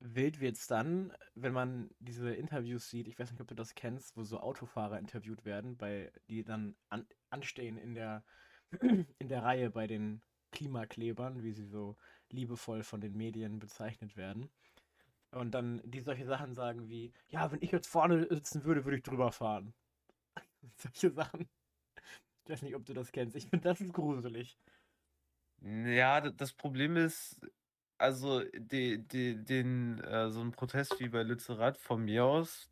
wild 0.00 0.40
wird 0.40 0.56
es 0.56 0.66
dann, 0.66 1.12
wenn 1.34 1.52
man 1.52 1.90
diese 1.98 2.32
Interviews 2.32 2.88
sieht, 2.88 3.08
ich 3.08 3.18
weiß 3.18 3.30
nicht, 3.30 3.40
ob 3.40 3.48
du 3.48 3.54
das 3.54 3.74
kennst, 3.74 4.16
wo 4.16 4.24
so 4.24 4.40
Autofahrer 4.40 4.98
interviewt 4.98 5.44
werden, 5.44 5.76
bei, 5.76 6.12
die 6.28 6.44
dann 6.44 6.76
an, 6.88 7.06
anstehen 7.30 7.76
in 7.76 7.94
der, 7.94 8.24
in 8.80 9.28
der 9.28 9.42
Reihe 9.42 9.70
bei 9.70 9.86
den 9.86 10.22
Klimaklebern, 10.52 11.42
wie 11.42 11.52
sie 11.52 11.66
so 11.66 11.96
liebevoll 12.30 12.82
von 12.82 13.00
den 13.00 13.16
Medien 13.16 13.58
bezeichnet 13.58 14.16
werden. 14.16 14.50
Und 15.30 15.52
dann 15.52 15.82
die 15.84 16.00
solche 16.00 16.24
Sachen 16.24 16.54
sagen 16.54 16.88
wie, 16.88 17.12
ja, 17.28 17.50
wenn 17.52 17.60
ich 17.60 17.70
jetzt 17.70 17.88
vorne 17.88 18.26
sitzen 18.30 18.64
würde, 18.64 18.84
würde 18.84 18.96
ich 18.96 19.02
drüber 19.02 19.30
fahren. 19.30 19.74
Solche 20.76 21.10
Sachen. 21.10 21.48
Ich 22.44 22.50
weiß 22.50 22.62
nicht, 22.62 22.74
ob 22.74 22.86
du 22.86 22.94
das 22.94 23.12
kennst. 23.12 23.36
Ich 23.36 23.48
finde, 23.48 23.68
das 23.68 23.80
ist 23.80 23.92
gruselig. 23.92 24.58
Ja, 25.60 26.20
das 26.20 26.52
Problem 26.52 26.96
ist, 26.96 27.40
also 27.98 28.42
die, 28.54 29.06
die, 29.06 29.44
den, 29.44 30.00
äh, 30.02 30.30
so 30.30 30.40
ein 30.40 30.52
Protest 30.52 31.00
wie 31.00 31.08
bei 31.08 31.22
Lützerath 31.22 31.76
von 31.78 32.04
mir 32.04 32.24
aus, 32.24 32.70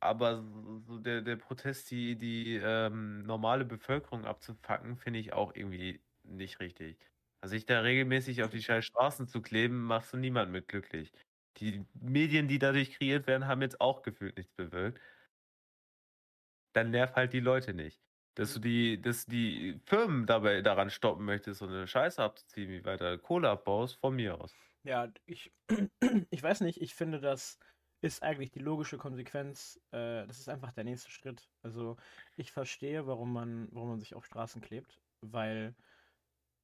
aber 0.00 0.44
so 0.86 0.98
der, 0.98 1.22
der 1.22 1.36
Protest, 1.36 1.90
die, 1.90 2.16
die 2.18 2.56
ähm, 2.62 3.22
normale 3.24 3.64
Bevölkerung 3.66 4.24
abzufacken, 4.26 4.96
finde 4.98 5.20
ich 5.20 5.32
auch 5.34 5.54
irgendwie 5.54 6.02
nicht 6.24 6.60
richtig. 6.60 6.98
Also 7.42 7.52
sich 7.56 7.66
da 7.66 7.80
regelmäßig 7.80 8.42
auf 8.44 8.50
die 8.50 8.62
scheiß 8.62 8.84
Straßen 8.86 9.28
zu 9.28 9.42
kleben, 9.42 9.84
machst 9.84 10.12
du 10.12 10.18
niemanden 10.18 10.52
mit 10.52 10.68
glücklich. 10.68 11.12
Die 11.58 11.86
Medien, 11.94 12.48
die 12.48 12.58
dadurch 12.58 12.92
kreiert 12.92 13.26
werden, 13.28 13.46
haben 13.48 13.62
jetzt 13.62 13.80
auch 13.80 14.02
gefühlt 14.02 14.36
nichts 14.38 14.54
bewirkt. 14.54 15.00
Dann 16.72 16.90
nerv 16.90 17.14
halt 17.14 17.32
die 17.32 17.38
Leute 17.38 17.74
nicht. 17.74 18.00
Dass 18.40 18.54
du 18.54 18.58
die, 18.58 18.98
dass 18.98 19.26
die 19.26 19.78
Firmen 19.84 20.24
dabei 20.24 20.62
daran 20.62 20.88
stoppen 20.88 21.26
möchtest, 21.26 21.58
so 21.58 21.66
eine 21.66 21.86
Scheiße 21.86 22.22
abzuziehen, 22.22 22.70
wie 22.70 22.82
weiter 22.86 23.18
Kohle 23.18 23.50
abbaust, 23.50 23.96
von 23.96 24.16
mir 24.16 24.40
aus. 24.40 24.56
Ja, 24.82 25.12
ich, 25.26 25.52
ich 26.30 26.42
weiß 26.42 26.62
nicht, 26.62 26.80
ich 26.80 26.94
finde, 26.94 27.20
das 27.20 27.58
ist 28.00 28.22
eigentlich 28.22 28.50
die 28.50 28.60
logische 28.60 28.96
Konsequenz. 28.96 29.78
Äh, 29.90 30.26
das 30.26 30.38
ist 30.38 30.48
einfach 30.48 30.72
der 30.72 30.84
nächste 30.84 31.10
Schritt. 31.10 31.50
Also 31.62 31.98
ich 32.38 32.50
verstehe, 32.50 33.06
warum 33.06 33.30
man, 33.30 33.68
warum 33.72 33.90
man 33.90 34.00
sich 34.00 34.14
auf 34.14 34.24
Straßen 34.24 34.62
klebt, 34.62 35.02
weil 35.20 35.74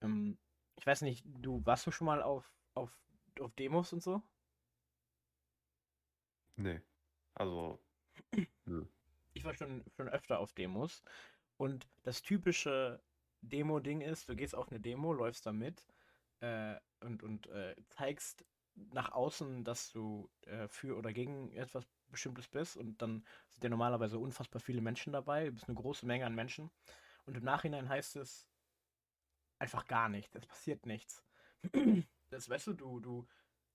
ähm, 0.01 0.39
ich 0.77 0.87
weiß 0.87 1.03
nicht, 1.03 1.27
du 1.27 1.61
warst 1.67 1.87
du 1.87 1.91
schon 1.91 2.07
mal 2.07 2.23
auf, 2.23 2.51
auf, 2.73 2.91
auf 3.39 3.55
Demos 3.55 3.93
und 3.93 4.03
so? 4.03 4.23
Nee. 6.57 6.81
Also. 7.35 7.79
nö. 8.65 8.87
Ich 9.35 9.45
war 9.45 9.53
schon, 9.53 9.85
schon 9.95 10.09
öfter 10.09 10.39
auf 10.39 10.55
Demos. 10.55 11.03
Und 11.57 11.89
das 12.03 12.23
typische 12.23 13.01
Demo-Ding 13.41 14.01
ist, 14.01 14.29
du 14.29 14.37
gehst 14.37 14.55
auf 14.55 14.71
eine 14.71 14.81
Demo, 14.81 15.13
läufst 15.13 15.47
da 15.47 15.53
mit 15.53 15.87
äh, 16.41 16.77
und, 17.01 17.23
und 17.23 17.47
äh, 17.49 17.75
zeigst 17.91 18.45
nach 18.75 19.13
außen, 19.13 19.65
dass 19.65 19.91
du 19.91 20.31
äh, 20.43 20.69
für 20.69 20.97
oder 20.97 21.13
gegen 21.13 21.51
etwas 21.53 21.87
Bestimmtes 22.09 22.49
bist. 22.49 22.77
Und 22.77 23.01
dann 23.01 23.25
sind 23.51 23.65
ja 23.65 23.71
normalerweise 23.71 24.19
unfassbar 24.19 24.61
viele 24.61 24.81
Menschen 24.81 25.13
dabei. 25.13 25.47
Du 25.47 25.53
bist 25.53 25.69
eine 25.69 25.77
große 25.77 26.07
Menge 26.07 26.27
an 26.27 26.35
Menschen. 26.35 26.71
Und 27.25 27.37
im 27.37 27.45
Nachhinein 27.45 27.89
heißt 27.89 28.17
es 28.17 28.47
einfach 29.59 29.87
gar 29.87 30.09
nichts. 30.09 30.35
Es 30.35 30.47
passiert 30.47 30.87
nichts. 30.87 31.23
Das 32.31 32.49
weißt 32.51 32.67
du, 32.67 32.73
du, 32.73 32.99
du, 32.99 33.29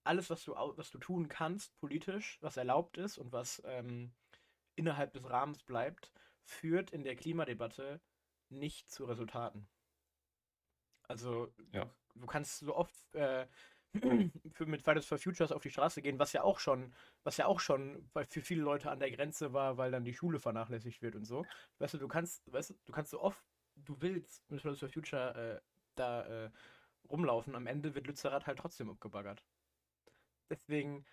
alles, 0.03 0.29
was 0.29 0.43
du, 0.43 0.53
was 0.53 0.91
du 0.91 0.97
tun 0.97 1.29
kannst, 1.29 1.73
politisch, 1.77 2.37
was 2.41 2.57
erlaubt 2.57 2.97
ist 2.97 3.17
und 3.17 3.31
was 3.31 3.61
ähm, 3.65 4.11
innerhalb 4.75 5.13
des 5.13 5.29
Rahmens 5.29 5.63
bleibt, 5.63 6.11
führt 6.45 6.91
in 6.91 7.03
der 7.03 7.15
Klimadebatte 7.15 8.01
nicht 8.49 8.89
zu 8.89 9.05
Resultaten. 9.05 9.67
Also 11.07 11.53
Ja. 11.73 11.89
du, 12.15 12.25
kannst 12.25 12.59
so 12.59 12.75
oft 12.75 12.95
äh, 13.15 13.47
für, 14.53 14.65
mit 14.65 14.81
Fridays 14.81 15.05
for 15.05 15.17
Futures 15.17 15.51
auf 15.51 15.61
die 15.61 15.69
Straße 15.69 16.01
gehen, 16.01 16.19
was 16.19 16.33
ja 16.33 16.43
auch 16.43 16.59
schon, 16.59 16.93
was 17.23 17.37
ja 17.37 17.45
auch 17.45 17.59
schon 17.59 18.09
für 18.29 18.41
viele 18.41 18.61
Leute 18.61 18.89
an 18.89 18.99
der 18.99 19.11
Grenze 19.11 19.53
war, 19.53 19.77
weil 19.77 19.91
dann 19.91 20.05
die 20.05 20.13
Schule 20.13 20.39
vernachlässigt 20.39 21.01
wird 21.01 21.15
und 21.15 21.25
so. 21.25 21.45
Weißt 21.79 21.93
du, 21.93 21.97
du 21.97 22.07
kannst, 22.07 22.51
weißt 22.51 22.71
du, 22.71 22.73
du 22.85 22.91
kannst 22.93 23.11
so 23.11 23.21
oft 23.21 23.43
du 23.75 24.01
willst 24.01 24.49
mit 24.49 24.61
Fridays 24.61 24.79
for 24.79 24.89
Future 24.89 25.61
äh, 25.61 25.61
da 25.95 26.45
äh, 26.45 26.51
rumlaufen, 27.09 27.55
am 27.55 27.67
Ende 27.67 27.95
wird 27.95 28.07
Lützerath 28.07 28.47
halt 28.47 28.59
trotzdem 28.59 28.89
abgebaggert. 28.89 29.43
Deswegen, 30.49 31.05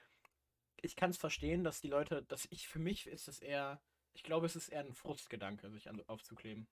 ich 0.76 0.96
kann 0.96 1.10
es 1.10 1.18
verstehen, 1.18 1.64
dass 1.64 1.80
die 1.80 1.88
Leute, 1.88 2.22
dass 2.24 2.46
ich, 2.50 2.68
für 2.68 2.78
mich 2.78 3.06
ist 3.06 3.28
es 3.28 3.40
eher, 3.40 3.80
ich 4.14 4.23
glaube, 4.23 4.47
es 4.47 4.57
ist 4.57 4.68
eher 4.68 4.81
ein 4.81 4.94
Frustgedanke, 4.94 5.71
sich 5.71 5.88
an, 5.88 6.03
aufzukleben. 6.07 6.68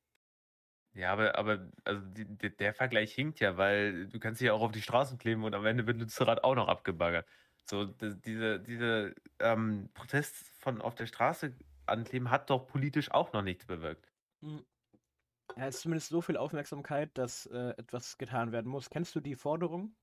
Ja, 0.94 1.12
aber, 1.12 1.36
aber 1.36 1.70
also 1.84 2.00
die, 2.06 2.56
der 2.56 2.72
Vergleich 2.72 3.12
hinkt 3.12 3.40
ja, 3.40 3.58
weil 3.58 4.08
du 4.08 4.18
kannst 4.18 4.40
dich 4.40 4.46
ja 4.46 4.54
auch 4.54 4.62
auf 4.62 4.72
die 4.72 4.80
Straßen 4.80 5.18
kleben 5.18 5.44
und 5.44 5.54
am 5.54 5.66
Ende 5.66 5.86
wird 5.86 5.98
Lützerath 5.98 6.42
auch 6.42 6.54
noch 6.54 6.68
abgebaggert. 6.68 7.28
So, 7.68 7.84
das, 7.84 8.18
diese, 8.20 8.60
diese 8.60 9.14
ähm, 9.38 9.90
Protest 9.92 10.34
von 10.58 10.80
auf 10.80 10.94
der 10.94 11.06
Straße 11.06 11.54
ankleben 11.84 12.30
hat 12.30 12.48
doch 12.48 12.66
politisch 12.66 13.10
auch 13.10 13.32
noch 13.32 13.42
nichts 13.42 13.66
bewirkt. 13.66 14.10
Ja, 14.42 15.66
es 15.66 15.76
ist 15.76 15.82
zumindest 15.82 16.08
so 16.08 16.20
viel 16.22 16.36
Aufmerksamkeit, 16.36 17.16
dass 17.18 17.46
äh, 17.46 17.74
etwas 17.76 18.18
getan 18.18 18.52
werden 18.52 18.70
muss. 18.70 18.90
Kennst 18.90 19.14
du 19.14 19.20
die 19.20 19.36
Forderung, 19.36 19.96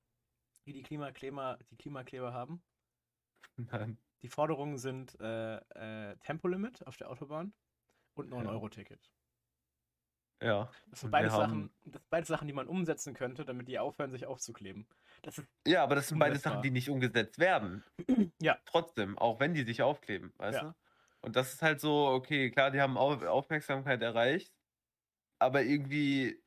die 0.66 0.72
die 0.72 0.82
Klimakleber, 0.82 1.58
die 1.70 1.76
Klimakleber 1.76 2.32
haben? 2.32 2.62
Nein. 3.56 3.98
Die 4.24 4.30
Forderungen 4.30 4.78
sind 4.78 5.20
äh, 5.20 5.56
äh, 5.58 6.16
Tempolimit 6.16 6.86
auf 6.86 6.96
der 6.96 7.10
Autobahn 7.10 7.52
und 8.14 8.30
9-Euro-Ticket. 8.32 9.12
Ja. 10.42 10.70
Das 10.90 11.00
sind 11.00 11.10
beide 11.10 11.28
Sachen, 11.30 11.70
das 11.84 11.92
sind 12.00 12.10
beide 12.10 12.26
Sachen, 12.26 12.48
die 12.48 12.54
man 12.54 12.66
umsetzen 12.66 13.12
könnte, 13.12 13.44
damit 13.44 13.68
die 13.68 13.78
aufhören, 13.78 14.10
sich 14.10 14.24
aufzukleben. 14.24 14.88
Das 15.20 15.36
ist, 15.36 15.46
Ja, 15.66 15.82
aber 15.82 15.94
das 15.94 16.08
sind 16.08 16.18
beide. 16.18 16.38
Sachen, 16.38 16.62
die 16.62 16.70
nicht 16.70 16.88
umgesetzt 16.88 17.38
werden. 17.38 17.84
Ja. 18.40 18.58
Trotzdem, 18.64 19.18
auch 19.18 19.40
wenn 19.40 19.52
die 19.52 19.62
sich 19.64 19.82
aufkleben, 19.82 20.32
weißt 20.38 20.62
Ja. 20.62 20.68
du? 20.70 20.74
Und 21.20 21.36
das 21.36 21.52
ist 21.52 21.60
halt 21.60 21.80
so, 21.80 22.06
okay, 22.08 22.50
klar, 22.50 22.70
die 22.70 22.80
haben 22.80 22.96
Au- 22.96 23.26
Aufmerksamkeit 23.26 24.00
erreicht, 24.00 24.54
aber 25.38 25.62
irgendwie 25.64 26.42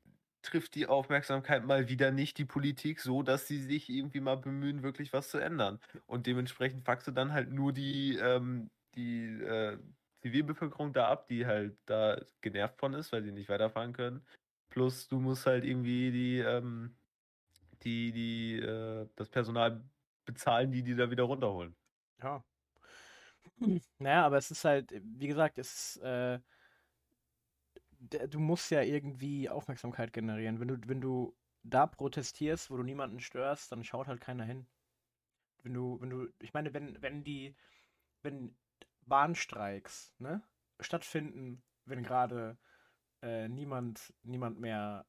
trifft 0.50 0.76
die 0.76 0.88
Aufmerksamkeit 0.88 1.66
mal 1.66 1.90
wieder 1.90 2.12
nicht 2.12 2.38
die 2.38 2.46
Politik 2.46 3.02
so, 3.02 3.24
dass 3.24 3.48
sie 3.48 3.60
sich 3.62 3.90
irgendwie 3.90 4.22
mal 4.22 4.38
bemühen, 4.38 4.84
wirklich 4.84 5.14
was 5.14 5.30
zu 5.30 5.38
ändern. 5.38 5.80
Und 6.06 6.28
dementsprechend 6.28 6.86
fuckst 6.86 7.08
du 7.08 7.12
dann 7.12 7.34
halt 7.34 7.52
nur 7.52 7.74
die, 7.74 8.18
ähm, 8.18 8.70
die 8.96 9.26
äh, 9.26 9.78
Zivilbevölkerung 10.22 10.94
da 10.94 11.10
ab, 11.10 11.28
die 11.28 11.46
halt 11.46 11.78
da 11.86 12.20
genervt 12.42 12.80
von 12.80 12.94
ist, 12.94 13.12
weil 13.12 13.24
sie 13.24 13.32
nicht 13.32 13.50
weiterfahren 13.50 13.94
können. 13.94 14.26
Plus 14.70 15.08
du 15.08 15.20
musst 15.20 15.46
halt 15.46 15.66
irgendwie 15.66 16.12
die, 16.12 16.40
ähm, 16.40 16.96
die, 17.84 18.12
die, 18.12 18.60
äh, 18.60 19.08
das 19.16 19.30
Personal 19.30 19.84
bezahlen, 20.26 20.72
die 20.72 20.84
die 20.84 20.96
da 20.96 21.10
wieder 21.12 21.24
runterholen. 21.24 21.76
ja. 22.22 22.44
Naja, 24.00 24.26
aber 24.26 24.38
es 24.38 24.52
ist 24.52 24.66
halt, 24.66 24.94
wie 25.02 25.28
gesagt, 25.28 25.58
es 25.58 25.96
ist, 25.96 26.04
äh, 26.04 26.40
du 28.00 28.40
musst 28.40 28.72
ja 28.72 28.82
irgendwie 28.82 29.50
Aufmerksamkeit 29.50 30.14
generieren. 30.14 30.60
Wenn 30.60 30.68
du, 30.68 30.78
wenn 30.88 31.02
du 31.02 31.36
da 31.64 31.88
protestierst, 31.88 32.70
wo 32.70 32.78
du 32.78 32.84
niemanden 32.84 33.20
störst, 33.20 33.72
dann 33.72 33.84
schaut 33.84 34.08
halt 34.08 34.22
keiner 34.22 34.46
hin. 34.46 34.68
Wenn 35.64 35.74
du, 35.74 36.00
wenn 36.02 36.10
du, 36.10 36.28
ich 36.40 36.54
meine, 36.54 36.74
wenn, 36.74 37.02
wenn 37.02 37.24
die, 37.24 37.56
wenn 38.22 38.56
Bahnstreiks, 39.06 40.14
ne, 40.20 40.42
stattfinden, 40.80 41.64
wenn 41.86 42.04
gerade 42.04 42.58
äh, 43.22 43.48
niemand, 43.48 44.14
niemand 44.24 44.60
mehr, 44.60 45.06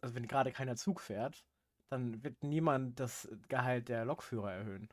also 0.00 0.14
wenn 0.14 0.26
gerade 0.26 0.52
keiner 0.52 0.76
Zug 0.76 1.00
fährt, 1.00 1.44
dann 1.90 2.24
wird 2.24 2.42
niemand 2.42 2.98
das 2.98 3.28
Gehalt 3.48 3.88
der 3.88 4.04
Lokführer 4.04 4.52
erhöhen. 4.52 4.88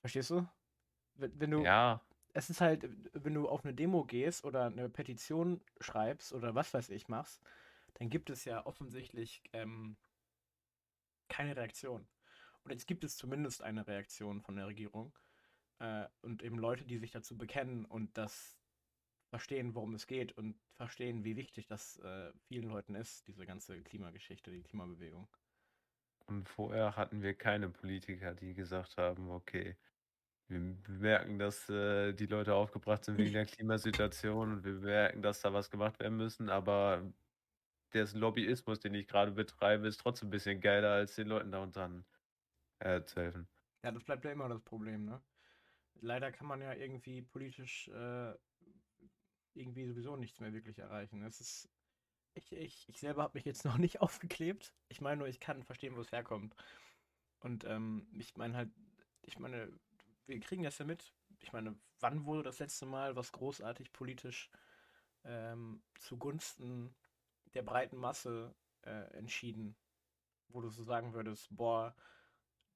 Verstehst 0.00 0.30
du? 0.30 0.46
Wenn, 1.14 1.38
wenn 1.38 1.50
du, 1.52 1.64
Ja, 1.64 2.00
es 2.34 2.50
ist 2.50 2.60
halt, 2.60 2.88
wenn 3.12 3.34
du 3.34 3.48
auf 3.48 3.64
eine 3.64 3.74
Demo 3.74 4.04
gehst 4.04 4.44
oder 4.44 4.66
eine 4.66 4.88
Petition 4.88 5.60
schreibst 5.80 6.32
oder 6.32 6.54
was 6.54 6.72
weiß 6.74 6.90
ich 6.90 7.08
machst, 7.08 7.42
dann 7.94 8.10
gibt 8.10 8.30
es 8.30 8.44
ja 8.44 8.64
offensichtlich 8.66 9.42
ähm, 9.52 9.96
keine 11.28 11.56
Reaktion. 11.56 12.06
Und 12.64 12.70
jetzt 12.72 12.86
gibt 12.86 13.04
es 13.04 13.16
zumindest 13.16 13.62
eine 13.62 13.86
Reaktion 13.86 14.42
von 14.42 14.56
der 14.56 14.66
Regierung 14.66 15.12
äh, 15.78 16.06
und 16.22 16.42
eben 16.42 16.58
Leute, 16.58 16.84
die 16.84 16.98
sich 16.98 17.10
dazu 17.10 17.36
bekennen 17.36 17.84
und 17.84 18.16
das 18.16 18.58
verstehen, 19.30 19.74
worum 19.74 19.94
es 19.94 20.06
geht 20.06 20.32
und 20.36 20.60
verstehen, 20.74 21.24
wie 21.24 21.36
wichtig 21.36 21.66
das 21.66 21.98
äh, 22.00 22.32
vielen 22.48 22.68
Leuten 22.68 22.94
ist, 22.94 23.26
diese 23.28 23.46
ganze 23.46 23.82
Klimageschichte, 23.82 24.50
die 24.50 24.62
Klimabewegung. 24.62 25.28
und 26.26 26.48
vorher 26.48 26.96
hatten 26.96 27.22
wir 27.22 27.34
keine 27.34 27.70
Politiker, 27.70 28.34
die 28.34 28.54
gesagt 28.54 28.96
haben, 28.96 29.30
okay, 29.30 29.76
wir 30.50 30.60
merken, 30.98 31.38
dass 31.38 31.68
äh, 31.68 32.12
die 32.12 32.26
Leute 32.26 32.54
aufgebracht 32.54 33.04
sind 33.04 33.18
wegen 33.18 33.32
der 33.32 33.46
Klimasituation 33.46 34.52
und 34.52 34.64
wir 34.64 34.74
merken, 34.74 35.22
dass 35.22 35.40
da 35.40 35.52
was 35.52 35.70
gemacht 35.70 35.98
werden 36.00 36.16
müssen, 36.16 36.50
aber 36.50 37.02
der 37.92 38.06
Lobbyismus, 38.14 38.80
den 38.80 38.94
ich 38.94 39.06
gerade 39.06 39.32
betreibe, 39.32 39.86
ist 39.86 39.98
trotzdem 39.98 40.28
ein 40.28 40.32
bisschen 40.32 40.60
geiler, 40.60 40.92
als 40.92 41.14
den 41.14 41.28
Leuten 41.28 41.50
da 41.52 41.62
unten 41.62 42.04
äh, 42.80 43.02
zu 43.04 43.20
helfen. 43.20 43.48
Ja, 43.84 43.92
das 43.92 44.04
bleibt 44.04 44.24
ja 44.24 44.32
immer 44.32 44.48
das 44.48 44.62
Problem, 44.62 45.04
ne? 45.04 45.22
Leider 46.00 46.32
kann 46.32 46.46
man 46.46 46.60
ja 46.60 46.72
irgendwie 46.72 47.22
politisch 47.22 47.88
äh, 47.88 48.34
irgendwie 49.54 49.86
sowieso 49.86 50.16
nichts 50.16 50.40
mehr 50.40 50.52
wirklich 50.52 50.78
erreichen. 50.78 51.22
Es 51.22 51.40
ist. 51.40 51.68
Ich, 52.34 52.52
ich, 52.52 52.88
ich 52.88 53.00
selber 53.00 53.24
habe 53.24 53.36
mich 53.36 53.44
jetzt 53.44 53.64
noch 53.64 53.78
nicht 53.78 54.00
aufgeklebt. 54.00 54.72
Ich 54.88 55.00
meine 55.00 55.18
nur, 55.18 55.28
ich 55.28 55.40
kann 55.40 55.64
verstehen, 55.64 55.96
wo 55.96 56.00
es 56.00 56.12
herkommt. 56.12 56.54
Und 57.40 57.64
ähm, 57.64 58.06
ich 58.18 58.36
meine 58.36 58.56
halt, 58.56 58.70
ich 59.22 59.38
meine, 59.38 59.72
wir 60.30 60.40
kriegen 60.40 60.62
das 60.62 60.78
ja 60.78 60.84
mit. 60.84 61.12
Ich 61.40 61.52
meine, 61.52 61.76
wann 61.98 62.24
wurde 62.24 62.44
das 62.44 62.58
letzte 62.58 62.86
Mal 62.86 63.16
was 63.16 63.32
großartig 63.32 63.92
politisch 63.92 64.50
ähm, 65.24 65.82
zugunsten 65.98 66.94
der 67.54 67.62
breiten 67.62 67.96
Masse 67.96 68.54
äh, 68.82 69.16
entschieden? 69.16 69.76
Wo 70.48 70.60
du 70.60 70.68
so 70.68 70.82
sagen 70.82 71.12
würdest, 71.12 71.48
boah, 71.50 71.94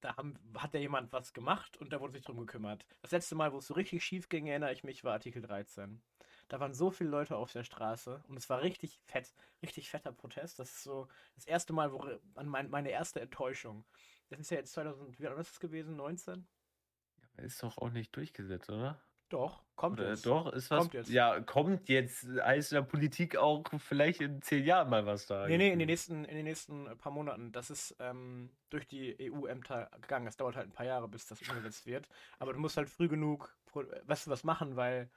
da 0.01 0.17
haben, 0.17 0.39
hat 0.59 0.75
ja 0.75 0.81
jemand 0.81 1.13
was 1.13 1.33
gemacht 1.33 1.77
und 1.79 1.93
da 1.93 2.01
wurde 2.01 2.13
sich 2.13 2.25
drum 2.25 2.39
gekümmert. 2.39 2.87
Das 3.01 3.11
letzte 3.13 3.35
Mal, 3.35 3.53
wo 3.53 3.59
es 3.59 3.67
so 3.67 3.75
richtig 3.75 4.05
schief 4.05 4.29
ging, 4.29 4.47
erinnere 4.47 4.73
ich 4.73 4.85
mich, 4.85 5.03
war 5.03 5.15
Artikel 5.15 5.41
13. 5.41 6.03
Da 6.49 6.61
waren 6.61 6.75
so 6.75 6.91
viele 6.91 7.11
Leute 7.11 7.37
auf 7.37 7.53
der 7.53 7.65
Straße 7.65 8.23
und 8.29 8.37
es 8.37 8.51
war 8.51 8.63
richtig 8.63 9.01
fett, 9.07 9.33
richtig 9.63 9.89
fetter 9.89 10.13
Protest. 10.13 10.59
Das 10.59 10.71
ist 10.71 10.83
so 10.83 11.09
das 11.37 11.47
erste 11.47 11.73
Mal, 11.73 11.93
wo 11.93 12.01
an 12.35 12.49
mein, 12.49 12.69
meine 12.69 12.91
erste 12.91 13.21
Enttäuschung. 13.21 13.85
Das 14.29 14.41
ist 14.41 14.51
ja 14.51 14.59
jetzt 14.59 14.73
2000, 14.73 15.19
wie 15.19 15.27
alt 15.27 15.39
ist 15.39 15.53
es 15.53 15.61
gewesen? 15.61 15.97
19? 15.97 16.47
Ist 17.37 17.63
doch 17.63 17.79
auch 17.79 17.91
nicht 17.91 18.15
durchgesetzt, 18.15 18.71
oder? 18.71 19.01
Doch, 19.35 19.65
kommt 19.75 19.99
Oder 19.99 20.11
jetzt. 20.11 20.27
doch, 20.27 20.53
ist 20.53 20.71
was. 20.71 20.81
Kommt 20.81 20.95
jetzt. 20.95 21.11
Ja, 21.11 21.41
kommt 21.41 21.89
jetzt, 21.89 22.25
heißt 22.25 22.73
in 22.73 22.77
der 22.77 22.83
Politik 22.83 23.37
auch 23.37 23.65
vielleicht 23.79 24.21
in 24.21 24.43
zehn 24.43 24.65
Jahren 24.65 24.91
mal 24.91 25.07
was 25.07 25.27
da. 25.27 25.49
Nee, 25.49 25.57
nee, 25.57 25.73
in 25.73 25.79
den 25.79 25.87
nächsten, 25.87 26.25
in 26.25 26.37
den 26.37 26.45
nächsten 26.45 26.87
äh, 26.87 26.95
paar 26.95 27.11
Monaten. 27.11 27.51
Das 27.51 27.71
ist 27.71 27.97
ähm, 27.99 28.51
durch 28.71 28.87
die 28.87 29.17
EU-Ämter 29.33 29.91
gegangen. 30.01 30.27
Das 30.27 30.37
dauert 30.37 30.57
halt 30.57 30.69
ein 30.69 30.73
paar 30.73 30.87
Jahre, 30.87 31.09
bis 31.09 31.27
das 31.27 31.41
umgesetzt 31.43 31.87
wird. 31.87 32.09
Aber 32.39 32.53
du 32.53 32.61
musst 32.61 32.77
halt 32.77 32.89
früh 32.91 33.09
genug, 33.09 33.57
weißt 33.73 34.27
du, 34.27 34.31
was 34.31 34.45
machen, 34.45 34.77
weil 34.77 35.11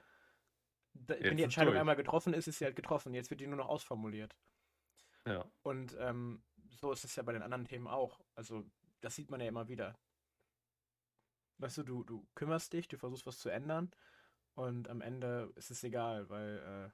da, 0.94 1.14
wenn 1.20 1.36
die 1.36 1.44
Entscheidung 1.44 1.76
einmal 1.76 1.96
getroffen 1.96 2.34
ist, 2.34 2.48
ist 2.48 2.58
sie 2.58 2.64
halt 2.64 2.76
getroffen. 2.76 3.14
Jetzt 3.14 3.30
wird 3.30 3.40
die 3.40 3.46
nur 3.46 3.58
noch 3.58 3.68
ausformuliert. 3.68 4.34
Ja. 5.26 5.44
Und 5.62 5.96
ähm, 6.00 6.42
so 6.80 6.90
ist 6.92 7.04
es 7.04 7.14
ja 7.14 7.22
bei 7.22 7.32
den 7.32 7.42
anderen 7.42 7.66
Themen 7.66 7.86
auch. 7.86 8.20
Also, 8.34 8.64
das 9.00 9.14
sieht 9.14 9.30
man 9.30 9.40
ja 9.40 9.46
immer 9.46 9.68
wieder. 9.68 9.96
Weißt 11.58 11.78
du, 11.78 11.82
du, 11.82 12.04
du 12.04 12.26
kümmerst 12.34 12.72
dich, 12.72 12.88
du 12.88 12.96
versuchst 12.98 13.26
was 13.26 13.38
zu 13.38 13.48
ändern 13.48 13.90
und 14.54 14.88
am 14.88 15.00
Ende 15.00 15.52
ist 15.56 15.70
es 15.70 15.82
egal, 15.84 16.28
weil 16.28 16.58
äh, 16.58 16.90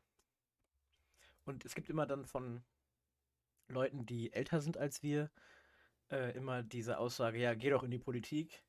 und 1.44 1.64
es 1.64 1.74
gibt 1.74 1.90
immer 1.90 2.06
dann 2.06 2.24
von 2.24 2.64
Leuten, 3.68 4.06
die 4.06 4.32
älter 4.32 4.60
sind 4.60 4.78
als 4.78 5.02
wir, 5.02 5.30
äh, 6.10 6.36
immer 6.36 6.62
diese 6.62 6.98
Aussage, 6.98 7.38
ja, 7.38 7.54
geh 7.54 7.70
doch 7.70 7.82
in 7.82 7.90
die 7.90 7.98
Politik. 7.98 8.64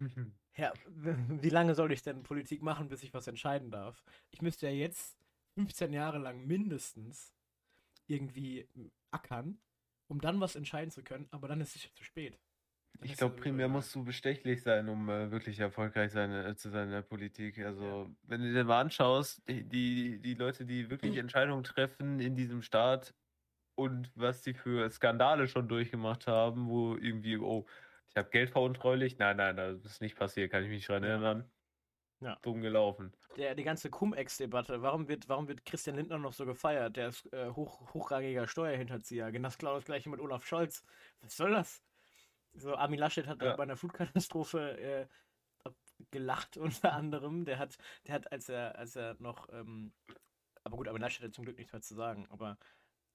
Ja, 0.54 0.74
wie 0.84 1.48
lange 1.48 1.74
soll 1.74 1.92
ich 1.92 2.02
denn 2.02 2.24
Politik 2.24 2.60
machen, 2.60 2.90
bis 2.90 3.02
ich 3.02 3.14
was 3.14 3.26
entscheiden 3.26 3.70
darf? 3.70 4.04
Ich 4.30 4.42
müsste 4.42 4.66
ja 4.66 4.72
jetzt 4.72 5.16
15 5.54 5.94
Jahre 5.94 6.18
lang 6.18 6.46
mindestens 6.46 7.32
irgendwie 8.06 8.68
ackern, 9.10 9.58
um 10.08 10.20
dann 10.20 10.40
was 10.40 10.54
entscheiden 10.54 10.90
zu 10.90 11.02
können, 11.02 11.26
aber 11.30 11.48
dann 11.48 11.62
ist 11.62 11.74
es 11.76 11.94
zu 11.94 12.04
spät. 12.04 12.38
Ich 13.00 13.16
glaube, 13.16 13.34
primär 13.34 13.68
musst 13.68 13.94
du 13.94 14.04
bestechlich 14.04 14.62
sein, 14.62 14.88
um 14.88 15.08
äh, 15.08 15.30
wirklich 15.30 15.58
erfolgreich 15.58 16.12
sein, 16.12 16.30
äh, 16.30 16.54
zu 16.54 16.70
sein 16.70 16.84
in 16.84 16.92
der 16.92 17.02
Politik. 17.02 17.58
Also, 17.58 18.14
wenn 18.22 18.42
du 18.42 18.52
dir 18.52 18.64
mal 18.64 18.80
anschaust, 18.80 19.42
die, 19.48 19.64
die, 19.64 20.20
die 20.20 20.34
Leute, 20.34 20.64
die 20.64 20.88
wirklich 20.90 21.16
Entscheidungen 21.18 21.64
treffen 21.64 22.20
in 22.20 22.36
diesem 22.36 22.62
Staat 22.62 23.14
und 23.74 24.10
was 24.14 24.42
die 24.42 24.54
für 24.54 24.88
Skandale 24.90 25.48
schon 25.48 25.68
durchgemacht 25.68 26.26
haben, 26.26 26.68
wo 26.68 26.96
irgendwie, 26.96 27.38
oh, 27.38 27.66
ich 28.10 28.16
habe 28.16 28.30
Geld 28.30 28.50
veruntreunigt. 28.50 29.18
Nein, 29.18 29.38
nein, 29.38 29.56
das 29.56 29.84
ist 29.84 30.00
nicht 30.02 30.16
passiert, 30.16 30.50
kann 30.50 30.62
ich 30.62 30.68
mich 30.68 30.86
dran 30.86 31.02
erinnern. 31.02 31.50
Ja. 32.20 32.38
Dumm 32.42 32.60
gelaufen. 32.60 33.12
Der, 33.36 33.56
die 33.56 33.64
ganze 33.64 33.90
Cum-Ex-Debatte, 33.90 34.80
warum 34.80 35.08
wird, 35.08 35.28
warum 35.28 35.48
wird 35.48 35.64
Christian 35.64 35.96
Lindner 35.96 36.18
noch 36.18 36.32
so 36.32 36.46
gefeiert? 36.46 36.96
Der 36.96 37.08
ist 37.08 37.32
äh, 37.32 37.50
hoch, 37.50 37.92
hochrangiger 37.94 38.46
Steuerhinterzieher. 38.46 39.32
Genau 39.32 39.48
das 39.48 39.84
gleiche 39.84 40.08
mit 40.08 40.20
Olaf 40.20 40.46
Scholz. 40.46 40.84
Was 41.20 41.36
soll 41.36 41.50
das? 41.50 41.82
So, 42.54 42.74
Armin 42.76 42.98
Laschet 42.98 43.26
hat 43.26 43.40
Ja. 43.40 43.56
bei 43.56 43.62
einer 43.62 43.76
Flutkatastrophe 43.76 44.78
äh, 44.78 45.06
gelacht 46.10 46.56
unter 46.58 46.92
anderem. 46.92 47.44
Der 47.44 47.58
hat, 47.58 47.76
der 48.06 48.14
hat, 48.14 48.32
als 48.32 48.48
er, 48.48 48.76
als 48.78 48.96
er 48.96 49.16
noch, 49.20 49.48
ähm, 49.52 49.92
aber 50.64 50.76
gut, 50.76 50.88
Armin 50.88 51.02
Laschet 51.02 51.24
hat 51.24 51.34
zum 51.34 51.44
Glück 51.44 51.56
nichts 51.58 51.72
mehr 51.72 51.82
zu 51.82 51.94
sagen, 51.94 52.26
aber 52.30 52.58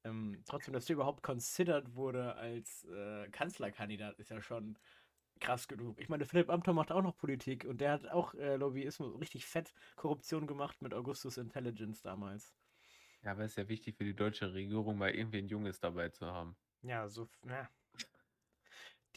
ähm, 0.03 0.41
trotzdem, 0.45 0.73
dass 0.73 0.85
der 0.85 0.95
überhaupt 0.95 1.23
considered 1.23 1.95
wurde 1.95 2.35
als 2.35 2.85
äh, 2.85 3.29
Kanzlerkandidat, 3.29 4.19
ist 4.19 4.29
ja 4.29 4.41
schon 4.41 4.77
krass 5.39 5.67
genug. 5.67 5.99
Ich 5.99 6.09
meine, 6.09 6.25
Philipp 6.25 6.49
Amthor 6.49 6.73
macht 6.73 6.91
auch 6.91 7.01
noch 7.03 7.15
Politik 7.17 7.65
und 7.65 7.79
der 7.79 7.91
hat 7.91 8.07
auch 8.07 8.33
äh, 8.35 8.55
Lobbyismus, 8.55 9.19
richtig 9.19 9.45
fett 9.45 9.73
Korruption 9.95 10.47
gemacht 10.47 10.81
mit 10.81 10.93
Augustus 10.93 11.37
Intelligence 11.37 12.01
damals. 12.01 12.55
Ja, 13.21 13.31
aber 13.31 13.43
es 13.43 13.51
ist 13.51 13.57
ja 13.57 13.69
wichtig 13.69 13.95
für 13.95 14.05
die 14.05 14.15
deutsche 14.15 14.53
Regierung, 14.53 14.97
mal 14.97 15.11
irgendwie 15.11 15.37
ein 15.39 15.47
Junges 15.47 15.79
dabei 15.79 16.09
zu 16.09 16.25
haben. 16.27 16.57
Ja, 16.81 17.07
so, 17.09 17.29
ja. 17.45 17.69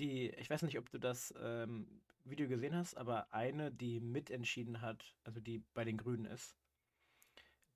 Die, 0.00 0.30
ich 0.30 0.50
weiß 0.50 0.62
nicht, 0.62 0.78
ob 0.78 0.90
du 0.90 0.98
das 0.98 1.32
ähm, 1.38 2.02
Video 2.24 2.48
gesehen 2.48 2.74
hast, 2.74 2.96
aber 2.96 3.32
eine, 3.32 3.70
die 3.72 4.00
mitentschieden 4.00 4.80
hat, 4.80 5.16
also 5.24 5.40
die 5.40 5.60
bei 5.74 5.84
den 5.84 5.96
Grünen 5.96 6.24
ist, 6.24 6.56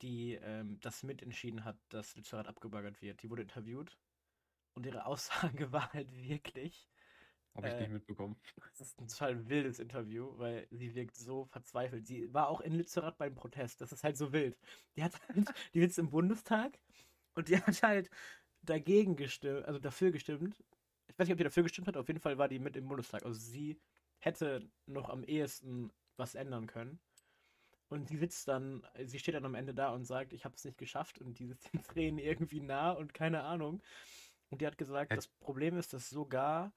die 0.02 0.34
ähm, 0.34 0.80
das 0.80 1.02
mitentschieden 1.02 1.64
hat, 1.64 1.78
dass 1.88 2.16
Lützerath 2.16 2.48
abgebaggert 2.48 3.00
wird, 3.02 3.22
die 3.22 3.30
wurde 3.30 3.42
interviewt 3.42 3.98
und 4.74 4.86
ihre 4.86 5.06
Aussage 5.06 5.72
war 5.72 5.92
halt 5.92 6.12
wirklich, 6.12 6.90
Habe 7.54 7.68
ich 7.68 7.78
Äh, 7.78 7.80
nicht 7.80 7.90
mitbekommen. 7.90 8.36
Das 8.78 8.80
ist 8.80 9.00
ein 9.00 9.08
total 9.08 9.48
wildes 9.48 9.78
Interview, 9.80 10.38
weil 10.38 10.68
sie 10.70 10.94
wirkt 10.94 11.16
so 11.16 11.46
verzweifelt. 11.46 12.06
Sie 12.06 12.32
war 12.34 12.48
auch 12.48 12.60
in 12.62 12.74
Lützerath 12.74 13.18
beim 13.18 13.34
Protest. 13.34 13.80
Das 13.80 13.92
ist 13.92 14.04
halt 14.04 14.16
so 14.18 14.32
wild. 14.32 14.58
Die 14.96 15.04
hat 15.04 15.14
halt, 15.28 15.52
die 15.74 15.80
sitzt 15.80 15.98
im 15.98 16.10
Bundestag 16.10 16.80
und 17.34 17.48
die 17.48 17.58
hat 17.58 17.82
halt 17.82 18.10
dagegen 18.62 19.16
gestimmt, 19.16 19.66
also 19.66 19.78
dafür 19.80 20.12
gestimmt. 20.12 20.64
Ich 21.14 21.18
weiß 21.20 21.28
nicht, 21.28 21.34
ob 21.34 21.38
die 21.38 21.44
dafür 21.44 21.62
gestimmt 21.62 21.86
hat, 21.86 21.96
auf 21.96 22.08
jeden 22.08 22.20
Fall 22.20 22.38
war 22.38 22.48
die 22.48 22.58
mit 22.58 22.76
im 22.76 22.88
Bundestag. 22.88 23.24
Also 23.24 23.38
sie 23.38 23.78
hätte 24.18 24.68
noch 24.86 25.08
am 25.08 25.22
ehesten 25.24 25.92
was 26.16 26.34
ändern 26.34 26.66
können. 26.66 26.98
Und 27.88 28.08
sie 28.08 28.16
sitzt 28.16 28.48
dann, 28.48 28.84
sie 29.04 29.18
steht 29.20 29.34
dann 29.36 29.44
am 29.44 29.54
Ende 29.54 29.74
da 29.74 29.90
und 29.90 30.04
sagt, 30.04 30.32
ich 30.32 30.44
habe 30.44 30.56
es 30.56 30.64
nicht 30.64 30.78
geschafft 30.78 31.20
und 31.20 31.38
die 31.38 31.46
sitzt 31.46 31.72
den 31.72 31.82
Tränen 31.84 32.18
irgendwie 32.18 32.60
nah 32.60 32.90
und 32.92 33.14
keine 33.14 33.42
Ahnung. 33.44 33.80
Und 34.50 34.60
die 34.60 34.66
hat 34.66 34.76
gesagt, 34.76 35.12
Hätt- 35.12 35.16
das 35.18 35.28
Problem 35.28 35.76
ist, 35.76 35.92
dass 35.92 36.10
sogar 36.10 36.72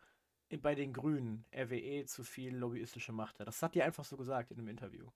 bei 0.61 0.75
den 0.75 0.93
Grünen 0.93 1.45
RWE 1.51 2.05
zu 2.05 2.23
viel 2.23 2.55
lobbyistische 2.55 3.11
Macht 3.11 3.39
hat. 3.39 3.47
Das 3.47 3.61
hat 3.63 3.73
die 3.73 3.81
einfach 3.81 4.05
so 4.05 4.17
gesagt 4.17 4.51
in 4.51 4.59
einem 4.59 4.67
Interview. 4.67 5.09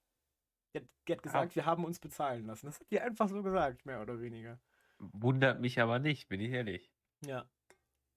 Die 0.74 0.78
hat, 0.80 0.84
die 1.06 1.12
hat 1.12 1.22
gesagt, 1.22 1.54
wir 1.56 1.64
haben 1.66 1.84
uns 1.84 2.00
bezahlen 2.00 2.46
lassen. 2.46 2.66
Das 2.66 2.80
hat 2.80 2.90
die 2.90 3.00
einfach 3.00 3.28
so 3.28 3.42
gesagt, 3.42 3.86
mehr 3.86 4.02
oder 4.02 4.20
weniger. 4.20 4.58
Wundert 4.98 5.60
mich 5.60 5.80
aber 5.80 5.98
nicht, 6.00 6.28
bin 6.28 6.40
ich 6.40 6.50
ehrlich. 6.50 6.92
Ja. 7.24 7.48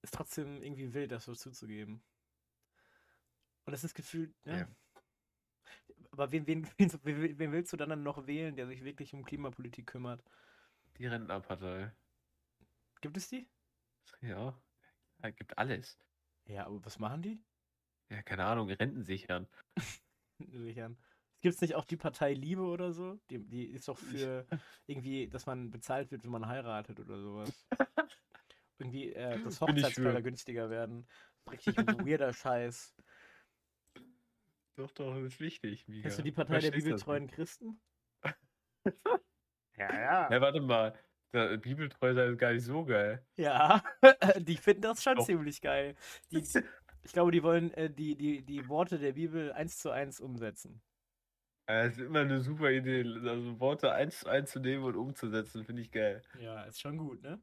Ist 0.06 0.14
trotzdem 0.14 0.62
irgendwie 0.62 0.94
wild, 0.94 1.10
das 1.10 1.24
so 1.24 1.34
zuzugeben. 1.34 2.00
Und 3.64 3.72
das 3.72 3.82
ist 3.82 3.92
gefühlt, 3.92 4.32
ja. 4.44 4.58
Ja. 4.58 4.68
Aber 6.12 6.30
wen, 6.30 6.46
wen, 6.46 6.64
wen, 6.78 6.92
wen, 7.02 7.38
wen 7.40 7.50
willst 7.50 7.72
du 7.72 7.76
dann 7.76 8.04
noch 8.04 8.28
wählen, 8.28 8.54
der 8.54 8.68
sich 8.68 8.84
wirklich 8.84 9.12
um 9.14 9.24
Klimapolitik 9.24 9.88
kümmert? 9.88 10.22
Die 10.96 11.08
Rentnerpartei. 11.08 11.90
Gibt 13.00 13.16
es 13.16 13.30
die? 13.30 13.48
Ja. 14.20 14.56
ja 15.24 15.30
gibt 15.30 15.58
alles. 15.58 15.98
Ja, 16.44 16.66
aber 16.66 16.84
was 16.84 17.00
machen 17.00 17.22
die? 17.22 17.42
Ja, 18.08 18.22
keine 18.22 18.44
Ahnung, 18.44 18.70
Renten 18.70 19.02
sichern. 19.02 19.48
Sichern. 20.38 20.96
Gibt 21.40 21.56
es 21.56 21.60
nicht 21.60 21.74
auch 21.74 21.84
die 21.84 21.96
Partei 21.96 22.32
Liebe 22.32 22.62
oder 22.62 22.92
so? 22.92 23.18
Die, 23.28 23.40
die 23.44 23.64
ist 23.64 23.88
doch 23.88 23.98
für 23.98 24.46
irgendwie, 24.86 25.26
dass 25.26 25.46
man 25.46 25.72
bezahlt 25.72 26.12
wird, 26.12 26.22
wenn 26.22 26.30
man 26.30 26.46
heiratet 26.46 27.00
oder 27.00 27.20
sowas. 27.20 27.66
Irgendwie, 28.78 29.12
äh, 29.12 29.38
ich 29.48 29.60
Hochzeitskleider 29.60 30.22
günstiger 30.22 30.70
werden. 30.70 31.06
Richtig 31.50 31.76
weirder 32.06 32.32
Scheiß. 32.32 32.94
Doch, 34.76 34.90
doch, 34.92 35.14
das 35.14 35.32
ist 35.34 35.40
wichtig. 35.40 35.88
Mika. 35.88 36.02
Kennst 36.02 36.18
du 36.18 36.22
die 36.22 36.32
Partei 36.32 36.60
der 36.60 36.70
das 36.70 36.78
bibeltreuen 36.84 37.26
Christen? 37.28 37.80
nicht. 38.84 38.98
Ja, 39.78 40.28
Ja, 40.30 40.40
warte 40.40 40.60
mal. 40.60 40.94
Bibeltreu 41.32 42.14
sein 42.14 42.32
ist 42.32 42.38
gar 42.38 42.52
nicht 42.52 42.64
so 42.64 42.84
geil. 42.84 43.22
Ja, 43.36 43.82
die 44.38 44.56
finden 44.56 44.82
das 44.82 45.02
schon 45.02 45.18
Doch. 45.18 45.26
ziemlich 45.26 45.60
geil. 45.60 45.96
Die, 46.30 46.38
ich 47.02 47.12
glaube, 47.12 47.30
die 47.30 47.42
wollen 47.42 47.72
äh, 47.74 47.90
die, 47.90 48.16
die, 48.16 48.42
die 48.42 48.68
Worte 48.68 48.98
der 48.98 49.12
Bibel 49.12 49.52
eins 49.52 49.78
zu 49.78 49.90
eins 49.90 50.20
umsetzen. 50.20 50.82
Es 51.68 51.92
ist 51.98 52.04
immer 52.04 52.20
eine 52.20 52.40
super 52.40 52.70
Idee, 52.70 53.02
also 53.28 53.58
Worte 53.60 53.92
eins 53.92 54.20
zu 54.20 54.28
eins 54.28 54.50
zu 54.52 54.60
nehmen 54.60 54.84
und 54.84 54.96
umzusetzen, 54.96 55.64
finde 55.64 55.82
ich 55.82 55.90
geil. 55.92 56.22
Ja, 56.38 56.62
ist 56.64 56.80
schon 56.80 56.96
gut, 56.98 57.22
ne? 57.22 57.42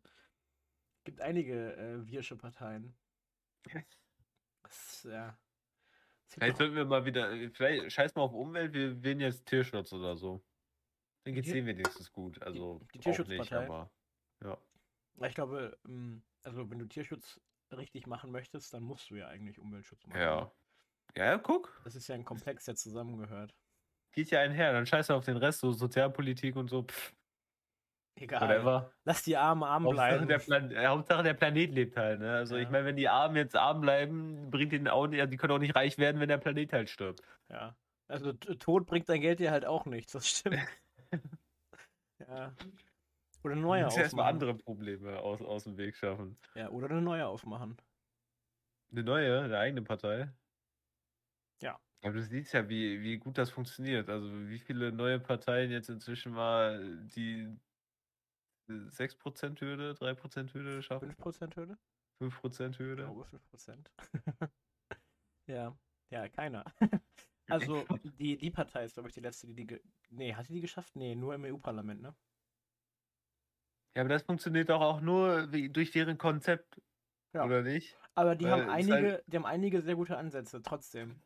Gibt 1.04 1.22
einige 1.22 1.76
äh, 1.76 2.08
wirsche 2.08 2.36
Parteien. 2.38 2.96
Das, 4.64 4.94
ist, 4.94 5.06
ja. 5.06 5.30
Es 5.30 6.34
gibt 6.36 6.44
Vielleicht 6.44 6.58
sollten 6.58 6.76
wir 6.76 6.86
mal 6.86 7.06
wieder, 7.06 7.30
vielleicht 7.52 7.92
scheiß 7.92 8.16
mal 8.16 8.24
auf 8.24 8.34
Umwelt, 8.34 8.74
wir 8.74 9.04
wählen 9.04 9.20
jetzt 9.20 9.46
Tierschutz 9.46 9.92
oder 9.94 10.16
so. 10.16 10.44
Dann 11.24 11.34
geht's 11.36 11.48
Die- 11.48 11.54
denen 11.54 11.68
wenigstens 11.68 12.12
gut. 12.12 12.42
Also 12.42 12.80
die 12.94 12.98
nicht, 12.98 13.04
Tierschutzpartei? 13.04 13.66
aber 13.66 13.92
ja. 14.44 14.58
Ich 15.28 15.36
glaube, 15.36 15.78
ähm, 15.86 16.24
also 16.44 16.70
wenn 16.70 16.80
du 16.80 16.86
Tierschutz 16.88 17.40
richtig 17.72 18.08
machen 18.08 18.32
möchtest, 18.32 18.74
dann 18.74 18.84
musst 18.84 19.10
du 19.10 19.16
ja 19.16 19.28
eigentlich 19.28 19.60
Umweltschutz 19.60 20.06
machen. 20.08 20.20
Ja. 20.20 20.52
Ja, 21.16 21.26
ja, 21.26 21.38
guck. 21.38 21.80
Das 21.84 21.96
ist 21.96 22.08
ja 22.08 22.16
ein 22.16 22.26
Komplex, 22.26 22.66
der 22.66 22.76
zusammengehört. 22.76 23.54
Geht 24.12 24.32
ja 24.32 24.42
einher. 24.42 24.74
Dann 24.74 24.86
scheiß 24.86 25.10
auf 25.12 25.26
den 25.26 25.38
Rest, 25.38 25.60
so 25.60 25.72
Sozialpolitik 25.72 26.56
und 26.56 26.70
so. 26.70 26.84
Pff, 26.84 27.14
Egal. 28.16 28.40
whatever. 28.40 28.94
Lass 29.06 29.24
die 29.24 29.38
Arme 29.38 29.68
arm 29.68 29.88
Hauptsache 29.88 29.90
bleiben. 29.90 30.28
der, 30.28 30.40
Plan 30.40 30.72
äh, 30.72 30.88
Hauptsache 30.88 31.24
der 31.24 31.34
Planet 31.34 31.72
lebt 31.72 31.98
halt. 31.98 32.20
Ne? 32.20 32.32
Also 32.34 32.56
ich 32.58 32.70
Ja. 32.70 32.70
meine, 32.70 32.86
wenn 32.86 32.96
die 32.96 33.10
Armen 33.10 33.36
jetzt 33.36 33.56
arm 33.56 33.82
bleiben, 33.82 34.50
bringt 34.52 34.72
denen 34.72 34.88
auch 34.88 35.08
nicht, 35.08 35.20
also 35.22 35.32
die 35.32 35.38
können 35.38 35.54
auch 35.54 35.60
nicht 35.60 35.76
reich 35.76 35.98
werden, 35.98 36.20
wenn 36.22 36.30
der 36.30 36.38
Planet 36.38 36.74
halt 36.74 36.90
stirbt. 36.90 37.22
Ja. 37.50 37.78
Also 38.08 38.34
Tod 38.34 38.86
bringt 38.86 39.10
dein 39.10 39.22
Geld 39.22 39.40
dir 39.40 39.52
halt 39.52 39.66
auch 39.66 39.86
nichts, 39.86 40.12
das 40.14 40.28
stimmt. 40.28 40.60
ja. 42.20 42.56
Oder 43.44 43.54
eine 43.54 43.62
neue 43.62 43.86
musst 43.86 43.98
erstmal 43.98 44.28
aufmachen. 44.28 44.32
andere 44.32 44.56
Probleme 44.56 45.20
aus, 45.20 45.42
aus 45.42 45.66
dem 45.66 45.78
Weg 45.78 45.96
schaffen. 45.96 46.40
Ja, 46.56 46.70
oder 46.70 46.90
eine 46.90 47.02
neue 47.02 47.28
aufmachen. 47.28 47.78
Eine 48.92 49.04
neue, 49.04 49.42
eine 49.42 49.58
eigene 49.58 49.82
Partei. 49.84 50.32
Ja. 51.62 51.80
Aber 52.02 52.14
du 52.14 52.22
siehst 52.22 52.54
ja, 52.54 52.68
wie, 52.68 53.02
wie 53.02 53.18
gut 53.18 53.38
das 53.38 53.50
funktioniert. 53.50 54.10
Also 54.10 54.30
wie 54.50 54.60
viele 54.60 54.92
neue 54.92 55.20
Parteien 55.20 55.72
jetzt 55.72 55.90
inzwischen 55.90 56.34
mal 56.34 57.00
die 57.08 57.58
6%-Hürde, 58.70 59.94
3%-Hürde 59.94 60.82
schaffen, 60.82 61.12
5% 61.12 61.56
Hürde? 61.56 61.78
5%-Hürde. 62.22 63.04
Ich 63.04 63.10
glaube 63.10 63.28
5%. 63.54 64.50
ja. 65.48 65.78
Ja, 66.10 66.30
keiner. 66.30 66.64
Also, 67.50 67.86
die, 68.18 68.38
die 68.38 68.52
Partei 68.52 68.86
ist, 68.86 68.94
glaube 68.94 69.10
ich, 69.10 69.16
die 69.16 69.20
letzte, 69.20 69.48
die 69.48 69.54
die. 69.54 69.82
Nee, 70.12 70.34
hat 70.34 70.46
sie 70.46 70.54
die 70.54 70.62
geschafft? 70.62 70.96
Nee, 70.96 71.14
nur 71.14 71.36
im 71.36 71.44
EU-Parlament, 71.44 72.02
ne? 72.02 72.16
Ja, 73.96 74.02
aber 74.02 74.10
das 74.10 74.24
funktioniert 74.24 74.70
doch 74.70 74.80
auch 74.80 75.02
nur 75.02 75.48
durch 75.48 75.92
deren 75.92 76.18
Konzept. 76.18 76.82
Ja. 77.34 77.44
Oder 77.44 77.62
nicht? 77.62 77.98
Aber 78.16 78.38
die 78.38 78.48
haben 78.48 78.70
einige, 78.70 78.94
halt... 78.94 79.24
die 79.28 79.36
haben 79.36 79.46
einige 79.46 79.82
sehr 79.82 79.96
gute 79.96 80.18
Ansätze, 80.18 80.62
trotzdem. 80.62 81.22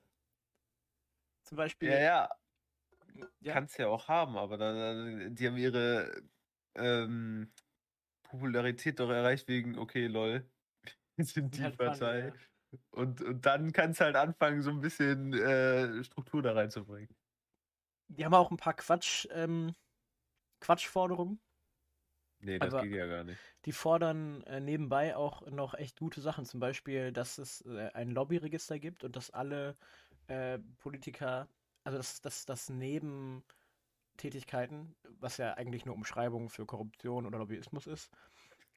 Zum 1.43 1.57
Beispiel. 1.57 1.89
Ja, 1.89 1.99
ja. 1.99 2.29
ja. 3.39 3.53
Kannst 3.53 3.77
ja 3.77 3.87
auch 3.87 4.07
haben, 4.07 4.37
aber 4.37 4.57
dann, 4.57 5.35
die 5.35 5.47
haben 5.47 5.57
ihre 5.57 6.23
ähm, 6.77 7.51
Popularität 8.23 8.99
doch 8.99 9.09
erreicht 9.09 9.47
wegen, 9.47 9.77
okay, 9.77 10.07
lol, 10.07 10.49
wir 11.15 11.25
sind 11.25 11.57
die 11.57 11.63
halt 11.63 11.77
Partei. 11.77 12.31
Fun, 12.31 12.39
ja. 12.71 12.79
und, 12.91 13.21
und 13.21 13.45
dann 13.45 13.71
kannst 13.71 13.99
du 13.99 14.05
halt 14.05 14.15
anfangen, 14.15 14.61
so 14.61 14.69
ein 14.71 14.81
bisschen 14.81 15.33
äh, 15.33 16.03
Struktur 16.03 16.41
da 16.41 16.53
reinzubringen. 16.53 17.09
Die 18.09 18.23
haben 18.23 18.33
auch 18.33 18.51
ein 18.51 18.57
paar 18.57 18.75
Quatsch, 18.75 19.27
ähm, 19.31 19.75
Quatschforderungen. 20.59 21.39
Nee, 22.39 22.59
das 22.59 22.73
Aber 22.73 22.83
geht 22.83 22.93
ja 22.93 23.07
gar 23.07 23.23
nicht. 23.23 23.39
Die 23.65 23.71
fordern 23.71 24.43
äh, 24.43 24.59
nebenbei 24.59 25.15
auch 25.15 25.45
noch 25.47 25.73
echt 25.73 25.99
gute 25.99 26.21
Sachen. 26.21 26.45
Zum 26.45 26.59
Beispiel, 26.59 27.11
dass 27.11 27.37
es 27.37 27.61
äh, 27.61 27.89
ein 27.93 28.11
Lobbyregister 28.11 28.79
gibt 28.79 29.03
und 29.03 29.15
dass 29.15 29.31
alle 29.31 29.75
äh, 30.27 30.59
Politiker, 30.77 31.49
also 31.83 31.97
dass, 31.97 32.21
dass, 32.21 32.45
dass 32.45 32.69
neben 32.69 33.43
Tätigkeiten, 34.17 34.95
was 35.19 35.37
ja 35.37 35.53
eigentlich 35.53 35.85
nur 35.85 35.95
Umschreibung 35.95 36.49
für 36.49 36.65
Korruption 36.65 37.25
oder 37.25 37.39
Lobbyismus 37.39 37.87
ist, 37.87 38.11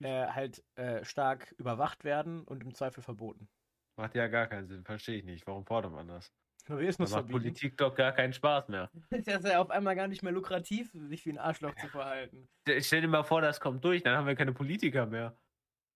äh, 0.00 0.26
halt 0.26 0.62
äh, 0.76 1.04
stark 1.04 1.54
überwacht 1.58 2.04
werden 2.04 2.44
und 2.44 2.62
im 2.62 2.74
Zweifel 2.74 3.02
verboten. 3.02 3.48
Macht 3.96 4.14
ja 4.14 4.28
gar 4.28 4.46
keinen 4.46 4.66
Sinn, 4.66 4.84
verstehe 4.84 5.18
ich 5.18 5.24
nicht. 5.24 5.46
Warum 5.46 5.66
fordert 5.66 5.92
man 5.92 6.08
das? 6.08 6.32
Lobbyismus 6.68 7.10
macht 7.10 7.28
Politik 7.28 7.76
doch 7.76 7.94
gar 7.94 8.12
keinen 8.12 8.32
Spaß 8.32 8.68
mehr. 8.68 8.90
ist 9.10 9.26
ja 9.26 9.60
auf 9.60 9.70
einmal 9.70 9.96
gar 9.96 10.08
nicht 10.08 10.22
mehr 10.22 10.32
lukrativ, 10.32 10.90
sich 10.92 11.26
wie 11.26 11.30
ein 11.30 11.38
Arschloch 11.38 11.74
zu 11.74 11.88
verhalten. 11.88 12.48
Stell 12.78 13.00
dir 13.00 13.08
mal 13.08 13.24
vor, 13.24 13.40
das 13.40 13.60
kommt 13.60 13.84
durch, 13.84 14.02
dann 14.02 14.16
haben 14.16 14.26
wir 14.26 14.36
keine 14.36 14.52
Politiker 14.52 15.06
mehr. 15.06 15.36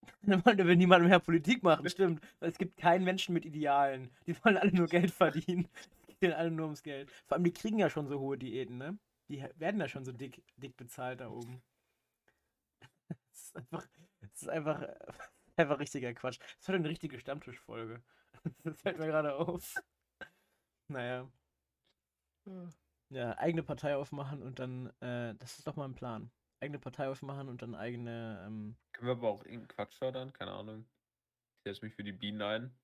Dann 0.21 0.45
wollen 0.45 0.57
wir 0.57 0.75
niemand 0.75 1.07
mehr 1.07 1.19
Politik 1.19 1.63
machen, 1.63 1.89
stimmt. 1.89 2.23
Es 2.39 2.59
gibt 2.59 2.77
keinen 2.77 3.03
Menschen 3.03 3.33
mit 3.33 3.43
Idealen. 3.43 4.11
Die 4.27 4.35
wollen 4.43 4.57
alle 4.57 4.71
nur 4.71 4.87
Geld 4.87 5.11
verdienen. 5.11 5.67
Es 6.07 6.19
geht 6.19 6.33
alle 6.33 6.49
nur 6.49 6.67
ums 6.67 6.81
Geld. 6.81 7.11
Vor 7.25 7.35
allem, 7.35 7.43
die 7.43 7.51
kriegen 7.51 7.77
ja 7.77 7.89
schon 7.89 8.07
so 8.07 8.19
hohe 8.19 8.37
Diäten, 8.37 8.77
ne? 8.77 8.97
Die 9.29 9.41
werden 9.55 9.79
ja 9.79 9.87
schon 9.87 10.05
so 10.05 10.11
dick, 10.11 10.43
dick 10.57 10.77
bezahlt 10.77 11.21
da 11.21 11.29
oben. 11.29 11.61
Das 13.31 13.43
ist 13.47 13.57
einfach, 13.57 13.87
das 14.21 14.41
ist 14.41 14.49
einfach, 14.49 14.81
einfach 15.57 15.79
richtiger 15.79 16.13
Quatsch. 16.13 16.39
Das 16.57 16.67
war 16.67 16.75
eine 16.75 16.89
richtige 16.89 17.19
Stammtischfolge. 17.19 18.03
Das 18.63 18.81
fällt 18.81 18.99
mir 18.99 19.07
gerade 19.07 19.35
auf. 19.35 19.73
Naja. 20.87 21.31
Ja, 23.09 23.37
eigene 23.37 23.63
Partei 23.63 23.95
aufmachen 23.95 24.43
und 24.43 24.59
dann, 24.59 24.87
äh, 25.01 25.33
das 25.35 25.57
ist 25.57 25.67
doch 25.67 25.75
mal 25.75 25.85
ein 25.85 25.95
Plan. 25.95 26.31
Eigene 26.59 26.79
Partei 26.79 27.09
aufmachen 27.09 27.49
und 27.49 27.61
dann 27.61 27.75
eigene. 27.75 28.43
Ähm... 28.45 28.77
Können 28.91 29.07
wir 29.07 29.13
aber 29.13 29.29
auch 29.29 29.43
irgendeinen 29.43 29.67
Quatsch 29.67 29.95
fördern? 29.95 30.31
Keine 30.33 30.51
Ahnung. 30.51 30.85
Ich 31.57 31.71
setze 31.71 31.85
mich 31.85 31.95
für 31.95 32.03
die 32.03 32.11
Bienen 32.11 32.41
ein. 32.41 32.77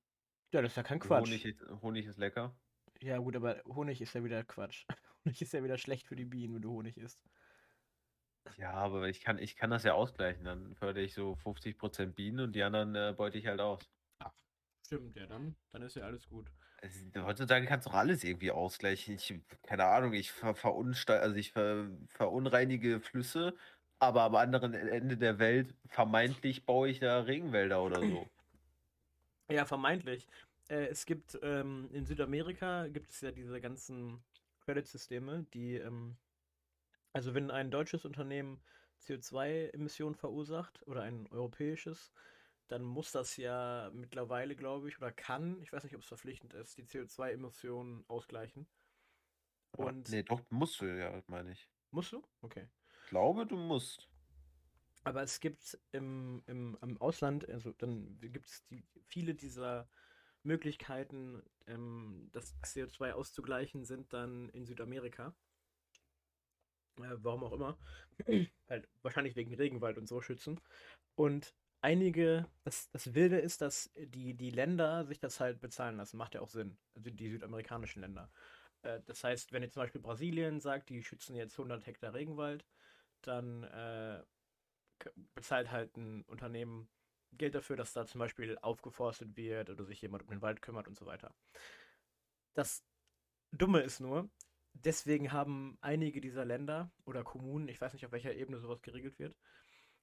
Ja, 0.54 0.62
das 0.62 0.72
ist 0.72 0.78
ja 0.78 0.84
kein 0.84 1.00
Quatsch. 1.00 1.28
Honig 1.28 1.58
Honig 1.82 2.06
ist 2.06 2.18
lecker. 2.18 2.56
Ja, 3.00 3.18
gut, 3.18 3.36
aber 3.36 3.62
Honig 3.66 4.02
ist 4.02 4.14
ja 4.14 4.24
wieder 4.24 4.44
Quatsch. 4.44 4.86
Honig 5.26 5.42
ist 5.42 5.54
ja 5.54 5.64
wieder 5.64 5.78
schlecht 5.78 6.08
für 6.08 6.16
die 6.16 6.26
Bienen, 6.26 6.56
wenn 6.56 6.62
du 6.62 6.72
Honig 6.72 6.98
isst. 6.98 7.24
Ja, 8.58 8.74
aber 8.74 9.08
ich 9.08 9.22
kann, 9.22 9.38
ich 9.38 9.56
kann 9.56 9.70
das 9.70 9.84
ja 9.84 9.94
ausgleichen. 9.94 10.44
Dann 10.44 10.76
fördere 10.76 11.04
ich 11.04 11.14
so 11.14 11.36
50% 11.36 12.16
Bienen 12.16 12.40
und 12.40 12.54
die 12.54 12.64
anderen 12.64 12.96
äh, 12.96 13.14
beute 13.16 13.38
ich 13.38 13.48
halt 13.48 13.60
aus. 13.60 13.82
Ach, 14.20 14.34
stimmt, 14.86 15.16
ja, 15.16 15.28
dann, 15.28 15.56
dann 15.72 15.84
ist 15.84 15.96
ja 15.96 16.04
alles 16.04 16.28
gut. 16.28 16.48
Also, 16.82 17.00
heutzutage 17.24 17.68
kannst 17.68 17.86
du 17.86 17.92
doch 17.92 17.98
alles 17.98 18.24
irgendwie 18.24 18.52
ausgleichen. 18.52 19.16
Ich, 19.16 19.34
keine 19.62 19.86
Ahnung, 19.86 20.14
ich 20.14 20.32
ver, 20.32 20.56
also 21.22 21.36
ich 21.36 21.52
ver, 21.52 21.88
verunreinige 22.08 23.00
Flüsse, 23.00 23.56
aber 24.00 24.24
am 24.24 24.36
anderen 24.36 24.74
Ende 24.74 25.18
der 25.18 25.38
Welt 25.38 25.76
vermeintlich 25.88 26.66
baue 26.66 26.90
ich 26.90 27.00
da 27.00 27.22
Regenwälder 27.22 27.84
oder 27.84 28.02
so. 28.02 28.28
Ja, 29.52 29.66
vermeintlich. 29.66 30.28
Äh, 30.70 30.88
es 30.88 31.06
gibt 31.06 31.38
ähm, 31.44 31.90
in 31.92 32.06
Südamerika 32.06 32.88
gibt 32.88 33.12
es 33.12 33.22
ja 33.22 33.32
diese 33.32 33.62
ganzen 33.62 34.24
Credit-Systeme, 34.62 35.46
die, 35.54 35.76
ähm, 35.76 36.18
also 37.14 37.34
wenn 37.34 37.52
ein 37.52 37.72
deutsches 37.72 38.06
Unternehmen 38.06 38.62
CO2-Emissionen 39.02 40.16
verursacht 40.16 40.86
oder 40.88 41.02
ein 41.04 41.28
europäisches, 41.28 42.14
dann 42.68 42.84
muss 42.84 43.12
das 43.12 43.36
ja 43.38 43.92
mittlerweile, 43.94 44.56
glaube 44.56 44.88
ich, 44.88 44.98
oder 44.98 45.12
kann, 45.12 45.62
ich 45.62 45.74
weiß 45.74 45.84
nicht, 45.84 45.96
ob 45.96 46.02
es 46.02 46.08
verpflichtend 46.08 46.54
ist, 46.54 46.78
die 46.78 46.86
CO2-Emissionen 46.86 48.06
ausgleichen. 48.08 48.68
Und 49.74 50.10
nee, 50.10 50.24
doch, 50.24 50.42
musst 50.50 50.80
du 50.82 50.86
ja, 50.86 51.22
meine 51.28 51.52
ich. 51.52 51.70
Musst 51.92 52.14
du? 52.14 52.24
Okay. 52.42 52.68
Ich 53.04 53.10
glaube, 53.10 53.46
du 53.46 53.58
musst. 53.58 54.10
Aber 55.04 55.24
es 55.24 55.40
gibt 55.40 55.78
im, 55.92 56.44
im, 56.46 56.78
im 56.82 57.02
Ausland, 57.02 57.50
also 57.50 57.72
dann 57.74 58.20
gibt 58.22 58.48
es 58.48 58.66
die, 58.68 58.86
viele 59.04 59.34
dieser 59.34 59.90
Möglichkeiten, 60.44 61.44
ähm, 61.68 62.30
das 62.32 62.56
CO2 62.64 63.12
auszugleichen, 63.12 63.86
sind 63.86 64.14
dann 64.14 64.50
in 64.50 64.66
Südamerika. 64.66 65.34
Äh, 66.98 67.18
warum 67.18 67.44
auch 67.44 67.54
immer. 67.54 67.78
halt 68.70 68.88
wahrscheinlich 69.02 69.36
wegen 69.36 69.54
Regenwald 69.54 69.98
und 69.98 70.08
so 70.08 70.22
schützen. 70.22 70.60
Und 71.16 71.54
einige, 71.82 72.48
das, 72.64 72.90
das 72.92 73.14
Wilde 73.14 73.40
ist, 73.40 73.62
dass 73.62 73.92
die, 73.96 74.34
die 74.34 74.52
Länder 74.52 75.06
sich 75.06 75.20
das 75.20 75.40
halt 75.40 75.62
bezahlen 75.62 75.98
lassen. 75.98 76.18
Macht 76.18 76.36
ja 76.36 76.42
auch 76.42 76.50
Sinn. 76.50 76.78
Also 76.96 77.10
die 77.10 77.30
südamerikanischen 77.30 78.02
Länder. 78.02 78.32
Äh, 78.84 79.02
das 79.06 79.24
heißt, 79.24 79.52
wenn 79.52 79.64
jetzt 79.64 79.74
zum 79.74 79.84
Beispiel 79.84 80.02
Brasilien 80.02 80.60
sagt, 80.60 80.90
die 80.90 81.04
schützen 81.04 81.36
jetzt 81.36 81.54
100 81.54 81.86
Hektar 81.86 82.14
Regenwald, 82.14 82.66
dann 83.22 83.64
äh, 83.64 84.24
bezahlt 85.36 85.72
halt 85.72 85.98
ein 85.98 86.24
Unternehmen 86.24 86.90
Geld 87.34 87.56
dafür, 87.56 87.76
dass 87.76 87.94
da 87.94 88.06
zum 88.06 88.20
Beispiel 88.20 88.58
aufgeforstet 88.62 89.36
wird 89.36 89.70
oder 89.70 89.84
sich 89.84 90.02
jemand 90.02 90.24
um 90.24 90.30
den 90.30 90.42
Wald 90.42 90.62
kümmert 90.62 90.88
und 90.88 90.98
so 90.98 91.06
weiter. 91.06 91.34
Das 92.54 92.84
Dumme 93.52 93.82
ist 93.82 94.00
nur, 94.00 94.30
deswegen 94.74 95.32
haben 95.32 95.78
einige 95.82 96.22
dieser 96.22 96.46
Länder 96.46 96.92
oder 97.06 97.24
Kommunen, 97.24 97.68
ich 97.68 97.80
weiß 97.80 97.94
nicht, 97.94 98.06
auf 98.06 98.12
welcher 98.12 98.34
Ebene 98.34 98.60
sowas 98.60 98.82
geregelt 98.82 99.20
wird, 99.20 99.36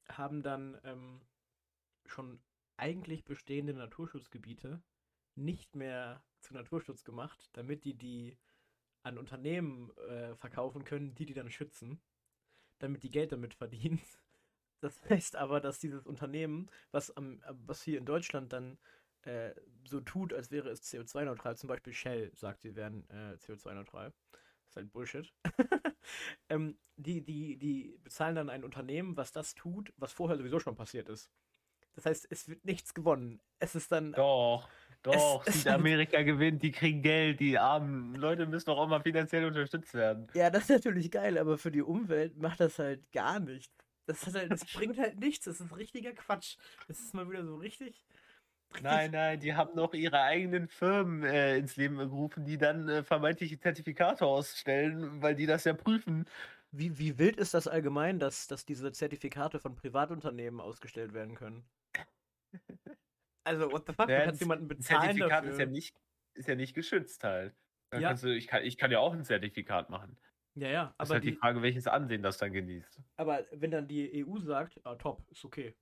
haben 0.08 0.42
dann 0.42 0.78
ähm, 0.84 1.20
schon 2.06 2.40
eigentlich 2.76 3.24
bestehende 3.24 3.74
Naturschutzgebiete 3.74 4.82
nicht 5.34 5.74
mehr 5.74 6.22
zu 6.40 6.54
Naturschutz 6.54 7.04
gemacht, 7.04 7.50
damit 7.52 7.84
die 7.84 7.94
die 7.94 8.38
an 9.02 9.18
Unternehmen 9.18 9.90
äh, 9.96 10.34
verkaufen 10.36 10.84
können, 10.84 11.14
die 11.14 11.26
die 11.26 11.34
dann 11.34 11.50
schützen, 11.50 12.00
damit 12.78 13.02
die 13.02 13.10
Geld 13.10 13.32
damit 13.32 13.54
verdienen 13.54 14.00
das 14.80 15.00
heißt 15.10 15.36
aber, 15.36 15.60
dass 15.60 15.78
dieses 15.78 16.06
Unternehmen, 16.06 16.70
was, 16.90 17.16
am, 17.16 17.42
was 17.66 17.82
hier 17.82 17.98
in 17.98 18.04
Deutschland 18.04 18.52
dann 18.52 18.78
äh, 19.22 19.52
so 19.84 20.00
tut, 20.00 20.32
als 20.32 20.50
wäre 20.50 20.68
es 20.70 20.82
CO2-neutral, 20.82 21.56
zum 21.56 21.68
Beispiel 21.68 21.92
Shell 21.92 22.30
sagt, 22.34 22.62
sie 22.62 22.76
wären 22.76 23.08
äh, 23.10 23.34
CO2-neutral. 23.34 24.12
Das 24.30 24.70
ist 24.70 24.76
halt 24.76 24.92
Bullshit. 24.92 25.32
ähm, 26.48 26.78
die, 26.96 27.24
die, 27.24 27.56
die 27.56 27.98
bezahlen 28.02 28.36
dann 28.36 28.50
ein 28.50 28.64
Unternehmen, 28.64 29.16
was 29.16 29.32
das 29.32 29.54
tut, 29.54 29.92
was 29.96 30.12
vorher 30.12 30.36
sowieso 30.36 30.60
schon 30.60 30.76
passiert 30.76 31.08
ist. 31.08 31.30
Das 31.94 32.06
heißt, 32.06 32.28
es 32.30 32.48
wird 32.48 32.64
nichts 32.64 32.94
gewonnen. 32.94 33.40
Es 33.58 33.74
ist 33.74 33.90
dann. 33.90 34.12
Doch, 34.12 34.68
doch, 35.02 35.42
es, 35.46 35.62
Südamerika 35.62 36.22
gewinnt, 36.22 36.62
die 36.62 36.70
kriegen 36.70 37.02
Geld, 37.02 37.40
die 37.40 37.58
armen 37.58 38.14
Leute 38.14 38.46
müssen 38.46 38.66
doch 38.66 38.78
auch 38.78 38.88
mal 38.88 39.02
finanziell 39.02 39.44
unterstützt 39.44 39.94
werden. 39.94 40.28
Ja, 40.34 40.50
das 40.50 40.64
ist 40.64 40.70
natürlich 40.70 41.10
geil, 41.10 41.38
aber 41.38 41.58
für 41.58 41.72
die 41.72 41.82
Umwelt 41.82 42.36
macht 42.36 42.60
das 42.60 42.78
halt 42.78 43.10
gar 43.10 43.40
nichts. 43.40 43.74
Das, 44.09 44.35
halt, 44.35 44.51
das 44.51 44.64
bringt 44.73 44.99
halt 44.99 45.21
nichts. 45.21 45.44
Das 45.44 45.61
ist 45.61 45.77
richtiger 45.77 46.12
Quatsch. 46.12 46.57
Das 46.88 46.99
ist 46.99 47.14
mal 47.14 47.29
wieder 47.31 47.44
so 47.44 47.57
richtig. 47.57 48.05
richtig 48.71 48.83
nein, 48.83 49.11
nein, 49.11 49.38
die 49.38 49.55
haben 49.55 49.77
noch 49.77 49.92
ihre 49.92 50.23
eigenen 50.23 50.66
Firmen 50.66 51.23
äh, 51.25 51.59
ins 51.59 51.77
Leben 51.77 51.99
gerufen, 51.99 52.47
die 52.47 52.57
dann 52.57 52.88
äh, 52.88 53.03
vermeintliche 53.03 53.61
Zertifikate 53.61 54.25
ausstellen, 54.25 55.21
weil 55.21 55.35
die 55.35 55.47
das 55.47 55.64
ja 55.64 55.75
prüfen. 55.75 56.25
Wie, 56.71 56.99
wie 56.99 57.18
wild 57.18 57.37
ist 57.37 57.53
das 57.53 57.68
allgemein, 57.68 58.18
dass, 58.18 58.47
dass 58.47 58.64
diese 58.64 58.92
Zertifikate 58.92 59.59
von 59.59 59.75
Privatunternehmen 59.75 60.61
ausgestellt 60.61 61.12
werden 61.12 61.35
können? 61.35 61.64
Also, 63.44 63.71
what 63.73 63.87
the 63.87 63.92
fuck? 63.92 64.09
Ja, 64.09 64.18
du 64.18 64.25
kannst 64.27 64.40
jemanden 64.40 64.68
bezahlen 64.68 65.03
Zertifikat 65.03 65.44
dafür. 65.44 65.53
Ist 65.53 65.59
ja, 65.59 65.66
nicht, 65.66 65.97
ist 66.35 66.49
ja 66.49 66.55
nicht 66.55 66.75
geschützt 66.75 67.25
halt. 67.25 67.55
Dann 67.90 68.03
ja. 68.03 68.14
Du, 68.14 68.35
ich, 68.35 68.46
kann, 68.46 68.63
ich 68.63 68.77
kann 68.77 68.90
ja 68.90 68.98
auch 68.98 69.15
ein 69.15 69.25
Zertifikat 69.25 69.90
machen. 69.90 70.19
Ja, 70.61 70.69
ja. 70.69 70.94
Aber 70.96 71.02
ist 71.04 71.11
halt 71.11 71.25
die, 71.25 71.31
die, 71.31 71.37
Frage, 71.37 71.63
welches 71.63 71.87
Ansehen 71.87 72.23
das 72.23 72.38
dann 72.38 72.52
genießt. 72.52 73.00
Aber 73.17 73.44
wenn 73.52 73.71
dann 73.71 73.87
die 73.87 74.25
EU 74.25 74.38
sagt, 74.38 74.81
ah, 74.85 74.96
top, 74.96 75.23
ist 75.31 75.44
okay. 75.44 75.75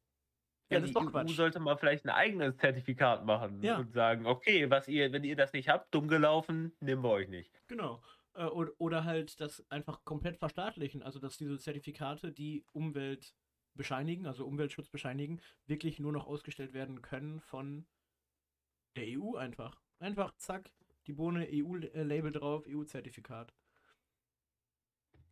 Ja, 0.68 0.77
ja 0.77 0.81
das 0.81 0.91
ist 0.91 0.97
doch 0.97 1.11
Quatsch. 1.11 1.31
EU 1.31 1.35
sollte 1.35 1.61
mal 1.61 1.77
vielleicht 1.77 2.05
ein 2.05 2.11
eigenes 2.11 2.57
Zertifikat 2.57 3.24
machen 3.24 3.62
ja. 3.62 3.79
und 3.79 3.93
sagen, 3.93 4.27
okay, 4.27 4.68
was 4.70 4.89
ihr, 4.89 5.12
wenn 5.12 5.24
ihr 5.24 5.37
das 5.37 5.53
nicht 5.53 5.68
habt, 5.68 5.95
dumm 5.95 6.09
gelaufen, 6.09 6.77
nehmen 6.81 7.03
wir 7.03 7.11
euch 7.11 7.29
nicht. 7.29 7.53
Genau. 7.68 8.03
Äh, 8.35 8.45
oder 8.45 9.05
halt 9.05 9.41
das 9.41 9.64
einfach 9.70 10.05
komplett 10.05 10.37
verstaatlichen, 10.37 11.03
also 11.03 11.18
dass 11.18 11.37
diese 11.37 11.59
Zertifikate, 11.59 12.33
die 12.33 12.64
Umwelt 12.72 13.35
bescheinigen, 13.74 14.27
also 14.27 14.47
Umweltschutz 14.47 14.89
bescheinigen, 14.89 15.41
wirklich 15.66 16.01
nur 16.01 16.12
noch 16.12 16.27
ausgestellt 16.27 16.72
werden 16.72 17.03
können 17.03 17.41
von 17.41 17.87
der 18.97 19.05
EU 19.18 19.37
einfach. 19.37 19.81
Einfach, 19.99 20.35
zack, 20.37 20.70
die 21.07 21.12
Bohne 21.12 21.47
EU-Label 21.51 22.33
drauf, 22.33 22.64
EU-Zertifikat. 22.68 23.55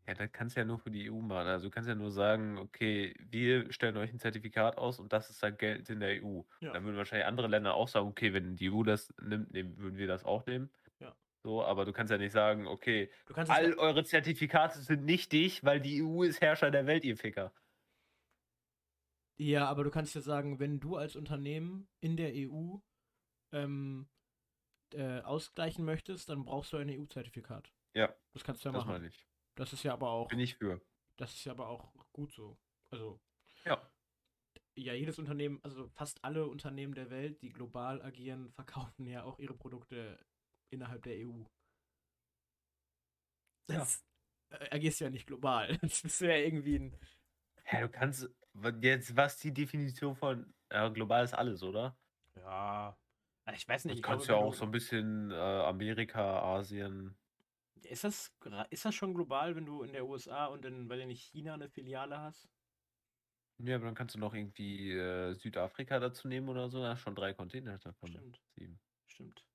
Ja, 0.06 0.12
das 0.14 0.30
kannst 0.32 0.54
du 0.56 0.60
ja 0.60 0.66
nur 0.66 0.78
für 0.78 0.90
die 0.90 1.10
EU 1.10 1.20
machen. 1.20 1.48
Also 1.48 1.68
du 1.68 1.70
kannst 1.70 1.88
ja 1.88 1.94
nur 1.94 2.10
sagen, 2.10 2.58
okay, 2.58 3.14
wir 3.20 3.72
stellen 3.72 3.96
euch 3.96 4.12
ein 4.12 4.18
Zertifikat 4.18 4.76
aus 4.76 4.98
und 4.98 5.12
das 5.14 5.30
ist 5.30 5.42
dann 5.42 5.56
Geld 5.56 5.88
in 5.88 6.00
der 6.00 6.22
EU. 6.22 6.42
Ja. 6.60 6.72
Dann 6.72 6.84
würden 6.84 6.96
wahrscheinlich 6.98 7.26
andere 7.26 7.48
Länder 7.48 7.74
auch 7.74 7.88
sagen, 7.88 8.08
okay, 8.08 8.34
wenn 8.34 8.54
die 8.56 8.70
EU 8.70 8.82
das 8.82 9.14
nimmt, 9.22 9.52
nehmen, 9.52 9.78
würden 9.78 9.96
wir 9.96 10.06
das 10.06 10.24
auch 10.24 10.44
nehmen. 10.44 10.70
Ja. 11.00 11.16
So, 11.42 11.64
aber 11.64 11.86
du 11.86 11.92
kannst 11.92 12.10
ja 12.10 12.18
nicht 12.18 12.32
sagen, 12.32 12.66
okay, 12.66 13.10
Du 13.26 13.32
kannst 13.32 13.50
es 13.50 13.56
all 13.56 13.74
eure 13.78 14.04
Zertifikate 14.04 14.78
sind 14.80 15.04
nichtig, 15.06 15.64
weil 15.64 15.80
die 15.80 16.02
EU 16.02 16.22
ist 16.22 16.40
Herrscher 16.42 16.70
der 16.70 16.86
Welt, 16.86 17.04
ihr 17.04 17.16
Ficker. 17.16 17.52
ja, 19.36 19.66
aber 19.66 19.84
du 19.84 19.90
kannst 19.90 20.14
ja 20.14 20.20
sagen, 20.20 20.58
wenn 20.60 20.80
du 20.80 20.96
als 20.96 21.16
Unternehmen 21.16 21.88
in 22.00 22.16
der 22.16 22.32
EU 22.34 22.76
ähm, 23.52 24.06
äh, 24.92 25.20
ausgleichen 25.20 25.84
möchtest, 25.84 26.28
dann 26.28 26.44
brauchst 26.44 26.72
du 26.72 26.76
ein 26.76 26.88
EU-Zertifikat. 26.90 27.72
Ja, 27.94 28.14
Das 28.32 28.44
kannst 28.44 28.64
du 28.64 28.68
ja 28.68 28.72
das 28.72 28.84
machen. 28.84 28.92
meine 28.92 29.06
ich. 29.08 29.26
Das 29.56 29.72
ist 29.72 29.82
ja 29.84 29.92
aber 29.92 30.10
auch, 30.10 30.28
Bin 30.28 30.40
ich 30.40 30.56
für. 30.56 30.80
das 31.16 31.32
ist 31.34 31.44
ja 31.44 31.52
aber 31.52 31.68
auch 31.68 31.92
gut 32.12 32.32
so. 32.32 32.58
Also 32.90 33.20
Ja. 33.64 33.80
ja, 34.76 34.94
jedes 34.94 35.18
Unternehmen, 35.18 35.60
also 35.62 35.88
fast 35.94 36.22
alle 36.24 36.46
Unternehmen 36.46 36.94
der 36.94 37.10
Welt, 37.10 37.40
die 37.42 37.50
global 37.50 38.02
agieren, 38.02 38.52
verkaufen 38.54 39.06
ja 39.06 39.24
auch 39.24 39.38
ihre 39.38 39.54
Produkte 39.54 40.18
innerhalb 40.70 41.02
der 41.02 41.16
EU. 41.18 41.44
Ja. 43.70 43.78
Das 43.78 44.04
äh, 44.50 44.74
agierst 44.74 45.00
ja 45.00 45.10
nicht 45.10 45.26
global. 45.26 45.78
Das 45.82 46.02
bist 46.02 46.20
du 46.20 46.26
ja 46.28 46.36
irgendwie 46.36 46.76
ein. 46.76 46.98
Ja, 47.70 47.80
du 47.80 47.88
kannst, 47.88 48.28
jetzt, 48.82 49.16
was 49.16 49.38
die 49.38 49.52
Definition 49.52 50.14
von, 50.14 50.52
ja, 50.70 50.88
global 50.88 51.24
ist 51.24 51.34
alles, 51.34 51.62
oder? 51.62 51.96
Ja. 52.36 52.96
Ich 53.54 53.68
weiß 53.68 53.84
nicht, 53.86 53.98
Du 53.98 54.02
kannst 54.02 54.28
ja 54.28 54.36
auch 54.36 54.54
so 54.54 54.64
ein 54.64 54.70
bisschen 54.70 55.30
äh, 55.30 55.34
Amerika, 55.34 56.40
Asien. 56.42 57.16
Ist 57.84 58.04
das, 58.04 58.34
ist 58.70 58.84
das 58.84 58.94
schon 58.94 59.14
global, 59.14 59.56
wenn 59.56 59.66
du 59.66 59.82
in 59.82 59.92
der 59.92 60.06
USA 60.06 60.46
und 60.46 60.64
in, 60.64 60.88
weil 60.88 61.06
nicht 61.06 61.22
China 61.22 61.54
eine 61.54 61.68
Filiale 61.68 62.18
hast? 62.18 62.48
Ja, 63.58 63.76
aber 63.76 63.86
dann 63.86 63.94
kannst 63.94 64.14
du 64.14 64.18
noch 64.18 64.34
irgendwie 64.34 64.92
äh, 64.92 65.34
Südafrika 65.34 65.98
dazu 66.00 66.28
nehmen 66.28 66.48
oder 66.48 66.68
so. 66.68 66.80
Da 66.80 66.90
hast 66.90 67.00
schon 67.00 67.14
drei 67.14 67.34
Container 67.34 67.78
davon. 67.78 68.10
Stimmt, 68.10 68.40
Sieben. 68.56 68.80
stimmt. 69.06 69.46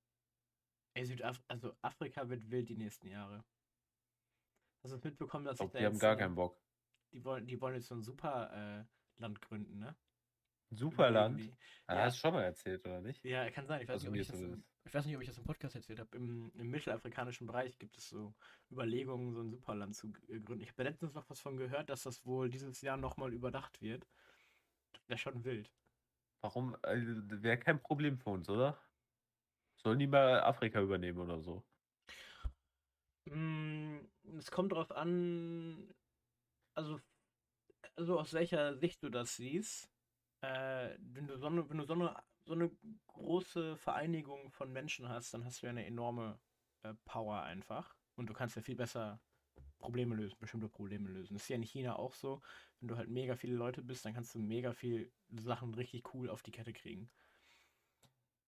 Ey, 0.94 1.06
Südaf 1.06 1.44
also 1.48 1.76
Afrika 1.82 2.30
wird 2.30 2.50
wild 2.52 2.70
die 2.70 2.78
nächsten 2.78 3.08
Jahre. 3.08 3.46
Hast 4.84 4.92
du 4.92 4.98
es 4.98 5.04
mitbekommen, 5.04 5.46
dass 5.46 5.56
Ich 5.56 5.60
sich 5.60 5.68
glaube, 5.68 5.74
da 5.74 5.80
die 5.80 5.86
haben 5.86 6.00
gar 6.00 6.16
äh, 6.16 6.18
keinen 6.18 6.36
Bock. 6.36 6.58
die 7.14 7.24
wollen, 7.26 7.48
die 7.48 7.60
wollen 7.62 7.76
jetzt 7.76 7.88
so 7.88 7.96
ein 7.96 8.02
super 8.04 8.52
äh, 8.82 9.22
Land 9.22 9.42
gründen, 9.42 9.80
ne? 9.80 9.98
Superland. 10.72 11.42
Irgendwie. 11.42 11.58
Ja, 11.88 11.96
Ja. 11.96 12.06
hast 12.06 12.18
du 12.18 12.22
schon 12.22 12.34
mal 12.34 12.44
erzählt, 12.44 12.86
oder 12.86 13.02
nicht? 13.02 13.24
Ja, 13.24 13.50
kann 13.52 13.68
sein. 13.68 13.82
Ich 13.82 13.88
weiß, 13.88 13.96
Also 13.96 14.08
nicht, 14.10 14.10
ob 14.10 14.16
ich, 14.16 14.28
das. 14.28 14.69
Ich 14.86 14.94
weiß 14.94 15.06
nicht, 15.06 15.16
ob 15.16 15.22
ich 15.22 15.28
das 15.28 15.38
im 15.38 15.44
Podcast 15.46 15.76
erzählt 15.76 16.00
habe. 16.00 16.16
Im, 16.18 16.52
Im 16.56 16.70
mittelafrikanischen 16.70 17.48
Bereich 17.48 17.78
gibt 17.80 17.98
es 17.98 18.10
so 18.10 18.34
Überlegungen, 18.72 19.34
so 19.34 19.42
ein 19.42 19.52
Superland 19.52 19.96
zu 19.96 20.08
äh, 20.30 20.40
gründen. 20.40 20.64
Ich 20.64 20.72
habe 20.72 20.84
letztens 20.84 21.14
noch 21.14 21.30
was 21.30 21.40
von 21.40 21.58
gehört, 21.58 21.90
dass 21.90 22.04
das 22.04 22.26
wohl 22.26 22.50
dieses 22.50 22.82
Jahr 22.82 22.98
nochmal 22.98 23.34
überdacht 23.34 23.82
wird. 23.82 24.08
Wäre 25.08 25.18
schon 25.20 25.44
wild. 25.44 25.72
Warum? 26.42 26.76
Also, 26.82 27.06
Wäre 27.44 27.58
kein 27.60 27.82
Problem 27.82 28.18
für 28.18 28.32
uns, 28.32 28.50
oder? 28.50 28.80
Sollen 29.78 30.00
die 30.00 30.08
mal 30.08 30.42
Afrika 30.42 30.82
übernehmen 30.82 31.20
oder 31.20 31.42
so? 31.42 31.64
Mm, 33.26 34.00
Es 34.38 34.52
kommt 34.52 34.72
drauf 34.72 34.92
an, 34.92 35.94
also, 36.76 37.00
also 37.96 38.20
aus 38.20 38.34
welcher 38.34 38.76
Sicht 38.78 39.04
du 39.04 39.10
das 39.10 39.36
siehst. 39.36 39.90
Äh, 40.42 40.96
wenn 41.00 41.28
du 41.28 41.38
so 41.38 41.48
eine, 41.48 41.70
wenn 41.70 41.78
du 41.78 41.86
so 41.86 41.94
eine, 41.94 42.16
so 42.50 42.56
eine 42.56 42.72
große 43.06 43.78
Vereinigung 43.78 44.50
von 44.50 44.74
Menschen 44.74 45.08
hast, 45.08 45.36
dann 45.36 45.46
hast 45.46 45.62
du 45.62 45.68
ja 45.68 45.70
eine 45.70 45.86
enorme 45.86 46.40
äh, 46.82 46.96
Power 47.06 47.44
einfach. 47.44 47.96
Und 48.16 48.28
du 48.28 48.34
kannst 48.34 48.56
ja 48.56 48.64
viel 48.64 48.76
besser 48.76 49.22
Probleme 49.78 50.16
lösen, 50.16 50.36
bestimmte 50.40 50.68
Probleme 50.68 51.10
lösen. 51.10 51.36
Das 51.36 51.44
ist 51.44 51.50
ja 51.50 51.58
in 51.58 51.62
China 51.62 51.98
auch 51.98 52.16
so. 52.16 52.42
Wenn 52.80 52.88
du 52.88 52.98
halt 52.98 53.08
mega 53.08 53.36
viele 53.36 53.54
Leute 53.54 53.84
bist, 53.84 54.04
dann 54.04 54.16
kannst 54.16 54.34
du 54.34 54.40
mega 54.40 54.74
viel 54.74 55.12
Sachen 55.30 55.76
richtig 55.76 56.12
cool 56.16 56.28
auf 56.28 56.42
die 56.42 56.50
Kette 56.50 56.74
kriegen. 56.74 57.12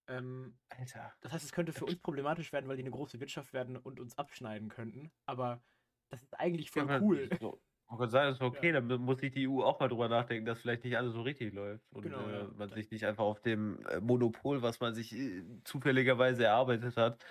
Ähm, 0.08 0.58
Alter. 0.70 1.14
das 1.22 1.32
heißt, 1.32 1.46
es 1.46 1.52
könnte 1.52 1.72
für 1.72 1.86
uns 1.86 2.00
problematisch 2.00 2.52
werden, 2.52 2.68
weil 2.68 2.78
die 2.78 2.84
eine 2.84 2.90
große 2.90 3.20
Wirtschaft 3.20 3.54
werden 3.54 3.78
und 3.78 4.00
uns 4.00 4.18
abschneiden 4.18 4.70
könnten. 4.70 5.12
Aber 5.28 5.64
das 6.10 6.24
ist 6.24 6.40
eigentlich 6.40 6.72
voll 6.72 6.88
Ja, 6.88 7.00
cool. 7.00 7.30
So, 7.40 7.62
man 7.92 8.00
kann 8.00 8.10
sagen, 8.10 8.28
das 8.30 8.38
ist 8.38 8.42
okay, 8.42 8.72
dann 8.72 8.88
muss 9.02 9.20
sich 9.20 9.32
die 9.32 9.48
EU 9.48 9.64
auch 9.64 9.80
mal 9.82 9.90
drüber 9.90 10.08
nachdenken, 10.08 10.46
dass 10.46 10.62
vielleicht 10.62 10.86
nicht 10.86 10.96
alles 10.98 11.14
so 11.14 11.22
richtig 11.24 11.54
läuft. 11.54 11.84
Und 11.92 12.04
Genau, 12.04 12.26
äh, 12.26 12.40
ja. 12.40 12.48
man 12.56 12.70
sich 12.70 12.90
nicht 12.90 13.06
einfach 13.06 13.26
auf 13.26 13.42
dem 13.42 13.86
äh, 13.86 14.00
Monopol, 14.00 14.62
was 14.62 14.80
man 14.80 14.96
sich 14.96 15.14
äh, 15.14 15.44
zufälligerweise 15.66 16.46
erarbeitet 16.46 16.96
hat, 16.96 17.24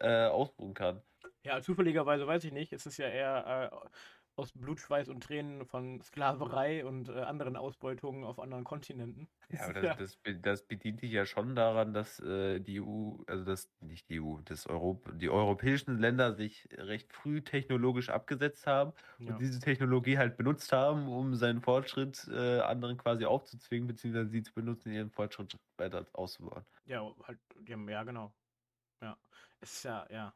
äh, 0.00 0.26
ausruhen 0.26 0.74
kann. 0.74 1.02
Ja, 1.42 1.62
zufälligerweise 1.62 2.26
weiß 2.26 2.44
ich 2.44 2.52
nicht. 2.52 2.72
Es 2.74 2.84
ist 2.84 2.98
ja 2.98 3.08
eher 3.08 3.70
äh, 3.72 3.88
aus 4.36 4.52
Blut, 4.52 4.80
Schweiß 4.80 5.08
und 5.08 5.22
Tränen 5.22 5.64
von 5.64 6.00
Sklaverei 6.00 6.84
und 6.84 7.08
äh, 7.08 7.20
anderen 7.20 7.56
Ausbeutungen 7.56 8.24
auf 8.24 8.38
anderen 8.38 8.64
Kontinenten. 8.64 9.28
Ja, 9.50 9.66
aber 9.66 9.74
das, 9.74 9.98
das, 9.98 10.18
das 10.40 10.66
bedient 10.66 11.00
sich 11.00 11.12
ja 11.12 11.26
schon 11.26 11.54
daran, 11.54 11.92
dass 11.92 12.18
äh, 12.18 12.58
die 12.58 12.80
EU, 12.80 13.18
also 13.26 13.44
das, 13.44 13.70
nicht 13.80 14.08
die 14.08 14.20
EU, 14.20 14.40
das 14.44 14.66
Europ 14.66 15.12
die 15.14 15.28
europäischen 15.28 15.98
Länder 15.98 16.34
sich 16.34 16.66
recht 16.72 17.12
früh 17.12 17.40
technologisch 17.42 18.08
abgesetzt 18.08 18.66
haben 18.66 18.92
ja. 19.18 19.32
und 19.32 19.40
diese 19.40 19.60
Technologie 19.60 20.18
halt 20.18 20.36
benutzt 20.36 20.72
haben, 20.72 21.06
um 21.08 21.36
seinen 21.36 21.60
Fortschritt 21.60 22.26
äh, 22.32 22.60
anderen 22.60 22.96
quasi 22.96 23.26
aufzuzwingen, 23.26 23.86
beziehungsweise 23.86 24.30
sie 24.30 24.42
zu 24.42 24.52
benutzen, 24.54 24.92
ihren 24.92 25.10
Fortschritt 25.10 25.56
weiter 25.76 26.04
auszubauen. 26.14 26.64
ja, 26.86 27.02
halt, 27.22 27.38
haben, 27.70 27.88
ja, 27.88 28.02
genau. 28.02 28.34
Ja. 29.00 29.16
Es 29.60 29.74
ist 29.76 29.84
ja, 29.84 30.06
ja. 30.10 30.34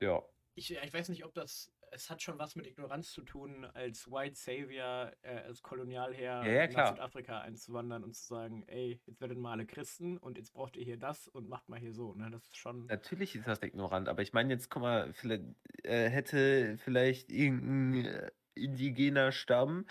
Ja. 0.00 0.22
Ich, 0.54 0.70
ich 0.74 0.94
weiß 0.94 1.08
nicht, 1.08 1.24
ob 1.24 1.34
das. 1.34 1.72
Es 1.92 2.08
hat 2.08 2.22
schon 2.22 2.38
was 2.38 2.54
mit 2.54 2.66
Ignoranz 2.66 3.10
zu 3.10 3.22
tun, 3.22 3.64
als 3.74 4.10
White 4.10 4.36
Savior, 4.36 5.12
äh, 5.22 5.38
als 5.46 5.60
Kolonialherr 5.62 6.44
Ja, 6.44 6.52
ja, 6.64 6.66
nach. 6.68 6.90
Südafrika 6.90 7.40
einzuwandern 7.40 8.04
und 8.04 8.14
zu 8.14 8.26
sagen, 8.26 8.62
ey, 8.68 9.00
jetzt 9.06 9.20
werdet 9.20 9.38
mal 9.38 9.52
alle 9.52 9.66
Christen 9.66 10.16
und 10.18 10.38
jetzt 10.38 10.52
braucht 10.52 10.76
ihr 10.76 10.84
hier 10.84 10.98
das 10.98 11.26
und 11.28 11.48
macht 11.48 11.68
mal 11.68 11.80
hier 11.80 11.92
so. 11.92 12.14
Ne? 12.14 12.30
Das 12.30 12.44
ist 12.44 12.56
schon. 12.56 12.86
Natürlich 12.86 13.34
ist 13.34 13.46
das 13.48 13.62
ignorant, 13.62 14.08
aber 14.08 14.22
ich 14.22 14.32
meine 14.32 14.52
jetzt, 14.52 14.70
guck 14.70 14.82
mal, 14.82 15.12
vielleicht, 15.12 15.44
äh, 15.82 16.08
hätte 16.08 16.78
vielleicht 16.78 17.30
irgendein 17.30 18.04
äh, 18.06 18.30
indigener 18.54 19.32
Stamm 19.32 19.86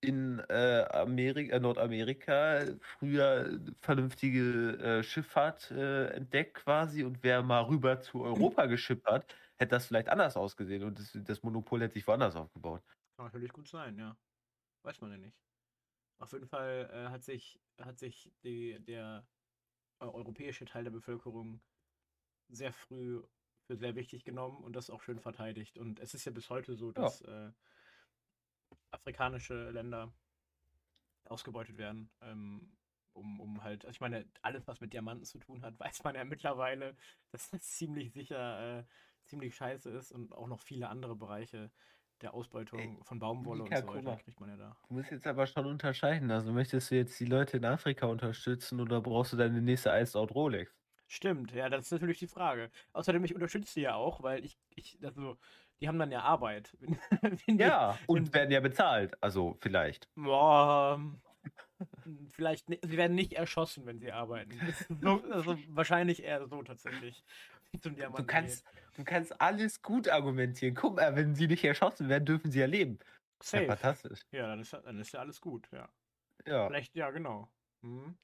in 0.00 0.38
äh, 0.48 0.84
Amerika, 0.90 1.56
äh, 1.56 1.60
Nordamerika 1.60 2.64
früher 2.80 3.58
vernünftige 3.80 4.78
äh, 4.78 5.02
Schifffahrt 5.02 5.70
äh, 5.70 6.08
entdeckt 6.10 6.54
quasi 6.54 7.04
und 7.04 7.22
wäre 7.22 7.42
mal 7.42 7.62
rüber 7.62 8.00
zu 8.00 8.22
Europa 8.22 8.66
geschippert, 8.66 9.34
hätte 9.58 9.70
das 9.70 9.86
vielleicht 9.86 10.08
anders 10.08 10.36
ausgesehen 10.36 10.84
und 10.84 10.98
das, 10.98 11.10
das 11.14 11.42
Monopol 11.42 11.82
hätte 11.82 11.94
sich 11.94 12.06
woanders 12.06 12.36
aufgebaut. 12.36 12.82
Kann 13.16 13.26
natürlich 13.26 13.52
gut 13.52 13.68
sein, 13.68 13.98
ja. 13.98 14.16
Weiß 14.82 15.00
man 15.00 15.10
ja 15.10 15.18
nicht. 15.18 15.36
Auf 16.18 16.32
jeden 16.32 16.46
Fall 16.46 16.88
äh, 16.92 17.10
hat 17.10 17.24
sich, 17.24 17.60
hat 17.80 17.98
sich 17.98 18.32
die, 18.42 18.78
der 18.80 19.26
äh, 20.00 20.04
europäische 20.04 20.64
Teil 20.64 20.84
der 20.84 20.90
Bevölkerung 20.90 21.60
sehr 22.48 22.72
früh 22.72 23.22
für 23.66 23.76
sehr 23.76 23.94
wichtig 23.94 24.24
genommen 24.24 24.64
und 24.64 24.74
das 24.74 24.90
auch 24.90 25.02
schön 25.02 25.20
verteidigt. 25.20 25.78
Und 25.78 26.00
es 26.00 26.14
ist 26.14 26.24
ja 26.24 26.32
bis 26.32 26.48
heute 26.48 26.74
so, 26.74 26.92
dass 26.92 27.20
äh, 27.22 27.52
afrikanische 28.90 29.70
Länder 29.70 30.12
ausgebeutet 31.24 31.76
werden, 31.76 32.10
ähm, 32.22 32.72
um, 33.12 33.40
um 33.40 33.62
halt, 33.62 33.84
also 33.84 33.96
ich 33.96 34.00
meine, 34.00 34.26
alles, 34.42 34.66
was 34.66 34.80
mit 34.80 34.92
Diamanten 34.92 35.24
zu 35.24 35.38
tun 35.38 35.62
hat, 35.62 35.78
weiß 35.80 36.04
man 36.04 36.14
ja 36.14 36.24
mittlerweile, 36.24 36.96
dass 37.30 37.50
das 37.50 37.62
ziemlich 37.62 38.12
sicher 38.12 38.78
äh, 38.78 38.84
ziemlich 39.28 39.54
scheiße 39.54 39.90
ist 39.90 40.12
und 40.12 40.32
auch 40.34 40.46
noch 40.48 40.60
viele 40.60 40.88
andere 40.88 41.14
Bereiche 41.16 41.70
der 42.20 42.34
Ausbeutung 42.34 42.80
Ey, 42.80 43.04
von 43.04 43.18
Baumwolle 43.18 43.62
Mika, 43.62 43.76
und 43.76 43.82
so 43.82 43.94
weiter 43.94 44.16
kriegt 44.16 44.40
man 44.40 44.48
ja 44.50 44.56
da. 44.56 44.76
Du 44.88 44.94
musst 44.94 45.10
jetzt 45.10 45.26
aber 45.26 45.46
schon 45.46 45.66
unterscheiden. 45.66 46.30
Also 46.30 46.52
möchtest 46.52 46.90
du 46.90 46.96
jetzt 46.96 47.18
die 47.20 47.26
Leute 47.26 47.58
in 47.58 47.64
Afrika 47.64 48.06
unterstützen 48.06 48.80
oder 48.80 49.00
brauchst 49.00 49.32
du 49.32 49.36
deine 49.36 49.60
nächste 49.60 49.90
Iced 49.90 50.16
Out 50.16 50.34
Rolex? 50.34 50.72
Stimmt, 51.06 51.52
ja, 51.52 51.68
das 51.70 51.86
ist 51.86 51.92
natürlich 51.92 52.18
die 52.18 52.26
Frage. 52.26 52.70
Außerdem, 52.92 53.24
ich 53.24 53.34
unterstütze 53.34 53.74
die 53.74 53.80
ja 53.82 53.94
auch, 53.94 54.22
weil 54.22 54.44
ich, 54.44 54.58
ich, 54.74 54.98
also, 55.02 55.38
die 55.80 55.88
haben 55.88 55.98
dann 55.98 56.10
ja 56.10 56.20
Arbeit. 56.22 56.76
Wenn, 56.80 56.98
wenn 57.46 57.58
die, 57.58 57.62
Ja, 57.62 57.98
und 58.08 58.26
wenn- 58.26 58.32
werden 58.34 58.50
ja 58.50 58.60
bezahlt. 58.60 59.16
Also 59.22 59.56
vielleicht. 59.60 60.08
Boah, 60.16 61.00
vielleicht, 62.30 62.68
ni- 62.68 62.80
sie 62.82 62.96
werden 62.96 63.14
nicht 63.14 63.32
erschossen, 63.34 63.86
wenn 63.86 63.98
sie 64.00 64.12
arbeiten. 64.12 64.58
So, 65.00 65.22
also 65.30 65.56
wahrscheinlich 65.68 66.22
eher 66.22 66.46
so 66.46 66.62
tatsächlich. 66.62 67.24
Zum 67.82 67.94
Du 68.16 68.24
Diamanten 68.24 68.26
kannst, 68.26 68.64
geht. 68.72 68.88
du 68.94 69.04
kannst 69.04 69.40
alles 69.40 69.82
gut 69.82 70.08
argumentieren. 70.08 70.74
Guck 70.74 70.96
mal, 70.96 71.14
wenn 71.16 71.34
sie 71.34 71.46
nicht 71.46 71.64
erschossen 71.64 72.08
werden, 72.08 72.24
dürfen 72.26 72.50
sie 72.50 72.60
ja 72.60 72.66
leben. 72.66 72.98
Ja, 73.52 73.62
Safe. 73.62 73.64
fantastisch. 73.64 74.22
Ja, 74.32 74.46
dann 74.48 74.60
ist, 74.60 74.72
ja- 74.72 74.80
dann 74.82 74.98
ist 75.00 75.12
ja 75.12 75.20
alles 75.20 75.40
gut, 75.40 75.70
ja. 75.72 75.88
Ja. 76.46 76.68
Vielleicht, 76.68 76.94
ja, 76.96 77.10
genau. 77.10 77.52
Mhm. 77.82 78.18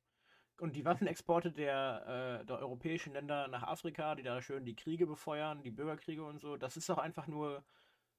Und 0.60 0.76
die 0.76 0.84
Waffenexporte 0.84 1.52
der, 1.52 2.40
äh, 2.42 2.46
der 2.46 2.58
europäischen 2.60 3.12
Länder 3.14 3.48
nach 3.48 3.62
Afrika, 3.64 4.14
die 4.16 4.22
da 4.24 4.42
schön 4.42 4.64
die 4.66 4.76
Kriege 4.76 5.06
befeuern, 5.06 5.62
die 5.64 5.72
Bürgerkriege 5.72 6.24
und 6.24 6.40
so, 6.42 6.56
das 6.58 6.76
ist 6.76 6.88
doch 6.90 6.98
einfach 6.98 7.26
nur. 7.28 7.64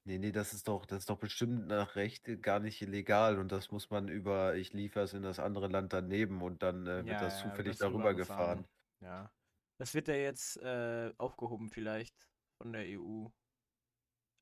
Nee, 0.04 0.18
nee, 0.18 0.30
das 0.30 0.52
ist 0.54 0.68
doch, 0.68 0.86
das 0.86 1.00
ist 1.00 1.10
doch 1.10 1.18
bestimmt 1.18 1.66
nach 1.66 1.96
Recht 1.96 2.40
gar 2.40 2.60
nicht 2.60 2.80
illegal 2.80 3.38
und 3.40 3.50
das 3.50 3.72
muss 3.72 3.90
man 3.90 4.06
über, 4.08 4.54
ich 4.54 4.72
liefere 4.72 5.02
es 5.04 5.12
in 5.14 5.22
das 5.22 5.40
andere 5.40 5.66
Land 5.68 5.92
daneben 5.92 6.42
und 6.42 6.62
dann 6.62 6.86
äh, 6.86 7.08
wird 7.08 7.08
Ja, 7.08 7.20
das 7.20 7.38
ja, 7.38 7.42
zufällig 7.42 7.76
darüber 7.78 8.14
gefahren. 8.14 8.68
Ja. 9.00 9.32
Das 9.78 9.94
wird 9.94 10.08
ja 10.08 10.14
jetzt 10.14 10.56
äh, 10.58 11.12
aufgehoben 11.18 11.70
vielleicht 11.70 12.28
von 12.58 12.72
der 12.72 12.86
EU. 12.86 13.30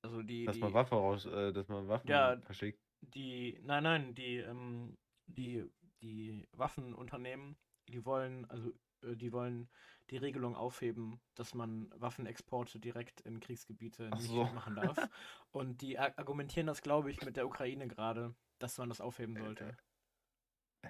Also 0.03 0.23
die, 0.23 0.49
Dass 0.49 0.61
die, 0.61 0.63
man 0.63 0.73
Waffe 0.73 0.95
raus, 0.95 1.27
äh, 1.27 1.53
dass 1.53 1.69
man 1.69 1.87
Waffen 1.89 2.35
Ja. 2.35 2.41
verschickt. 2.41 2.81
die, 3.03 3.61
nein, 3.63 3.85
nein, 3.85 4.15
die, 4.15 4.39
ähm, 4.39 4.99
die, 5.27 5.67
die 6.03 6.49
Waffenunternehmen, 6.53 7.59
die 7.89 8.05
wollen, 8.07 8.47
also 8.51 8.73
äh, 9.03 9.17
die 9.17 9.33
wollen 9.33 9.71
die 10.11 10.19
Regelung 10.19 10.57
aufheben, 10.57 11.23
dass 11.35 11.55
man 11.55 11.91
Waffenexporte 11.97 12.81
direkt 12.81 13.21
in 13.23 13.41
Kriegsgebiete 13.41 14.11
Ach 14.11 14.19
nicht 14.19 14.21
so. 14.21 14.49
machen 14.53 14.77
darf. 14.77 15.09
Und 15.53 15.83
die 15.83 15.99
ar- 15.99 16.19
argumentieren 16.19 16.67
das, 16.69 16.83
glaube 16.83 17.11
ich, 17.11 17.23
mit 17.23 17.37
der 17.37 17.47
Ukraine 17.47 17.89
gerade, 17.89 18.37
dass 18.61 18.79
man 18.79 18.89
das 18.91 19.01
aufheben 19.01 19.37
sollte. 19.37 19.79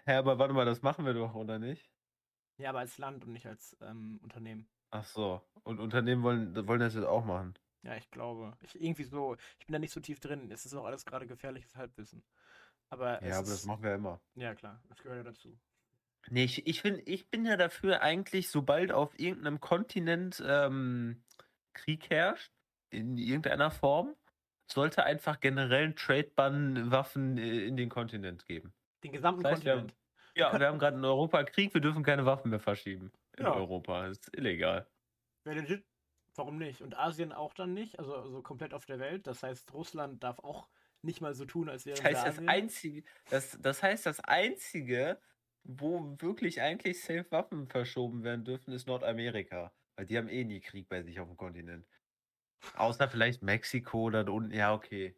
Hä, 0.07 0.13
aber 0.17 0.39
warte 0.39 0.55
mal, 0.55 0.65
das 0.67 0.83
machen 0.83 1.05
wir 1.05 1.15
doch, 1.15 1.35
oder 1.35 1.59
nicht? 1.59 1.94
Ja, 2.59 2.71
aber 2.71 2.81
als 2.81 2.99
Land 2.99 3.25
und 3.25 3.33
nicht 3.33 3.47
als 3.47 3.77
ähm, 3.81 4.19
Unternehmen. 4.23 4.69
Ach 4.91 5.05
so. 5.05 5.41
Und 5.65 5.81
Unternehmen 5.81 6.23
wollen, 6.23 6.69
wollen 6.69 6.81
das 6.81 6.95
jetzt 6.95 7.05
auch 7.05 7.25
machen. 7.25 7.55
Ja, 7.83 7.97
ich 7.97 8.11
glaube. 8.11 8.57
Ich, 8.63 8.81
irgendwie 8.81 9.05
so, 9.05 9.37
ich 9.59 9.67
bin 9.67 9.73
da 9.73 9.79
nicht 9.79 9.93
so 9.93 10.01
tief 10.01 10.21
drin. 10.21 10.51
Es 10.51 10.65
ist 10.65 10.75
auch 10.75 10.85
alles 10.85 11.05
gerade 11.05 11.27
gefährliches 11.27 11.77
Halbwissen. 11.77 12.23
Aber 12.91 13.21
es 13.23 13.29
Ja, 13.29 13.39
aber 13.39 13.49
das 13.49 13.61
ist, 13.61 13.67
machen 13.67 13.83
wir 13.83 13.95
immer. 13.95 14.21
ja 14.35 14.55
klar, 14.55 14.81
das 14.89 15.03
gehört 15.03 15.19
ja 15.19 15.25
dazu. 15.25 15.59
Nee, 16.31 16.45
ich, 16.45 16.67
ich, 16.67 16.81
find, 16.81 17.07
ich 17.07 17.29
bin 17.29 17.45
ja 17.45 17.57
dafür 17.57 18.01
eigentlich, 18.01 18.49
sobald 18.49 18.93
auf 18.93 19.19
irgendeinem 19.19 19.61
Kontinent 19.61 20.43
ähm, 20.47 21.23
Krieg 21.75 22.09
herrscht, 22.09 22.53
in 22.91 23.19
irgendeiner 23.19 23.71
Form, 23.71 24.15
sollte 24.71 25.05
einfach 25.05 25.41
generell 25.41 25.89
ein 25.89 25.97
Trade-Ban 25.97 26.91
Waffen 26.91 27.37
äh, 27.37 27.67
in 27.67 27.77
den 27.77 27.91
Kontinent 27.91 28.47
geben. 28.47 28.73
Den 29.03 29.13
gesamten 29.13 29.43
Das 29.43 29.53
heißt, 29.53 29.65
Kontinent. 29.65 29.95
Ja, 30.37 30.59
wir 30.59 30.67
haben 30.67 30.79
gerade 30.79 30.97
in 30.97 31.05
Europa 31.05 31.45
Krieg, 31.45 31.75
wir 31.75 31.81
dürfen 31.81 32.03
keine 32.03 32.27
Waffen 32.27 32.51
mehr 32.51 32.59
verschieben 32.61 33.13
in 33.37 33.45
Ja. 33.45 33.53
Europa. 33.53 34.09
Das 34.09 34.19
ist 34.19 34.37
illegal. 34.37 34.89
Wäre 35.45 35.61
legit. 35.61 35.87
Warum 36.37 36.59
nicht? 36.59 36.81
Und 36.83 36.97
Asien 36.99 37.33
auch 37.33 37.55
dann 37.55 37.75
nicht? 37.75 37.99
Also, 37.99 38.17
also 38.17 38.43
komplett 38.43 38.75
auf 38.75 38.87
der 38.87 38.99
Welt. 38.99 39.27
Das 39.27 39.43
heißt, 39.43 39.73
Russland 39.73 40.23
darf 40.25 40.39
auch 40.41 40.69
nicht 41.03 41.21
mal 41.21 41.35
so 41.35 41.45
tun, 41.45 41.69
als 41.69 41.87
wäre 41.87 41.99
Das 42.03 42.05
heißt, 42.05 42.27
das 42.27 42.39
einzige, 42.49 43.05
das, 43.29 43.59
das 43.61 43.83
heißt, 43.83 44.07
das 44.07 44.21
einzige, 44.21 45.21
wo 45.63 46.17
wirklich 46.21 46.61
eigentlich 46.61 47.01
safe 47.03 47.27
Waffen 47.31 47.69
verschoben 47.69 48.25
werden 48.25 48.45
dürfen, 48.45 48.73
ist 48.73 48.87
Nordamerika. 48.87 49.73
Weil 49.97 50.07
die 50.07 50.19
haben 50.19 50.29
eh 50.29 50.45
nie 50.45 50.61
Krieg 50.61 50.89
bei 50.89 51.03
sich 51.03 51.21
auf 51.21 51.29
dem 51.29 51.37
Kontinent. 51.37 51.87
Außer 52.75 53.09
vielleicht 53.11 53.43
Mexiko 53.43 54.03
oder 54.05 54.25
da 54.25 54.33
unten. 54.33 54.53
Ja, 54.55 54.75
okay. 54.75 55.17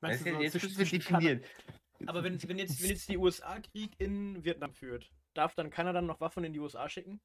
Meinst 0.00 0.20
Das 0.20 0.20
du 0.20 0.24
ist 0.24 0.30
so 0.30 0.42
jetzt 0.42 0.62
müssen 0.62 0.78
wir 0.78 0.86
definieren. 0.88 1.44
Aber 2.06 2.22
wenn, 2.22 2.40
wenn, 2.48 2.58
jetzt, 2.58 2.82
wenn 2.82 2.90
jetzt 2.90 3.08
die 3.08 3.16
USA 3.16 3.58
Krieg 3.60 3.92
in 3.98 4.44
Vietnam 4.44 4.72
führt, 4.72 5.10
darf 5.34 5.54
dann 5.54 5.70
Kanada 5.70 6.00
noch 6.00 6.20
Waffen 6.20 6.44
in 6.44 6.52
die 6.52 6.60
USA 6.60 6.88
schicken? 6.88 7.20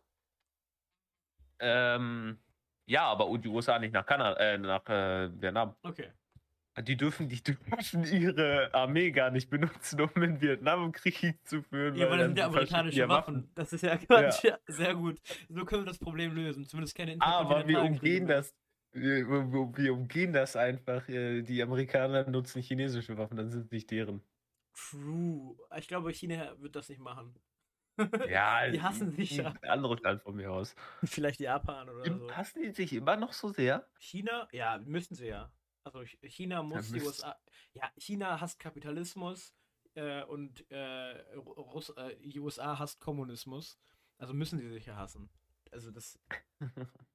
Ähm, 1.60 2.38
ja, 2.86 3.04
aber 3.04 3.38
die 3.38 3.48
USA 3.48 3.80
nicht 3.80 3.94
nach 3.94 4.06
Kanada, 4.06 4.40
äh, 4.40 4.58
nach 4.58 4.88
äh, 4.90 5.30
Vietnam. 5.42 5.76
Okay. 5.84 6.12
Die 6.82 6.98
dürfen, 6.98 7.30
die 7.30 7.42
dürfen 7.44 8.04
ihre 8.04 8.74
Armee 8.74 9.12
gar 9.12 9.30
nicht 9.30 9.48
benutzen, 9.52 10.02
um 10.02 10.24
in 10.24 10.42
Vietnam 10.42 10.92
Krieg 10.92 11.38
zu 11.48 11.62
führen. 11.62 11.96
Ja, 11.96 12.10
weil 12.10 12.18
das 12.18 12.28
sind 12.28 12.38
ja 12.40 12.46
amerikanische 12.48 13.00
ja 13.00 13.10
Waffen. 13.10 13.48
Das 13.54 13.74
ist 13.74 13.84
ja. 13.84 14.00
Ja. 14.10 14.58
Sehr 14.66 14.96
gut. 14.96 15.20
So 15.50 15.66
können 15.66 15.84
wir 15.84 15.86
das 15.86 16.00
Problem 16.00 16.34
lösen. 16.34 16.66
Zumindest 16.66 16.98
keine 16.98 17.16
Aber 17.20 17.68
wir 17.68 17.80
umgehen 17.80 18.26
das. 18.26 18.56
Wir, 18.92 19.28
wir, 19.28 19.78
wir 19.78 19.94
umgehen 19.94 20.34
das 20.34 20.56
einfach. 20.56 21.08
äh, 21.10 21.44
Die 21.44 21.62
Amerikaner 21.62 22.28
nutzen 22.28 22.62
chinesische 22.62 23.18
Waffen, 23.18 23.38
dann 23.38 23.50
sind 23.52 23.66
es 23.66 23.72
nicht 23.72 23.92
deren. 23.92 24.24
True. 24.74 25.56
Ich 25.78 25.88
glaube, 25.88 26.12
China 26.14 26.60
wird 26.60 26.76
das 26.76 26.90
nicht 26.90 27.00
machen. 27.00 27.36
Ja, 28.28 28.68
Die 28.72 28.82
hassen 28.82 29.12
sich 29.12 29.32
ja. 29.38 29.54
Ein 29.62 29.70
anderes 29.70 30.02
Land 30.02 30.22
von 30.24 30.36
mir 30.36 30.52
aus. 30.52 30.76
Vielleicht 31.04 31.40
Japan 31.40 31.90
oder 31.90 32.04
so. 32.06 32.32
Hassen 32.32 32.64
die 32.64 32.72
sich 32.72 32.92
immer 32.94 33.16
noch 33.16 33.34
so 33.34 33.50
sehr? 33.50 33.88
China, 34.00 34.48
ja, 34.52 34.80
müssen 34.80 35.16
sie 35.16 35.28
ja. 35.28 35.52
Also 35.84 36.00
Ch- 36.00 36.18
China 36.28 36.64
muss 36.64 36.88
die 36.88 36.94
müsst- 36.94 37.06
USA. 37.08 37.36
Ja, 37.74 37.92
China 37.98 38.40
hasst 38.42 38.60
Kapitalismus 38.60 39.54
äh, 39.96 40.24
und 40.24 40.70
äh, 40.72 41.20
Russ, 41.36 41.90
äh, 41.90 42.16
die 42.20 42.40
USA 42.40 42.80
hasst 42.80 43.00
Kommunismus. 43.00 43.78
Also 44.18 44.34
müssen 44.34 44.58
sie 44.60 44.70
sich 44.70 44.86
ja 44.88 44.96
hassen. 44.96 45.30
Also 45.72 45.92
das. 45.92 46.18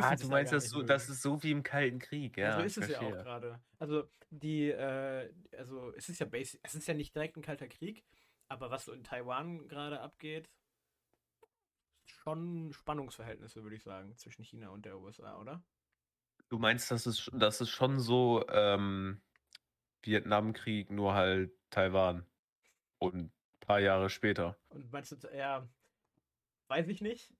Ah, 0.00 0.16
du 0.16 0.28
meinst, 0.28 0.50
gar 0.52 0.60
das, 0.60 0.70
so, 0.70 0.82
das 0.82 1.08
ist 1.08 1.22
so 1.22 1.42
wie 1.42 1.52
im 1.52 1.62
Kalten 1.62 1.98
Krieg, 1.98 2.36
ja. 2.36 2.48
Ja, 2.48 2.56
so 2.56 2.62
ist 2.62 2.78
es 2.78 2.88
ja 2.88 2.98
auch 2.98 3.02
verstehe. 3.02 3.22
gerade. 3.22 3.60
Also 3.78 4.10
die, 4.30 4.70
äh, 4.70 5.32
also 5.56 5.92
es 5.94 6.08
ist 6.08 6.18
ja 6.18 6.26
basic, 6.26 6.60
es 6.62 6.74
ist 6.74 6.88
ja 6.88 6.94
nicht 6.94 7.14
direkt 7.14 7.36
ein 7.36 7.42
kalter 7.42 7.68
Krieg, 7.68 8.04
aber 8.48 8.70
was 8.70 8.84
so 8.86 8.92
in 8.92 9.04
Taiwan 9.04 9.68
gerade 9.68 10.00
abgeht, 10.00 10.50
schon 12.06 12.72
Spannungsverhältnisse, 12.72 13.62
würde 13.62 13.76
ich 13.76 13.82
sagen, 13.82 14.16
zwischen 14.16 14.44
China 14.44 14.70
und 14.70 14.84
der 14.84 14.98
USA, 14.98 15.38
oder? 15.38 15.62
Du 16.48 16.58
meinst, 16.58 16.90
das 16.90 17.06
ist, 17.06 17.30
das 17.34 17.60
ist 17.60 17.70
schon 17.70 18.00
so 18.00 18.46
ähm, 18.48 19.20
Vietnamkrieg, 20.02 20.90
nur 20.90 21.14
halt 21.14 21.52
Taiwan. 21.70 22.26
Und 22.98 23.14
ein 23.14 23.32
paar 23.60 23.80
Jahre 23.80 24.10
später. 24.10 24.58
Und 24.70 24.90
meinst 24.90 25.12
du, 25.12 25.28
ja, 25.36 25.68
weiß 26.68 26.88
ich 26.88 27.00
nicht. 27.00 27.34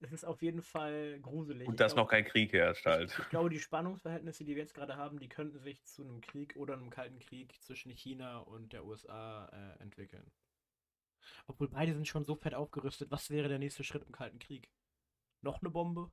Es 0.00 0.12
ist 0.12 0.24
auf 0.24 0.42
jeden 0.42 0.62
Fall 0.62 1.18
gruselig. 1.20 1.66
Und 1.66 1.80
dass 1.80 1.94
noch 1.94 2.08
kein 2.08 2.24
Krieg 2.24 2.52
herrscht 2.52 2.84
halt. 2.84 3.10
Ich, 3.10 3.18
ich 3.18 3.28
glaube, 3.30 3.48
die 3.48 3.58
Spannungsverhältnisse, 3.58 4.44
die 4.44 4.54
wir 4.54 4.62
jetzt 4.62 4.74
gerade 4.74 4.96
haben, 4.96 5.18
die 5.18 5.28
könnten 5.28 5.58
sich 5.58 5.82
zu 5.84 6.02
einem 6.02 6.20
Krieg 6.20 6.54
oder 6.56 6.74
einem 6.74 6.90
kalten 6.90 7.18
Krieg 7.18 7.60
zwischen 7.62 7.90
China 7.90 8.38
und 8.38 8.72
der 8.72 8.84
USA 8.84 9.46
äh, 9.46 9.82
entwickeln. 9.82 10.30
Obwohl 11.46 11.68
beide 11.68 11.94
sind 11.94 12.06
schon 12.06 12.24
so 12.24 12.36
fett 12.36 12.54
aufgerüstet. 12.54 13.10
Was 13.10 13.30
wäre 13.30 13.48
der 13.48 13.58
nächste 13.58 13.84
Schritt 13.84 14.04
im 14.04 14.12
kalten 14.12 14.38
Krieg? 14.38 14.70
Noch 15.40 15.62
eine 15.62 15.70
Bombe? 15.70 16.12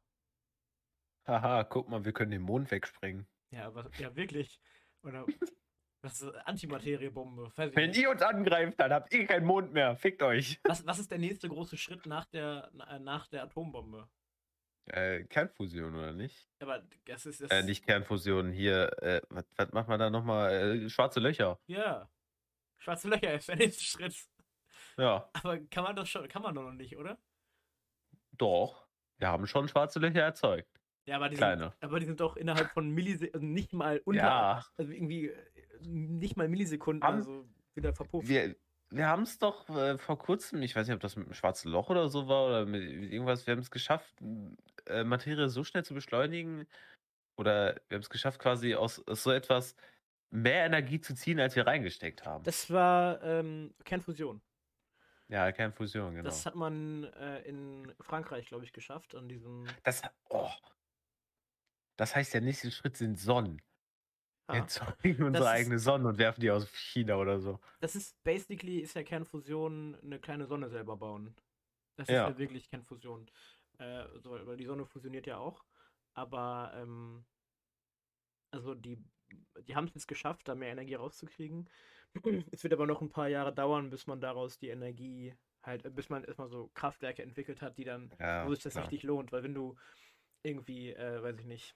Haha, 1.25 1.63
guck 1.63 1.89
mal, 1.89 2.05
wir 2.05 2.13
können 2.13 2.31
den 2.31 2.41
Mond 2.41 2.71
wegsprengen. 2.71 3.27
Ja, 3.51 3.67
aber 3.67 3.89
ja 3.97 4.15
wirklich. 4.15 4.61
Oder 5.03 5.25
was 6.03 6.21
ist 6.21 6.35
Antimateriebombe? 6.45 7.51
Wenn 7.55 7.93
ihr 7.93 8.09
uns 8.09 8.21
angreift, 8.21 8.79
dann 8.79 8.91
habt 8.93 9.13
ihr 9.13 9.25
keinen 9.25 9.45
Mond 9.45 9.71
mehr. 9.73 9.95
Fickt 9.95 10.21
euch. 10.21 10.59
Was, 10.65 10.85
was 10.85 10.99
ist 10.99 11.09
der 11.11 11.17
nächste 11.17 11.47
große 11.49 11.77
Schritt 11.77 12.05
nach 12.05 12.25
der, 12.25 12.69
na- 12.73 12.99
nach 12.99 13.27
der 13.27 13.43
Atombombe? 13.43 14.07
Äh, 14.85 15.23
Kernfusion, 15.23 15.95
oder 15.95 16.11
nicht? 16.13 16.45
Aber 16.59 16.83
das 17.05 17.25
ist 17.25 17.39
das. 17.41 17.49
Äh, 17.51 17.63
nicht 17.63 17.85
Kernfusion, 17.85 18.51
hier, 18.51 18.91
äh, 19.01 19.21
was, 19.29 19.45
was 19.55 19.71
macht 19.71 19.87
man 19.87 19.97
da 19.99 20.09
nochmal? 20.09 20.51
Äh, 20.83 20.89
schwarze 20.89 21.21
Löcher. 21.21 21.57
Ja. 21.67 22.09
Schwarze 22.79 23.07
Löcher 23.07 23.33
ist 23.35 23.47
der 23.47 23.55
nächste 23.55 23.83
Schritt. 23.83 24.15
Ja, 24.97 25.29
Aber 25.33 25.57
kann 25.57 25.85
man 25.85 25.95
das 25.95 26.09
schon, 26.09 26.27
kann 26.27 26.41
man 26.41 26.53
doch 26.53 26.63
noch 26.63 26.73
nicht, 26.73 26.97
oder? 26.97 27.17
doch. 28.33 28.85
Wir 29.19 29.29
haben 29.29 29.47
schon 29.47 29.67
schwarze 29.69 29.99
Löcher 29.99 30.21
erzeugt. 30.21 30.69
Ja, 31.05 31.17
aber 31.17 31.29
die, 31.29 31.35
sind, 31.35 31.71
aber 31.81 31.99
die 31.99 32.05
sind 32.05 32.19
doch 32.19 32.35
innerhalb 32.35 32.71
von 32.71 32.89
Millisekunden, 32.89 33.33
also 33.35 33.45
nicht 33.45 33.73
mal 33.73 33.99
unter, 34.05 34.21
Ja, 34.23 34.65
also 34.77 34.91
irgendwie 34.91 35.27
äh, 35.27 35.52
nicht 35.85 36.37
mal 36.37 36.47
Millisekunden, 36.47 37.07
Haben- 37.07 37.17
also 37.17 37.45
wieder 37.75 37.93
verpufft. 37.93 38.27
wir, 38.27 38.55
wir 38.89 39.07
haben 39.07 39.23
es 39.23 39.39
doch 39.39 39.67
äh, 39.69 39.97
vor 39.97 40.19
kurzem, 40.19 40.61
ich 40.61 40.75
weiß 40.75 40.87
nicht, 40.87 40.95
ob 40.95 41.01
das 41.01 41.15
mit 41.15 41.27
dem 41.27 41.33
schwarzen 41.33 41.71
Loch 41.71 41.89
oder 41.89 42.09
so 42.09 42.27
war 42.27 42.45
oder 42.47 42.65
mit 42.65 42.83
irgendwas, 42.83 43.47
wir 43.47 43.53
haben 43.53 43.61
es 43.61 43.71
geschafft, 43.71 44.13
äh, 44.85 45.03
Materie 45.03 45.49
so 45.49 45.63
schnell 45.63 45.83
zu 45.83 45.93
beschleunigen 45.93 46.67
oder 47.35 47.75
wir 47.89 47.95
haben 47.95 48.01
es 48.01 48.09
geschafft, 48.09 48.39
quasi 48.39 48.75
aus, 48.75 49.05
aus 49.07 49.23
so 49.23 49.31
etwas 49.31 49.75
mehr 50.29 50.65
Energie 50.65 50.99
zu 50.99 51.15
ziehen, 51.15 51.39
als 51.39 51.55
wir 51.55 51.65
reingesteckt 51.65 52.25
haben. 52.25 52.43
Das 52.43 52.69
war 52.69 53.21
ähm, 53.23 53.73
Kernfusion. 53.83 54.41
ja, 55.27 55.51
Kernfusion, 55.51 56.15
genau. 56.15 56.25
Das 56.25 56.45
hat 56.45 56.55
man 56.55 57.05
äh, 57.05 57.41
in 57.41 57.93
Frankreich, 58.01 58.47
glaube 58.47 58.65
ich, 58.65 58.73
geschafft, 58.73 59.15
an 59.15 59.27
diesem. 59.27 59.65
Das, 59.83 60.01
oh. 60.29 60.49
das 61.97 62.15
heißt, 62.15 62.33
der 62.33 62.41
nächste 62.41 62.71
Schritt 62.71 62.97
sind 62.97 63.19
Sonnen. 63.19 63.61
Ah, 64.47 64.57
erzeugen 64.57 65.23
unsere 65.23 65.45
ist- 65.45 65.51
eigene 65.51 65.79
Sonne 65.79 66.09
und 66.09 66.17
werfen 66.17 66.41
die 66.41 66.51
aus 66.51 66.67
China 66.67 67.15
oder 67.17 67.39
so. 67.39 67.59
das 67.79 67.95
ist 67.95 68.21
basically 68.23 68.79
ist 68.79 68.95
ja 68.95 69.03
Kernfusion 69.03 69.95
eine 70.01 70.19
kleine 70.19 70.45
Sonne 70.47 70.69
selber 70.69 70.97
bauen. 70.97 71.35
Das 71.95 72.09
Ja. 72.09 72.27
ist 72.27 72.33
ja 72.33 72.37
wirklich 72.39 72.69
Kernfusion. 72.69 73.29
Äh, 73.79 74.05
so, 74.19 74.31
weil 74.45 74.57
die 74.57 74.65
Sonne 74.65 74.85
fusioniert 74.85 75.27
ja 75.27 75.37
auch. 75.37 75.63
Aber 76.13 76.71
ähm, 76.75 77.25
also 78.51 78.75
die, 78.75 78.97
die 79.67 79.75
haben 79.75 79.85
es 79.85 79.93
jetzt 79.95 80.07
geschafft, 80.07 80.47
da 80.47 80.55
mehr 80.55 80.71
Energie 80.71 80.95
rauszukriegen. 80.95 81.69
Es 82.51 82.63
wird 82.63 82.73
aber 82.73 82.85
noch 82.85 83.01
ein 83.01 83.09
paar 83.09 83.27
Jahre 83.29 83.53
dauern, 83.53 83.89
bis 83.89 84.05
man 84.07 84.21
daraus 84.21 84.59
die 84.59 84.69
Energie 84.69 85.33
halt, 85.63 85.85
äh, 85.85 85.89
bis 85.89 86.09
man 86.09 86.23
erstmal 86.23 86.49
so 86.49 86.69
Kraftwerke 86.75 87.23
entwickelt 87.23 87.61
hat, 87.61 87.77
die 87.77 87.83
dann, 87.85 88.13
Ja, 88.19 88.45
wo 88.45 88.53
sich 88.53 88.63
das 88.63 88.73
klar. 88.73 88.83
richtig 88.83 89.03
lohnt. 89.03 89.31
Weil 89.31 89.43
wenn 89.43 89.55
du 89.55 89.75
irgendwie, 90.43 90.91
äh, 90.93 91.23
weiß 91.23 91.39
ich 91.39 91.45
nicht, 91.45 91.75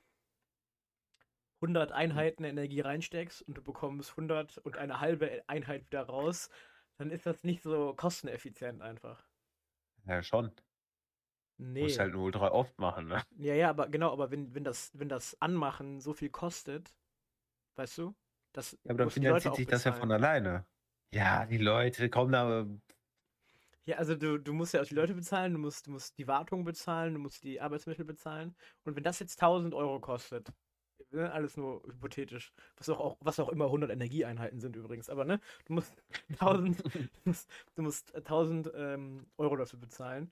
100 1.61 1.91
Einheiten 1.91 2.43
Energie 2.43 2.81
reinsteckst 2.81 3.41
und 3.43 3.57
du 3.57 3.63
bekommst 3.63 4.11
100 4.11 4.59
und 4.59 4.77
eine 4.77 4.99
halbe 4.99 5.43
Einheit 5.47 5.85
wieder 5.85 6.03
raus, 6.03 6.49
dann 6.97 7.11
ist 7.11 7.25
das 7.25 7.43
nicht 7.43 7.63
so 7.63 7.93
kosteneffizient 7.95 8.81
einfach. 8.81 9.27
Ja, 10.05 10.21
schon. 10.23 10.51
Nee. 11.57 11.83
Muss 11.83 11.97
halt 11.99 12.13
nur 12.13 12.25
ultra 12.25 12.51
oft 12.51 12.77
machen, 12.77 13.07
ne? 13.07 13.23
Ja, 13.37 13.55
ja, 13.55 13.69
aber 13.69 13.87
genau, 13.87 14.11
aber 14.11 14.29
wenn, 14.29 14.53
wenn 14.53 14.63
das, 14.63 14.91
wenn 14.93 15.09
das 15.09 15.39
Anmachen 15.41 15.99
so 15.99 16.13
viel 16.13 16.29
kostet, 16.29 16.93
weißt 17.75 17.97
du? 17.97 18.15
Das 18.53 18.73
Ja, 18.83 18.91
aber 18.91 18.99
dann 18.99 19.09
finanziert 19.09 19.55
sich 19.55 19.67
das 19.67 19.83
ja 19.83 19.93
von 19.93 20.11
alleine. 20.11 20.65
Ja, 21.11 21.45
die 21.45 21.57
Leute 21.57 22.09
kommen 22.09 22.31
da. 22.31 22.67
Ja, 23.85 23.97
also 23.97 24.15
du, 24.15 24.37
du 24.37 24.53
musst 24.53 24.73
ja 24.73 24.81
auch 24.81 24.85
die 24.85 24.95
Leute 24.95 25.13
bezahlen, 25.13 25.53
du 25.53 25.59
musst, 25.59 25.87
du 25.87 25.91
musst 25.91 26.17
die 26.17 26.27
Wartung 26.27 26.65
bezahlen, 26.65 27.13
du 27.13 27.19
musst 27.19 27.43
die 27.43 27.61
Arbeitsmittel 27.61 28.05
bezahlen. 28.05 28.55
Und 28.83 28.95
wenn 28.95 29.03
das 29.03 29.19
jetzt 29.19 29.41
1000 29.41 29.73
Euro 29.73 29.99
kostet, 29.99 30.51
ne, 31.11 31.31
alles 31.31 31.57
nur 31.57 31.83
hypothetisch, 31.83 32.53
was 32.77 32.89
auch, 32.89 32.99
auch, 32.99 33.17
was 33.19 33.39
auch 33.39 33.49
immer 33.49 33.65
100 33.65 33.91
Energieeinheiten 33.91 34.59
sind 34.59 34.75
übrigens, 34.75 35.09
aber 35.09 35.25
ne, 35.25 35.39
du 35.65 35.73
musst 35.73 35.93
1000, 36.39 36.83
du 36.83 37.09
musst, 37.25 37.49
du 37.75 37.81
musst 37.81 38.15
1000 38.15 38.71
ähm, 38.75 39.27
Euro 39.37 39.55
dafür 39.55 39.79
bezahlen, 39.79 40.31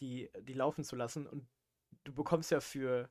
die, 0.00 0.30
die 0.40 0.54
laufen 0.54 0.84
zu 0.84 0.96
lassen. 0.96 1.26
Und 1.26 1.46
du 2.04 2.12
bekommst 2.12 2.50
ja 2.50 2.60
für, 2.60 3.08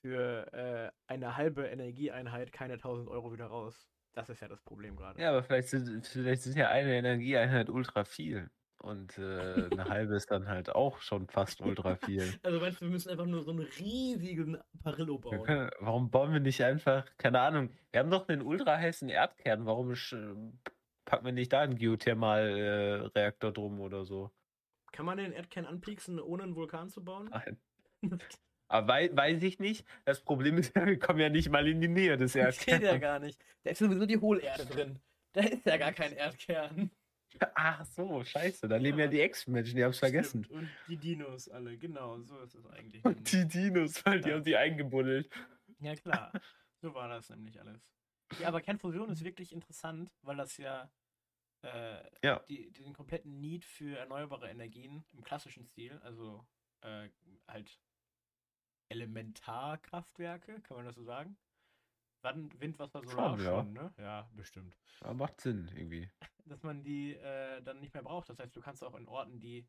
für 0.00 0.52
äh, 0.52 0.90
eine 1.06 1.36
halbe 1.36 1.66
Energieeinheit 1.66 2.52
keine 2.52 2.74
1000 2.74 3.08
Euro 3.08 3.32
wieder 3.32 3.46
raus. 3.46 3.88
Das 4.12 4.30
ist 4.30 4.40
ja 4.40 4.48
das 4.48 4.62
Problem 4.62 4.96
gerade. 4.96 5.20
Ja, 5.20 5.30
aber 5.30 5.42
vielleicht 5.42 5.68
sind, 5.68 6.06
vielleicht 6.06 6.42
sind 6.42 6.56
ja 6.56 6.68
eine 6.68 6.94
Energieeinheit 6.94 7.68
ultra 7.68 8.04
viel. 8.04 8.48
Und 8.84 9.16
äh, 9.16 9.66
eine 9.70 9.86
halbe 9.88 10.14
ist 10.14 10.30
dann 10.30 10.46
halt 10.46 10.68
auch 10.68 10.98
schon 11.00 11.26
fast 11.28 11.62
ultra 11.62 11.96
viel. 11.96 12.22
Also 12.42 12.60
meinst 12.60 12.80
du, 12.80 12.84
wir 12.84 12.90
müssen 12.92 13.08
einfach 13.08 13.24
nur 13.24 13.42
so 13.42 13.50
einen 13.52 13.60
riesigen 13.78 14.58
Parillo 14.82 15.18
bauen? 15.18 15.42
können, 15.42 15.70
warum 15.80 16.10
bauen 16.10 16.34
wir 16.34 16.40
nicht 16.40 16.62
einfach, 16.62 17.06
keine 17.16 17.40
Ahnung, 17.40 17.70
wir 17.92 18.00
haben 18.00 18.10
doch 18.10 18.28
einen 18.28 18.42
ultra 18.42 18.76
heißen 18.76 19.08
Erdkern, 19.08 19.64
warum 19.64 19.92
sch- 19.92 20.52
packen 21.06 21.24
wir 21.24 21.32
nicht 21.32 21.52
da 21.54 21.60
einen 21.62 21.76
Geothermalreaktor 21.76 23.50
äh, 23.50 23.52
drum 23.54 23.80
oder 23.80 24.04
so? 24.04 24.30
Kann 24.92 25.06
man 25.06 25.16
den 25.18 25.32
Erdkern 25.32 25.64
anpieksen, 25.64 26.20
ohne 26.20 26.42
einen 26.42 26.54
Vulkan 26.54 26.90
zu 26.90 27.02
bauen? 27.02 27.30
Nein. 27.30 27.58
Aber 28.68 28.88
wei 28.88 29.10
weiß 29.16 29.42
ich 29.44 29.58
nicht. 29.60 29.86
Das 30.04 30.20
Problem 30.22 30.58
ist 30.58 30.74
ja, 30.76 30.84
wir 30.86 30.98
kommen 30.98 31.20
ja 31.20 31.30
nicht 31.30 31.48
mal 31.50 31.66
in 31.66 31.80
die 31.80 31.88
Nähe 31.88 32.16
des 32.18 32.32
Das 32.34 32.58
geht 32.58 32.68
ja 32.68 32.74
Erdkerns. 32.92 33.00
gar 33.00 33.18
nicht. 33.18 33.40
Da 33.62 33.70
ist 33.70 33.78
sowieso 33.78 34.04
die 34.04 34.18
Hohlerde 34.18 34.66
drin. 34.66 35.00
Da 35.32 35.40
ist 35.42 35.64
ja 35.66 35.76
gar 35.78 35.92
kein 35.92 36.12
Erdkern. 36.12 36.90
Ach 37.54 37.84
so, 37.86 38.22
scheiße, 38.24 38.68
da 38.68 38.76
leben 38.76 38.98
ja 38.98 39.04
Ja. 39.06 39.10
die 39.10 39.20
Ex-Menschen, 39.20 39.76
die 39.76 39.84
haben 39.84 39.90
es 39.90 39.98
vergessen. 39.98 40.46
Und 40.50 40.68
die 40.86 40.96
Dinos 40.96 41.48
alle, 41.48 41.76
genau, 41.76 42.20
so 42.22 42.38
ist 42.40 42.54
es 42.54 42.66
eigentlich. 42.66 43.04
Und 43.04 43.30
die 43.32 43.46
Dinos, 43.46 44.04
weil 44.06 44.20
die 44.20 44.28
Ja. 44.28 44.34
haben 44.36 44.44
die 44.44 44.56
eingebuddelt. 44.56 45.30
Ja, 45.80 45.94
klar. 45.96 46.32
So 46.80 46.94
war 46.94 47.08
das 47.08 47.30
nämlich 47.30 47.60
alles. 47.60 47.82
Ja, 48.38 48.48
aber 48.48 48.60
Kernfusion 48.60 49.10
ist 49.10 49.24
wirklich 49.24 49.52
interessant, 49.52 50.10
weil 50.22 50.36
das 50.36 50.56
ja, 50.58 50.90
äh, 51.62 52.02
Ja. 52.22 52.40
die, 52.48 52.70
den 52.70 52.92
kompletten 52.92 53.40
Need 53.40 53.64
für 53.64 53.98
erneuerbare 53.98 54.48
Energien 54.50 55.04
im 55.12 55.24
klassischen 55.24 55.64
Stil, 55.64 55.98
also 56.02 56.46
äh, 56.82 57.08
halt 57.48 57.80
Elementarkraftwerke, 58.90 60.60
kann 60.60 60.76
man 60.76 60.86
das 60.86 60.94
so 60.94 61.04
sagen? 61.04 61.36
Wann 62.22 62.58
Wind, 62.60 62.78
Wasser, 62.78 63.02
Solar 63.02 63.36
Schon, 63.36 63.44
ja. 63.44 63.54
schon, 63.56 63.72
ne? 63.72 63.94
Ja, 63.98 64.30
bestimmt. 64.34 64.76
Ja, 65.02 65.12
macht 65.12 65.40
Sinn 65.40 65.70
irgendwie. 65.74 66.10
Dass 66.46 66.62
man 66.62 66.82
die 66.82 67.14
äh, 67.14 67.62
dann 67.62 67.80
nicht 67.80 67.94
mehr 67.94 68.02
braucht. 68.02 68.28
Das 68.28 68.38
heißt, 68.38 68.54
du 68.54 68.60
kannst 68.60 68.84
auch 68.84 68.94
in 68.96 69.08
Orten, 69.08 69.40
die 69.40 69.66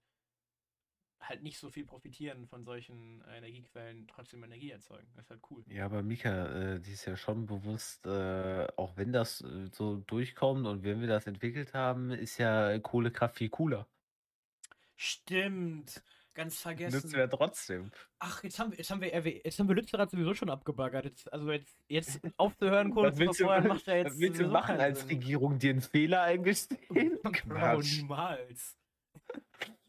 halt 1.21 1.43
nicht 1.43 1.57
so 1.57 1.69
viel 1.69 1.85
profitieren 1.85 2.47
von 2.47 2.63
solchen 2.63 3.21
äh, 3.21 3.37
Energiequellen, 3.37 4.07
trotzdem 4.07 4.43
Energie 4.43 4.71
erzeugen. 4.71 5.07
Das 5.15 5.25
ist 5.25 5.29
halt 5.31 5.41
cool. 5.49 5.63
Ja, 5.67 5.85
aber 5.85 6.03
Mika, 6.03 6.73
äh, 6.73 6.79
die 6.79 6.91
ist 6.91 7.05
ja 7.05 7.15
schon 7.15 7.45
bewusst, 7.45 8.05
äh, 8.05 8.67
auch 8.75 8.97
wenn 8.97 9.11
das 9.11 9.41
äh, 9.41 9.69
so 9.71 9.97
durchkommt 10.07 10.67
und 10.67 10.83
wenn 10.83 11.01
wir 11.01 11.07
das 11.07 11.27
entwickelt 11.27 11.73
haben, 11.73 12.11
ist 12.11 12.37
ja 12.37 12.77
Kohlekraft 12.79 13.37
viel 13.37 13.49
cooler. 13.49 13.87
Stimmt. 14.95 16.03
Ganz 16.35 16.59
vergessen. 16.61 16.97
Nutzen 16.97 17.13
wir 17.13 17.29
trotzdem. 17.29 17.91
Ach, 18.19 18.43
jetzt 18.43 18.59
haben 18.59 18.71
wir, 18.71 18.77
jetzt 18.77 18.91
haben 18.91 19.01
wir, 19.01 19.11
RW 19.13 19.41
jetzt 19.43 19.57
haben 19.57 19.67
wir 19.69 19.75
Lützerath 19.75 20.11
sowieso 20.11 20.33
schon 20.33 20.49
abgebaggert. 20.49 21.05
Jetzt, 21.05 21.31
also 21.33 21.49
jetzt, 21.51 21.75
jetzt 21.87 22.19
aufzuhören, 22.37 22.91
zu 22.91 23.17
willst 23.17 23.39
du, 23.39 23.45
macht 23.45 23.87
ja 23.87 23.95
jetzt 23.95 24.11
was 24.13 24.19
willst 24.19 24.41
du 24.41 24.47
machen 24.47 24.77
als 24.77 24.99
Sinn. 24.99 25.07
Regierung, 25.09 25.57
dir 25.57 25.71
einen 25.71 25.81
Fehler 25.81 26.21
eingestehen? 26.23 27.17
Quatsch. 27.23 27.97
niemals. 28.01 28.77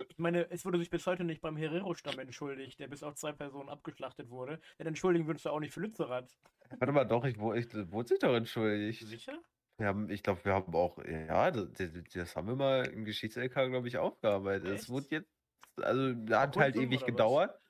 Ich 0.08 0.18
meine, 0.18 0.48
es 0.50 0.64
wurde 0.64 0.78
sich 0.78 0.88
bis 0.88 1.06
heute 1.06 1.24
nicht 1.24 1.40
beim 1.42 1.56
Herero-Stamm 1.56 2.18
entschuldigt, 2.20 2.78
der 2.78 2.88
bis 2.88 3.02
auf 3.02 3.16
zwei 3.16 3.32
Personen 3.32 3.68
abgeschlachtet 3.68 4.30
wurde. 4.30 4.60
Denn 4.78 4.86
entschuldigen 4.86 5.26
würdest 5.26 5.44
du 5.46 5.50
auch 5.50 5.60
nicht 5.60 5.74
für 5.74 5.80
Lützerath. 5.80 6.32
Warte 6.78 6.92
mal, 6.92 7.04
doch, 7.04 7.24
ich, 7.24 7.38
wo- 7.38 7.52
ich 7.54 7.66
wurde 7.74 8.08
sich 8.08 8.18
doch 8.20 8.34
entschuldigt. 8.34 9.04
Sicher? 9.06 9.38
Wir 9.78 9.88
haben, 9.88 10.08
ich 10.08 10.22
glaube, 10.22 10.42
wir 10.44 10.54
haben 10.54 10.74
auch, 10.74 10.96
ja, 11.04 11.50
das, 11.50 11.68
das 12.14 12.34
haben 12.34 12.48
wir 12.48 12.56
mal 12.56 12.86
im 12.86 13.04
Geschichts-LK, 13.04 13.52
glaube 13.68 13.88
ich, 13.88 13.98
aufgearbeitet. 13.98 14.68
Es 14.68 14.88
wurde 14.88 15.06
jetzt, 15.10 15.35
also, 15.82 16.14
hat 16.30 16.56
halt 16.56 16.76
ewig 16.76 16.88
oder 16.88 17.00
was? 17.00 17.06
gedauert. 17.06 17.60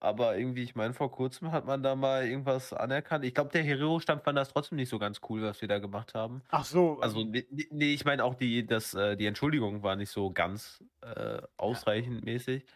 Aber 0.00 0.36
irgendwie, 0.36 0.64
ich 0.64 0.74
meine, 0.74 0.94
vor 0.94 1.12
kurzem 1.12 1.52
hat 1.52 1.64
man 1.64 1.82
da 1.84 1.94
mal 1.94 2.26
irgendwas 2.26 2.72
anerkannt. 2.72 3.24
Ich 3.24 3.34
glaube, 3.34 3.50
der 3.52 3.62
Herero-Stamm 3.62 4.20
fand 4.20 4.36
das 4.36 4.48
trotzdem 4.48 4.76
nicht 4.76 4.88
so 4.88 4.98
ganz 4.98 5.20
cool, 5.28 5.42
was 5.42 5.60
wir 5.60 5.68
da 5.68 5.78
gemacht 5.78 6.14
haben. 6.14 6.42
Ach 6.48 6.64
so. 6.64 6.98
Also, 7.00 7.20
ähm, 7.20 7.30
nee, 7.30 7.46
nee, 7.50 7.68
nee, 7.70 7.94
ich 7.94 8.04
meine 8.04 8.24
auch, 8.24 8.34
die, 8.34 8.66
das, 8.66 8.94
äh, 8.94 9.16
die 9.16 9.26
Entschuldigung 9.26 9.84
war 9.84 9.94
nicht 9.94 10.10
so 10.10 10.32
ganz 10.32 10.82
äh, 11.02 11.40
ausreichend 11.56 12.24
mäßig. 12.24 12.66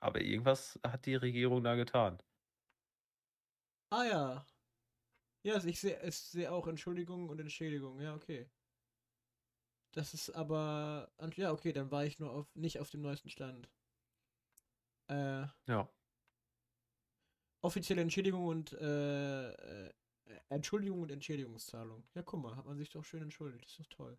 Aber 0.00 0.20
irgendwas 0.20 0.80
hat 0.84 1.06
die 1.06 1.14
Regierung 1.14 1.62
da 1.62 1.76
getan. 1.76 2.18
Ah 3.92 4.04
ja. 4.04 4.46
Ja, 5.44 5.54
also 5.54 5.68
ich 5.68 5.80
sehe 5.80 6.00
ich 6.04 6.16
sehe 6.16 6.50
auch 6.50 6.66
Entschuldigung 6.66 7.28
und 7.28 7.40
Entschädigung, 7.40 8.00
ja, 8.00 8.14
okay. 8.14 8.48
Das 9.94 10.14
ist 10.14 10.30
aber. 10.30 11.12
Ja, 11.36 11.52
okay, 11.52 11.72
dann 11.72 11.90
war 11.90 12.04
ich 12.04 12.18
nur 12.18 12.32
auf 12.32 12.46
nicht 12.54 12.80
auf 12.80 12.90
dem 12.90 13.02
neuesten 13.02 13.28
Stand. 13.28 13.68
Äh, 15.12 15.46
Ja. 15.66 15.88
offizielle 17.62 18.02
Entschädigung 18.02 18.46
und 18.46 18.72
äh, 18.72 19.50
äh, 19.86 19.92
Entschuldigung 20.48 21.02
und 21.02 21.10
Entschädigungszahlung. 21.10 22.04
Ja, 22.14 22.22
guck 22.22 22.42
mal, 22.42 22.56
hat 22.56 22.66
man 22.66 22.76
sich 22.78 22.90
doch 22.90 23.04
schön 23.04 23.22
entschuldigt. 23.22 23.64
Das 23.64 23.72
ist 23.72 23.80
doch 23.80 23.86
toll. 23.96 24.16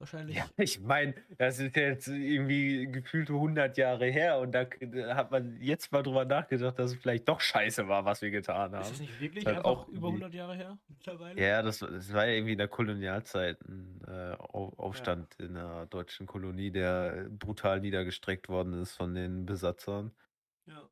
Wahrscheinlich. 0.00 0.34
Ja, 0.38 0.46
ich 0.56 0.80
meine, 0.80 1.12
das 1.36 1.58
ist 1.58 1.76
jetzt 1.76 2.08
irgendwie 2.08 2.90
gefühlte 2.90 3.34
100 3.34 3.76
Jahre 3.76 4.06
her 4.06 4.38
und 4.38 4.52
da 4.52 4.64
hat 5.14 5.30
man 5.30 5.60
jetzt 5.60 5.92
mal 5.92 6.02
drüber 6.02 6.24
nachgedacht, 6.24 6.78
dass 6.78 6.92
es 6.92 6.96
vielleicht 6.98 7.28
doch 7.28 7.40
scheiße 7.42 7.86
war, 7.86 8.06
was 8.06 8.22
wir 8.22 8.30
getan 8.30 8.72
Ist 8.72 8.78
das 8.80 8.92
haben. 8.92 9.00
nicht 9.02 9.20
wirklich 9.20 9.46
einfach 9.46 9.64
auch 9.64 9.88
über 9.88 10.08
irgendwie- 10.08 10.22
100 10.24 10.34
Jahre 10.34 10.54
her 10.56 10.78
mittlerweile? 10.88 11.38
Ja, 11.38 11.60
das, 11.62 11.80
das 11.80 12.12
war 12.14 12.26
ja 12.26 12.32
irgendwie 12.32 12.52
in 12.52 12.58
der 12.58 12.68
Kolonialzeit 12.68 13.60
ein 13.68 14.00
äh, 14.08 14.32
Au- 14.38 14.72
Aufstand 14.78 15.34
in 15.38 15.52
der 15.52 15.84
deutschen 15.84 16.26
Kolonie, 16.26 16.70
der 16.70 17.28
brutal 17.28 17.80
niedergestreckt 17.80 18.48
worden 18.48 18.72
ist 18.80 18.92
von 18.96 19.14
den 19.14 19.44
Besatzern. 19.44 20.12
Ja. 20.64 20.88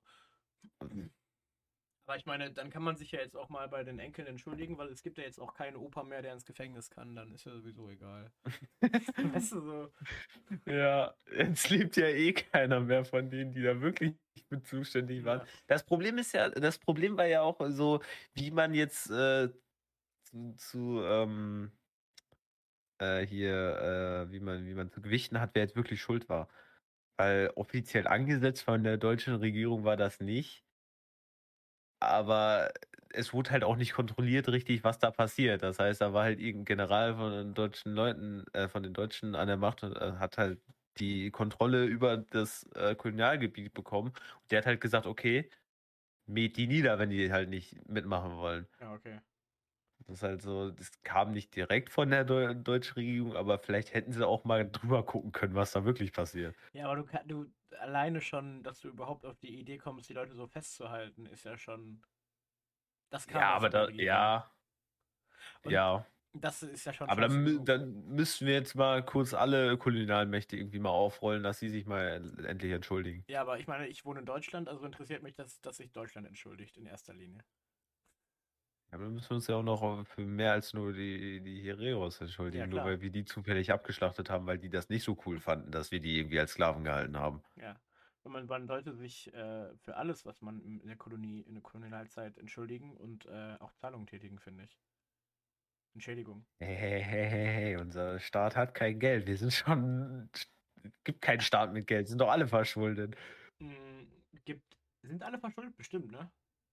Aber 2.09 2.17
ich 2.17 2.25
meine, 2.25 2.51
dann 2.51 2.71
kann 2.71 2.83
man 2.83 2.97
sich 2.97 3.13
ja 3.13 3.21
jetzt 3.21 3.37
auch 3.37 3.51
mal 3.51 3.69
bei 3.69 3.85
den 3.85 3.99
Enkeln 3.99 4.27
entschuldigen, 4.27 4.79
weil 4.79 4.89
es 4.89 5.03
gibt 5.03 5.19
ja 5.19 5.25
jetzt 5.25 5.39
auch 5.39 5.53
keinen 5.53 5.77
Opa 5.77 6.05
mehr, 6.05 6.23
der 6.23 6.33
ins 6.33 6.47
Gefängnis 6.47 6.89
kann. 6.89 7.15
Dann 7.15 7.35
ist 7.35 7.45
ja 7.45 7.53
sowieso 7.53 7.91
egal. 7.91 8.33
weißt 9.35 9.53
du 9.53 9.61
so? 9.61 9.93
Ja, 10.65 11.15
jetzt 11.37 11.69
lebt 11.69 11.99
ja 11.99 12.07
eh 12.07 12.33
keiner 12.33 12.81
mehr 12.81 13.05
von 13.05 13.29
denen, 13.29 13.53
die 13.53 13.61
da 13.61 13.79
wirklich 13.83 14.15
mit 14.49 14.67
zuständig 14.67 15.23
waren. 15.27 15.41
Ja. 15.41 15.47
Das 15.67 15.85
Problem 15.85 16.17
ist 16.17 16.33
ja, 16.33 16.49
das 16.49 16.79
Problem 16.79 17.19
war 17.19 17.27
ja 17.27 17.43
auch 17.43 17.61
so, 17.69 18.01
wie 18.33 18.53
man 18.53 18.73
jetzt 18.73 19.11
äh, 19.11 19.51
zu, 20.25 20.55
zu 20.57 21.03
ähm, 21.03 21.73
äh, 23.03 23.27
hier, 23.27 24.27
äh, 24.27 24.33
wie 24.33 24.41
man, 24.41 24.65
wie 24.65 24.73
man 24.73 24.91
zu 24.91 25.03
gewichten 25.03 25.41
hat, 25.41 25.51
wer 25.53 25.65
jetzt 25.65 25.77
wirklich 25.77 26.01
schuld 26.01 26.31
war. 26.31 26.49
Weil 27.19 27.53
offiziell 27.55 28.07
angesetzt 28.07 28.63
von 28.63 28.83
der 28.83 28.97
deutschen 28.97 29.35
Regierung 29.35 29.85
war 29.85 29.99
das 29.99 30.21
nicht. 30.21 30.65
Aber 32.01 32.73
es 33.11 33.33
wurde 33.33 33.51
halt 33.51 33.65
auch 33.65 33.77
nicht 33.77 33.93
kontrolliert 33.95 34.49
richtig, 34.49 34.85
was 34.85 34.99
da 34.99 35.11
passiert. 35.11 35.63
Das 35.63 35.79
heißt, 35.79 36.01
da 36.01 36.13
war 36.13 36.25
halt 36.25 36.41
irgendein 36.41 36.65
General 36.77 37.15
von 37.17 37.33
den 37.33 37.55
deutschen 37.55 37.95
Leuten, 37.95 38.45
äh, 38.53 38.69
von 38.69 38.83
den 38.83 38.93
Deutschen 38.95 39.35
an 39.35 39.49
der 39.49 39.57
Macht 39.57 39.83
und 39.83 39.97
äh, 39.97 40.13
hat 40.19 40.39
halt 40.39 40.61
die 40.99 41.31
Kontrolle 41.31 41.85
über 41.87 42.17
das 42.19 42.65
äh, 42.75 42.95
Kolonialgebiet 42.95 43.73
bekommen. 43.75 44.09
Und 44.09 44.51
der 44.51 44.59
hat 44.59 44.67
halt 44.67 44.81
gesagt, 44.81 45.07
okay, 45.07 45.51
mäht 46.27 46.57
die 46.57 46.67
nieder, 46.69 46.99
wenn 46.99 47.11
die 47.11 47.33
halt 47.33 47.49
nicht 47.51 47.89
mitmachen 47.89 48.37
wollen. 48.37 48.69
Ja, 48.81 48.93
okay. 48.95 49.21
Das 50.07 50.17
ist 50.19 50.23
halt 50.23 50.43
so, 50.43 50.71
das 50.71 50.91
kam 51.03 51.33
nicht 51.33 51.55
direkt 51.55 51.91
von 51.91 52.11
der 52.11 52.25
Deu 52.25 52.55
deutschen 52.55 52.95
Regierung, 52.95 53.37
aber 53.37 53.59
vielleicht 53.59 53.95
hätten 53.95 54.13
sie 54.13 54.27
auch 54.27 54.45
mal 54.45 54.69
drüber 54.71 55.05
gucken 55.05 55.33
können, 55.33 55.55
was 55.55 55.73
da 55.73 55.85
wirklich 55.85 56.13
passiert. 56.13 56.57
Ja, 56.73 56.87
aber 56.87 56.97
du 56.97 57.05
kannst, 57.05 57.31
du 57.31 57.47
alleine 57.81 58.21
schon, 58.21 58.63
dass 58.63 58.81
du 58.81 58.89
überhaupt 58.89 59.25
auf 59.25 59.39
die 59.39 59.59
Idee 59.59 59.79
kommst, 59.79 60.09
die 60.09 60.15
Leute 60.15 60.35
so 60.35 60.47
festzuhalten, 60.47 61.27
ist 61.27 61.45
ja 61.45 61.57
schon. 61.57 62.03
Das 63.11 63.27
kam 63.27 63.41
Ja, 63.41 63.49
ja 63.49 63.55
aber 63.55 63.71
da, 63.71 63.89
ja, 63.91 64.51
Und 65.63 65.73
ja. 65.73 66.07
Das 66.35 66.63
ist 66.63 66.85
ja 66.85 66.93
schon 66.93 67.09
Aber 67.09 67.23
dann, 67.23 67.65
dann 67.65 68.05
müssten 68.07 68.47
wir 68.47 68.53
jetzt 68.53 68.75
mal 68.75 69.03
kurz 69.05 69.33
alle 69.33 69.77
Kolonialmächte 69.79 70.57
irgendwie 70.57 70.79
mal 70.79 70.91
aufrollen, 70.91 71.43
dass 71.43 71.59
sie 71.59 71.71
sich 71.71 71.87
mal 71.87 72.23
endlich 72.45 72.73
entschuldigen. 72.73 73.25
Ja, 73.29 73.41
aber 73.41 73.59
ich 73.59 73.67
meine, 73.67 73.89
ich 73.89 74.05
wohne 74.05 74.21
in 74.21 74.27
Deutschland, 74.27 74.69
also 74.69 74.85
interessiert 74.85 75.23
mich, 75.23 75.35
dass, 75.35 75.61
dass 75.63 75.79
sich 75.79 75.91
Deutschland 75.91 76.27
entschuldigt 76.27 76.77
in 76.77 76.87
erster 76.87 77.15
Linie. 77.15 77.43
Ja, 78.91 78.95
aber 78.95 79.05
dann 79.05 79.15
müssen 79.15 79.31
wir 79.31 79.35
uns 79.37 79.47
ja 79.47 79.57
auch 79.57 79.63
noch 79.63 80.07
für 80.07 80.23
mehr 80.23 80.53
als 80.53 80.73
nur 80.73 80.93
die, 80.93 81.41
die 81.41 81.61
Hereros 81.63 82.21
entschuldigen, 82.21 82.61
Ja, 82.61 82.67
nur 82.67 82.81
klar. 82.81 82.87
weil 82.87 83.01
wir 83.01 83.11
die 83.11 83.25
zufällig 83.25 83.71
abgeschlachtet 83.71 84.31
haben, 84.31 84.47
weil 84.47 84.59
die 84.59 84.71
das 84.71 84.89
nicht 84.89 85.05
so 85.05 85.17
cool 85.27 85.39
fanden, 85.41 85.71
dass 85.71 85.91
wir 85.91 86.01
die 86.01 86.19
irgendwie 86.19 86.41
als 86.41 86.53
Sklaven 86.53 86.85
gehalten 86.85 87.19
haben. 87.19 87.43
Ja. 87.57 87.77
Und 88.23 88.33
man, 88.33 88.47
man 88.47 88.67
sollte 88.67 88.95
sich 88.95 89.33
äh, 89.33 89.75
für 89.77 89.97
alles, 89.97 90.27
was 90.27 90.41
man 90.41 90.61
in 90.61 90.87
der 90.87 90.97
Kolonie, 90.97 91.41
in 91.41 91.55
der 91.55 91.63
Kolonialzeit 91.63 92.37
entschuldigen 92.39 92.97
und 92.97 93.27
äh, 93.27 93.57
auch 93.61 93.73
Zahlungen 93.75 94.07
tätigen, 94.07 94.39
finde 94.39 94.65
ich. 94.65 94.79
Entschädigung. 95.95 96.45
Hey, 96.59 96.77
hey, 96.77 97.03
hey, 97.03 97.29
hey, 97.29 97.47
hey, 97.47 97.77
unser 97.77 98.19
Staat 98.21 98.57
hat 98.57 98.75
kein 98.75 98.99
Geld. 98.99 99.27
Wir 99.27 99.37
sind 99.37 99.53
schon 99.53 100.31
gibt 101.05 101.23
keinen 101.23 101.41
Staat 101.41 101.73
mit 101.73 101.87
Geld, 101.87 102.09
sind 102.09 102.21
doch 102.21 102.31
alle 102.31 102.47
verschuldet. 102.47 103.17
Hm, 103.61 104.07
gibt, 104.45 104.77
sind 105.03 105.23
alle 105.23 105.39
verschuldet? 105.39 105.77
Bestimmt, 105.77 106.11
ne? 106.11 106.31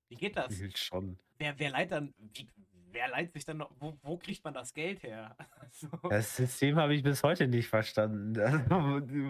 Wie 0.10 0.16
geht 0.16 0.36
das? 0.36 0.50
Gefühlt 0.50 0.78
schon. 0.78 1.18
Wer, 1.38 1.58
wer 1.60 1.70
leiht 1.72 1.92
dann, 1.92 2.14
wie, 2.18 2.48
wer 2.92 3.10
leiht 3.10 3.34
sich 3.34 3.46
dann 3.46 3.58
noch, 3.58 3.72
wo, 3.80 3.98
wo 4.02 4.18
kriegt 4.18 4.44
man 4.44 4.54
das 4.54 4.74
Geld 4.74 5.04
her? 5.04 5.36
So. 5.72 5.90
Das 6.10 6.38
System 6.38 6.78
habe 6.78 6.96
ich 6.96 7.04
bis 7.04 7.22
heute 7.22 7.50
nicht 7.50 7.68
verstanden. 7.68 8.40
Also, 8.40 8.70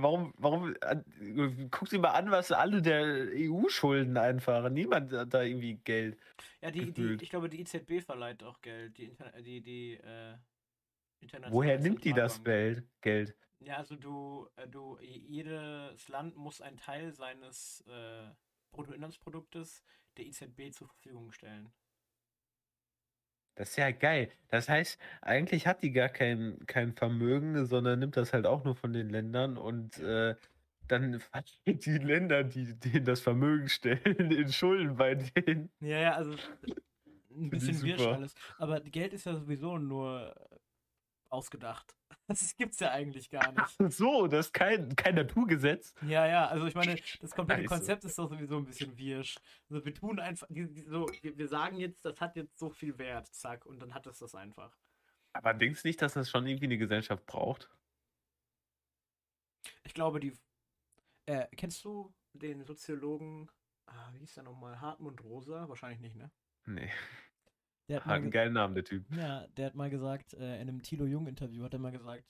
warum, 0.02 0.32
warum, 0.38 0.76
äh, 0.82 1.68
guck 1.72 1.90
dir 1.90 1.98
mal 1.98 2.12
an, 2.12 2.30
was 2.30 2.52
alle 2.52 2.84
der 2.84 3.30
EU 3.34 3.68
schulden 3.68 4.16
einfach. 4.16 4.70
Niemand 4.70 5.12
hat 5.12 5.34
da 5.34 5.42
irgendwie 5.42 5.76
Geld. 5.84 6.20
Ja, 6.62 6.70
die, 6.70 6.92
die, 6.92 7.18
ich 7.20 7.32
glaube, 7.32 7.50
die 7.50 7.62
EZB 7.62 8.06
verleiht 8.06 8.44
auch 8.44 8.62
Geld. 8.62 8.96
Die, 9.00 9.06
Inter 9.06 9.32
die, 9.42 9.62
die 9.62 9.94
äh, 9.96 10.36
Woher 11.50 11.80
nimmt 11.80 12.04
die 12.04 12.14
das. 12.14 12.44
Geld? 12.44 12.84
Geld? 13.02 13.36
Ja, 13.60 13.78
also 13.78 13.96
du, 13.96 14.48
äh, 14.58 14.68
du, 14.68 15.00
jedes 15.02 16.08
Land 16.10 16.36
muss 16.36 16.62
einen 16.62 16.78
Teil 16.78 17.12
seines 17.14 17.84
äh, 17.88 18.30
Bruttoinlandsproduktes 18.72 19.84
der 20.18 20.26
EZB 20.26 20.72
zur 20.72 20.88
Verfügung 20.88 21.32
stellen. 21.32 21.72
Das 23.56 23.70
ist 23.70 23.78
ja 23.78 23.92
geil. 23.92 24.30
Das 24.50 24.68
heißt, 24.68 25.00
eigentlich 25.22 25.66
hat 25.66 25.82
die 25.82 25.92
gar 25.92 26.10
kein, 26.10 26.60
kein 26.68 26.94
Vermögen, 26.94 27.66
sondern 27.66 28.00
nimmt 28.00 28.18
das 28.18 28.34
halt 28.34 28.46
auch 28.46 28.66
nur 28.66 28.76
von 28.76 28.92
den 28.92 29.10
Ländern 29.10 29.58
und 29.58 29.98
äh, 30.00 30.36
dann 30.88 31.22
die 31.66 31.98
Länder, 31.98 32.44
die 32.44 32.78
denen 32.78 33.06
das 33.06 33.22
Vermögen 33.22 33.70
stellen, 33.70 34.32
in 34.32 34.52
Schulden 34.52 34.98
bei 34.98 35.16
denen. 35.16 35.70
Ja, 35.80 36.00
ja, 36.00 36.16
also 36.16 36.36
ein 37.32 37.50
bisschen 37.50 37.82
wirsch 37.82 38.06
alles. 38.06 38.36
Aber 38.58 38.82
Geld 38.82 39.14
ist 39.14 39.26
ja 39.26 39.36
sowieso 39.36 39.78
nur 39.78 40.36
ausgedacht. 41.30 41.96
Das 42.28 42.56
gibt's 42.58 42.80
ja 42.80 42.92
eigentlich 42.92 43.30
gar 43.30 43.52
nicht. 43.52 43.94
So, 43.94 44.28
das 44.28 44.48
ist 44.48 44.54
kein, 44.54 44.96
kein 44.96 45.16
Naturgesetz. 45.16 45.94
Ja, 46.02 46.26
ja, 46.26 46.48
also 46.48 46.66
ich 46.66 46.74
meine, 46.74 46.96
das 47.22 47.32
komplette 47.32 47.64
Scheiße. 47.64 47.76
Konzept 47.76 48.04
ist 48.06 48.18
doch 48.18 48.30
sowieso 48.30 48.58
ein 48.58 48.66
bisschen 48.66 48.98
wirsch. 48.98 49.36
Also 49.70 49.86
wir 49.86 49.94
tun 49.94 50.20
einfach, 50.20 50.48
so, 50.88 51.08
wir, 51.22 51.38
wir 51.38 51.48
sagen 51.48 51.78
jetzt, 51.78 52.04
das 52.04 52.20
hat 52.20 52.36
jetzt 52.36 52.58
so 52.58 52.70
viel 52.70 52.98
Wert, 52.98 53.28
zack, 53.28 53.66
und 53.66 53.80
dann 53.80 53.94
hat 53.94 54.08
es 54.08 54.20
das 54.20 54.34
einfach. 54.34 54.76
Aber 55.34 55.54
denkst 55.54 55.84
du 55.84 55.88
nicht, 55.88 56.02
dass 56.02 56.14
das 56.14 56.30
schon 56.30 56.48
irgendwie 56.48 56.66
eine 56.66 56.78
Gesellschaft 56.78 57.26
braucht? 57.26 57.70
Ich 59.84 59.94
glaube, 59.94 60.20
die. 60.20 60.34
Äh, 61.26 61.48
kennst 61.56 61.84
du 61.84 62.14
den 62.34 62.64
Soziologen, 62.64 63.50
ah, 63.86 64.10
wie 64.14 64.20
hieß 64.20 64.36
der 64.36 64.44
nochmal? 64.44 64.80
Hartmut 64.80 65.24
Rosa? 65.24 65.68
Wahrscheinlich 65.68 66.00
nicht, 66.00 66.16
ne? 66.16 66.32
Nee. 66.66 66.92
Der 67.88 67.98
hat 67.98 68.06
Hat 68.06 68.14
einen 68.14 68.24
ge 68.26 68.32
geilen 68.32 68.54
Namen, 68.54 68.74
der 68.76 68.84
Typ. 68.84 69.06
ja, 69.12 69.48
der 69.50 69.68
hat 69.68 69.76
mal 69.76 69.90
gesagt, 69.90 70.34
äh, 70.34 70.56
in 70.56 70.62
einem 70.70 70.82
Thilo 70.82 71.06
Jung-Interview 71.06 71.64
hat 71.64 71.74
er 71.74 71.80
mal 71.80 71.92
gesagt, 71.92 72.24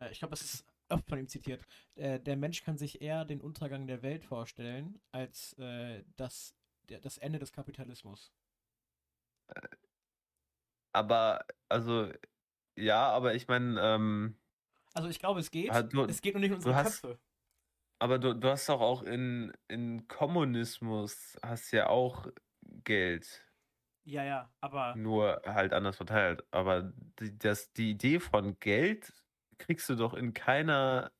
Äh, 0.00 0.10
ich 0.12 0.18
glaube, 0.18 0.30
das 0.32 0.42
ist. 0.42 0.66
oft 0.88 1.08
von 1.08 1.18
ihm 1.18 1.26
zitiert, 1.28 1.64
äh, 1.96 2.20
der 2.20 2.36
Mensch 2.36 2.62
kann 2.62 2.76
sich 2.78 3.00
eher 3.00 3.24
den 3.24 3.40
Untergang 3.40 3.86
der 3.86 4.02
Welt 4.02 4.24
vorstellen, 4.24 5.00
als 5.12 5.54
äh, 5.58 6.04
das, 6.16 6.54
der, 6.88 7.00
das 7.00 7.18
Ende 7.18 7.38
des 7.38 7.50
Kapitalismus. 7.52 8.32
Aber, 10.92 11.44
also, 11.68 12.10
ja, 12.76 13.08
aber 13.10 13.34
ich 13.34 13.48
meine, 13.48 13.80
ähm, 13.80 14.36
Also 14.94 15.08
ich 15.08 15.18
glaube, 15.18 15.40
es 15.40 15.50
geht. 15.50 15.70
Ah, 15.70 15.82
du- 15.82 16.04
es 16.04 16.20
geht 16.22 16.34
nur 16.34 16.40
nicht 16.40 16.50
um 16.50 16.56
unsere 16.56 16.74
hast- 16.74 17.02
Köpfe. 17.02 17.18
aber 17.98 18.18
du, 18.18 18.34
du 18.34 18.48
hast 18.48 18.68
doch 18.68 18.80
auch 18.80 19.02
in, 19.02 19.52
in 19.68 20.06
Kommunismus 20.08 21.36
hast 21.42 21.72
ja 21.72 21.88
auch 21.88 22.26
Geld. 22.84 23.45
Ja, 24.06 24.24
ja, 24.24 24.48
aber. 24.60 24.94
nur 24.96 25.42
halt 25.44 25.72
anders 25.72 25.96
verteilt. 25.96 26.44
Aber 26.52 26.92
die, 27.20 27.36
das, 27.38 27.72
die 27.72 27.90
Idee 27.90 28.20
von 28.20 28.58
Geld 28.60 29.12
kriegst 29.58 29.88
du 29.88 29.96
doch 29.96 30.14
in 30.14 30.32
keiner 30.32 31.10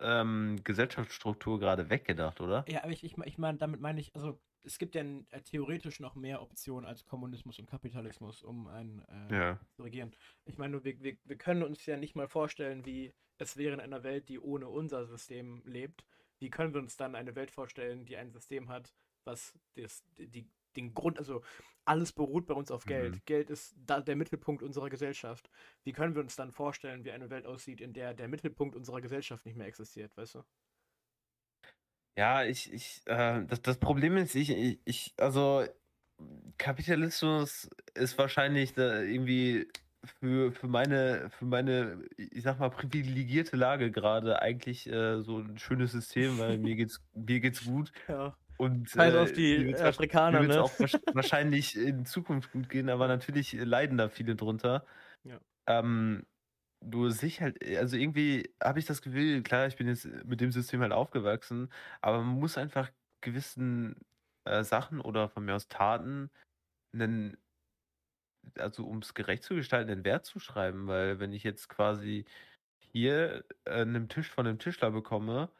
ähm, 0.00 0.58
Gesellschaftsstruktur 0.64 1.60
gerade 1.60 1.88
weggedacht, 1.88 2.40
oder? 2.40 2.64
Ja, 2.68 2.82
aber 2.82 2.90
ich, 2.90 3.04
ich, 3.04 3.16
ich 3.16 3.38
meine, 3.38 3.58
damit 3.58 3.80
meine 3.80 4.00
ich, 4.00 4.14
also 4.16 4.40
es 4.64 4.78
gibt 4.78 4.94
ja 4.96 5.02
äh, 5.02 5.40
theoretisch 5.42 6.00
noch 6.00 6.16
mehr 6.16 6.42
Optionen 6.42 6.84
als 6.84 7.04
Kommunismus 7.04 7.58
und 7.58 7.66
Kapitalismus, 7.70 8.42
um 8.42 8.66
ein 8.66 9.04
äh, 9.30 9.34
Ja. 9.34 9.60
zu 9.76 9.82
regieren. 9.84 10.14
Ich 10.44 10.58
meine, 10.58 10.72
nur, 10.72 10.84
wir, 10.84 11.00
wir, 11.00 11.16
wir 11.24 11.36
können 11.36 11.62
uns 11.62 11.86
ja 11.86 11.96
nicht 11.96 12.16
mal 12.16 12.28
vorstellen, 12.28 12.84
wie 12.84 13.14
es 13.38 13.56
wäre 13.56 13.74
in 13.74 13.80
einer 13.80 14.02
Welt, 14.02 14.28
die 14.28 14.38
ohne 14.40 14.68
unser 14.68 15.06
System 15.06 15.62
lebt. 15.64 16.04
Wie 16.38 16.50
können 16.50 16.74
wir 16.74 16.80
uns 16.80 16.96
dann 16.96 17.14
eine 17.14 17.36
Welt 17.36 17.52
vorstellen, 17.52 18.04
die 18.04 18.16
ein 18.16 18.30
System 18.30 18.68
hat, 18.68 18.92
was 19.24 19.56
das, 19.74 20.04
die, 20.18 20.50
den 20.76 20.94
Grund, 20.94 21.18
also 21.18 21.42
alles 21.84 22.12
beruht 22.12 22.46
bei 22.46 22.54
uns 22.54 22.70
auf 22.70 22.84
Geld. 22.84 23.14
Mhm. 23.14 23.20
Geld 23.26 23.50
ist 23.50 23.74
da 23.86 24.00
der 24.00 24.16
Mittelpunkt 24.16 24.62
unserer 24.62 24.90
Gesellschaft. 24.90 25.50
Wie 25.84 25.92
können 25.92 26.14
wir 26.14 26.22
uns 26.22 26.36
dann 26.36 26.52
vorstellen, 26.52 27.04
wie 27.04 27.12
eine 27.12 27.30
Welt 27.30 27.46
aussieht, 27.46 27.80
in 27.80 27.92
der 27.92 28.14
der 28.14 28.28
Mittelpunkt 28.28 28.76
unserer 28.76 29.00
Gesellschaft 29.00 29.44
nicht 29.46 29.56
mehr 29.56 29.66
existiert, 29.66 30.16
weißt 30.16 30.36
du? 30.36 30.44
Ja, 32.16 32.44
ich, 32.44 32.72
ich, 32.72 33.02
äh, 33.06 33.44
das, 33.46 33.62
das 33.62 33.78
Problem 33.78 34.16
ist, 34.18 34.34
ich, 34.34 34.50
ich, 34.50 34.80
ich, 34.84 35.14
also 35.16 35.64
Kapitalismus 36.58 37.70
ist 37.94 38.18
wahrscheinlich 38.18 38.76
irgendwie 38.76 39.66
für, 40.04 40.52
für 40.52 40.66
meine, 40.66 41.30
für 41.30 41.44
meine, 41.44 42.04
ich 42.16 42.42
sag 42.42 42.58
mal, 42.58 42.70
privilegierte 42.70 43.56
Lage 43.56 43.90
gerade 43.90 44.42
eigentlich 44.42 44.86
äh, 44.88 45.22
so 45.22 45.38
ein 45.38 45.58
schönes 45.58 45.92
System, 45.92 46.38
weil 46.38 46.58
mir 46.58 46.76
geht's, 46.76 47.00
mir 47.14 47.40
geht's 47.40 47.64
gut. 47.64 47.92
Ja. 48.08 48.36
Und 48.62 48.90
Scheiß 48.90 49.14
äh, 49.14 49.18
auf 49.18 49.32
die 49.32 49.74
wahrsch- 49.74 49.82
Afrikaner, 49.82 50.42
ne? 50.42 50.62
auch 50.62 50.72
wahrsch- 50.78 51.00
wahrscheinlich 51.14 51.76
in 51.76 52.06
Zukunft 52.06 52.52
gut 52.52 52.68
gehen, 52.68 52.88
aber 52.90 53.08
natürlich 53.08 53.52
leiden 53.54 53.98
da 53.98 54.08
viele 54.08 54.36
drunter. 54.36 54.86
Ja. 55.24 55.40
Ähm, 55.66 56.24
du 56.80 57.10
sich 57.10 57.40
halt, 57.40 57.64
also 57.76 57.96
irgendwie 57.96 58.54
habe 58.62 58.78
ich 58.78 58.84
das 58.84 59.02
Gefühl, 59.02 59.42
klar, 59.42 59.66
ich 59.66 59.76
bin 59.76 59.88
jetzt 59.88 60.06
mit 60.24 60.40
dem 60.40 60.52
System 60.52 60.80
halt 60.80 60.92
aufgewachsen, 60.92 61.72
aber 62.00 62.18
man 62.22 62.38
muss 62.38 62.56
einfach 62.56 62.90
gewissen 63.20 63.96
äh, 64.44 64.62
Sachen 64.62 65.00
oder 65.00 65.28
von 65.28 65.44
mir 65.44 65.56
aus 65.56 65.68
Taten 65.68 66.30
einen, 66.92 67.36
also 68.58 68.86
um 68.86 68.98
es 68.98 69.14
gerecht 69.14 69.42
zu 69.42 69.54
gestalten, 69.54 69.90
einen 69.90 70.04
Wert 70.04 70.24
zu 70.24 70.38
schreiben, 70.38 70.86
weil 70.86 71.18
wenn 71.18 71.32
ich 71.32 71.42
jetzt 71.42 71.68
quasi 71.68 72.26
hier 72.78 73.44
äh, 73.64 73.82
einen 73.82 74.08
Tisch 74.08 74.28
von 74.30 74.46
einem 74.46 74.58
Tischler 74.58 74.90
bekomme, 74.92 75.50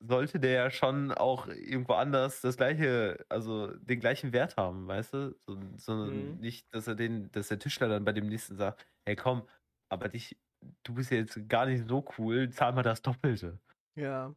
sollte 0.00 0.40
der 0.40 0.52
ja 0.52 0.70
schon 0.70 1.12
auch 1.12 1.48
irgendwo 1.48 1.94
anders 1.94 2.40
das 2.40 2.56
gleiche, 2.56 3.24
also 3.28 3.74
den 3.76 4.00
gleichen 4.00 4.32
Wert 4.32 4.56
haben, 4.56 4.86
weißt 4.86 5.14
du? 5.14 5.36
So, 5.46 5.58
sondern 5.76 6.34
Mhm. 6.34 6.38
nicht, 6.38 6.72
dass 6.74 6.86
er 6.86 6.94
den, 6.94 7.30
dass 7.32 7.48
der 7.48 7.58
Tischler 7.58 7.88
dann 7.88 8.04
bei 8.04 8.12
dem 8.12 8.28
nächsten 8.28 8.56
sagt, 8.56 8.86
hey 9.06 9.16
komm, 9.16 9.48
aber 9.90 10.08
dich, 10.08 10.40
du 10.84 10.94
bist 10.94 11.10
ja 11.10 11.18
jetzt 11.18 11.48
gar 11.48 11.66
nicht 11.66 11.88
so 11.88 12.04
cool, 12.18 12.50
zahl 12.50 12.72
mal 12.74 12.82
das 12.82 13.02
Doppelte. 13.02 13.60
Ja. 13.96 14.34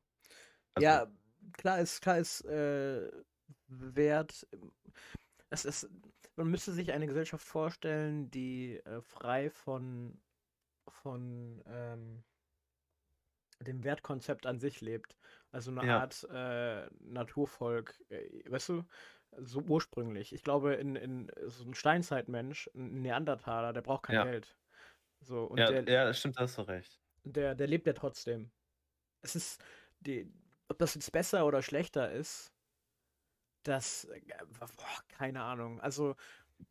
Also, 0.76 0.86
ja, 0.86 1.12
klar 1.53 1.80
ist, 1.82 2.01
klar 2.01 2.20
ist 2.20 2.41
äh, 2.45 3.12
Wert. 3.68 4.47
Es 5.49 5.66
ist, 5.66 5.89
man 6.36 6.49
müsste 6.49 6.72
sich 6.72 6.91
eine 6.91 7.07
Gesellschaft 7.07 7.45
vorstellen, 7.45 8.32
die 8.32 8.78
äh, 8.86 9.01
frei 9.01 9.49
von, 9.49 10.22
von 10.89 11.64
ähm, 11.68 12.24
dem 13.62 13.84
Wertkonzept 13.84 14.45
an 14.45 14.59
sich 14.59 14.82
lebt. 14.82 15.18
Also 15.52 15.72
eine 15.72 15.84
Ja. 15.84 15.88
Art 15.88 16.24
äh, 16.32 16.88
Naturvolk, 16.99 17.99
äh, 18.10 18.49
weißt 18.49 18.70
du, 18.70 18.84
so 19.38 19.62
ursprünglich. 19.62 20.34
Ich 20.34 20.43
glaube, 20.43 20.76
in, 20.76 20.95
in 20.95 21.32
so 21.47 21.66
ein 21.66 21.74
Steinzeitmensch, 21.74 22.70
ein 22.76 23.02
Neandertaler, 23.02 23.74
der 23.74 23.82
braucht 23.82 24.04
kein 24.04 24.20
Ja. 24.20 24.22
Geld. 24.22 24.58
So, 25.22 25.45
und 25.45 25.70
ja, 25.70 25.72
der, 25.72 25.88
ja, 25.88 26.06
das 26.06 26.20
stimmt, 26.20 26.38
hast 26.38 26.58
du 26.58 26.62
recht. 26.64 27.02
der, 27.24 27.56
der 27.56 27.68
lebt 27.68 27.88
ja 27.88 27.93
trotzdem. 27.93 28.52
Es 29.22 29.36
ist, 29.36 29.64
die, 30.02 30.34
ob 30.70 30.80
das 30.80 30.95
jetzt 30.95 31.12
besser 31.14 31.45
oder 31.47 31.62
schlechter 31.64 32.12
ist, 32.12 32.54
das, 33.64 34.06
äh, 34.06 34.22
boah, 34.78 35.04
keine 35.10 35.41
Ahnung. 35.43 35.80
Also, 35.82 36.16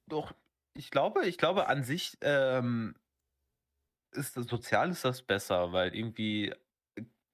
Doch, 0.06 0.32
ich 0.74 0.90
glaube, 0.90 1.26
ich 1.26 1.38
glaube 1.38 1.66
an 1.68 1.82
sich 1.84 2.18
ähm, 2.22 2.94
ist 4.12 4.36
das 4.36 4.46
sozial 4.46 4.90
ist 4.90 5.04
das 5.04 5.22
besser, 5.22 5.72
weil 5.72 5.94
irgendwie 5.94 6.54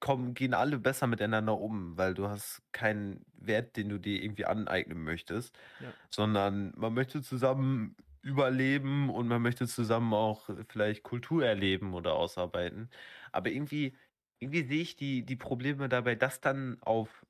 kommen, 0.01 0.35
gehen 0.35 0.55
alle 0.55 0.79
besser 0.79 1.07
miteinander 1.07 1.59
um, 1.59 1.97
weil 1.99 2.15
du 2.15 2.29
hast 2.29 2.63
keinen 2.73 3.25
Wert, 3.35 3.77
den 3.77 3.89
du 3.89 3.99
dir 3.99 4.23
irgendwie 4.23 4.45
aneignen 4.47 5.03
möchtest, 5.05 5.59
Ja. 5.79 5.97
sondern 6.11 6.73
man 6.77 6.95
möchte 6.95 7.23
zusammen 7.23 7.97
überleben 8.23 9.11
und 9.11 9.29
man 9.29 9.43
möchte 9.43 9.67
zusammen 9.69 10.13
auch 10.15 10.49
vielleicht 10.69 11.03
Kultur 11.05 11.45
erleben 11.47 11.95
oder 11.95 12.15
ausarbeiten. 12.15 12.91
Aber 13.33 13.51
irgendwie, 13.51 13.97
irgendwie 14.41 14.67
sehe 14.67 14.83
ich 14.83 14.97
die, 14.97 15.25
die 15.25 15.37
Probleme 15.37 15.89
dabei, 15.89 16.15
das 16.17 16.41
dann 16.41 16.79
auf 16.83 17.25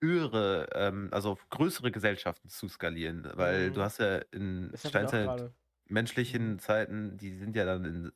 höhere, 0.00 0.68
ähm, 0.74 1.08
also 1.12 1.30
auf 1.32 1.48
größere 1.50 1.90
Gesellschaften 1.92 2.48
zu 2.48 2.68
skalieren, 2.68 3.28
weil 3.34 3.70
Mhm. 3.70 3.72
du 3.72 3.82
hast 3.82 3.98
ja 3.98 4.18
in 4.32 4.72
Steinzeit. 4.82 5.34
Menschlichen. 5.86 6.58
Zeiten, 6.58 7.16
die 7.16 7.36
sind 7.36 7.56
ja 7.56 7.64
dann 7.64 7.84
in 7.84 8.12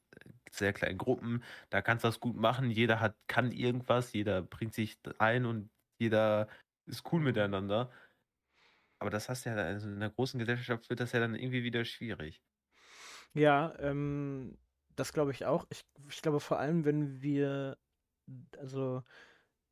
sehr 0.50 0.72
kleinen 0.72 0.98
Gruppen, 0.98 1.42
da 1.70 1.82
kannst 1.82 2.04
du 2.04 2.08
das 2.08 2.20
gut 2.20 2.36
machen, 2.36 2.70
jeder 2.70 3.00
hat, 3.00 3.16
kann 3.26 3.52
irgendwas, 3.52 4.12
jeder 4.12 4.42
bringt 4.42 4.74
sich 4.74 4.98
ein 5.18 5.44
und 5.44 5.70
jeder 5.98 6.48
ist 6.86 7.04
cool 7.12 7.20
miteinander. 7.20 7.90
Aber 8.98 9.10
das 9.10 9.28
hast 9.28 9.44
du 9.46 9.50
ja, 9.50 9.56
also 9.56 9.88
in 9.88 9.96
einer 9.96 10.10
großen 10.10 10.38
Gesellschaft 10.38 10.88
wird 10.88 11.00
das 11.00 11.12
ja 11.12 11.20
dann 11.20 11.34
irgendwie 11.34 11.62
wieder 11.62 11.84
schwierig. 11.84 12.42
Ja, 13.34 13.74
ähm, 13.78 14.58
das 14.96 15.12
glaube 15.12 15.32
ich 15.32 15.44
auch. 15.44 15.66
Ich, 15.70 15.84
ich 16.08 16.22
glaube 16.22 16.40
vor 16.40 16.58
allem, 16.58 16.84
wenn 16.84 17.20
wir 17.20 17.76
also 18.56 19.02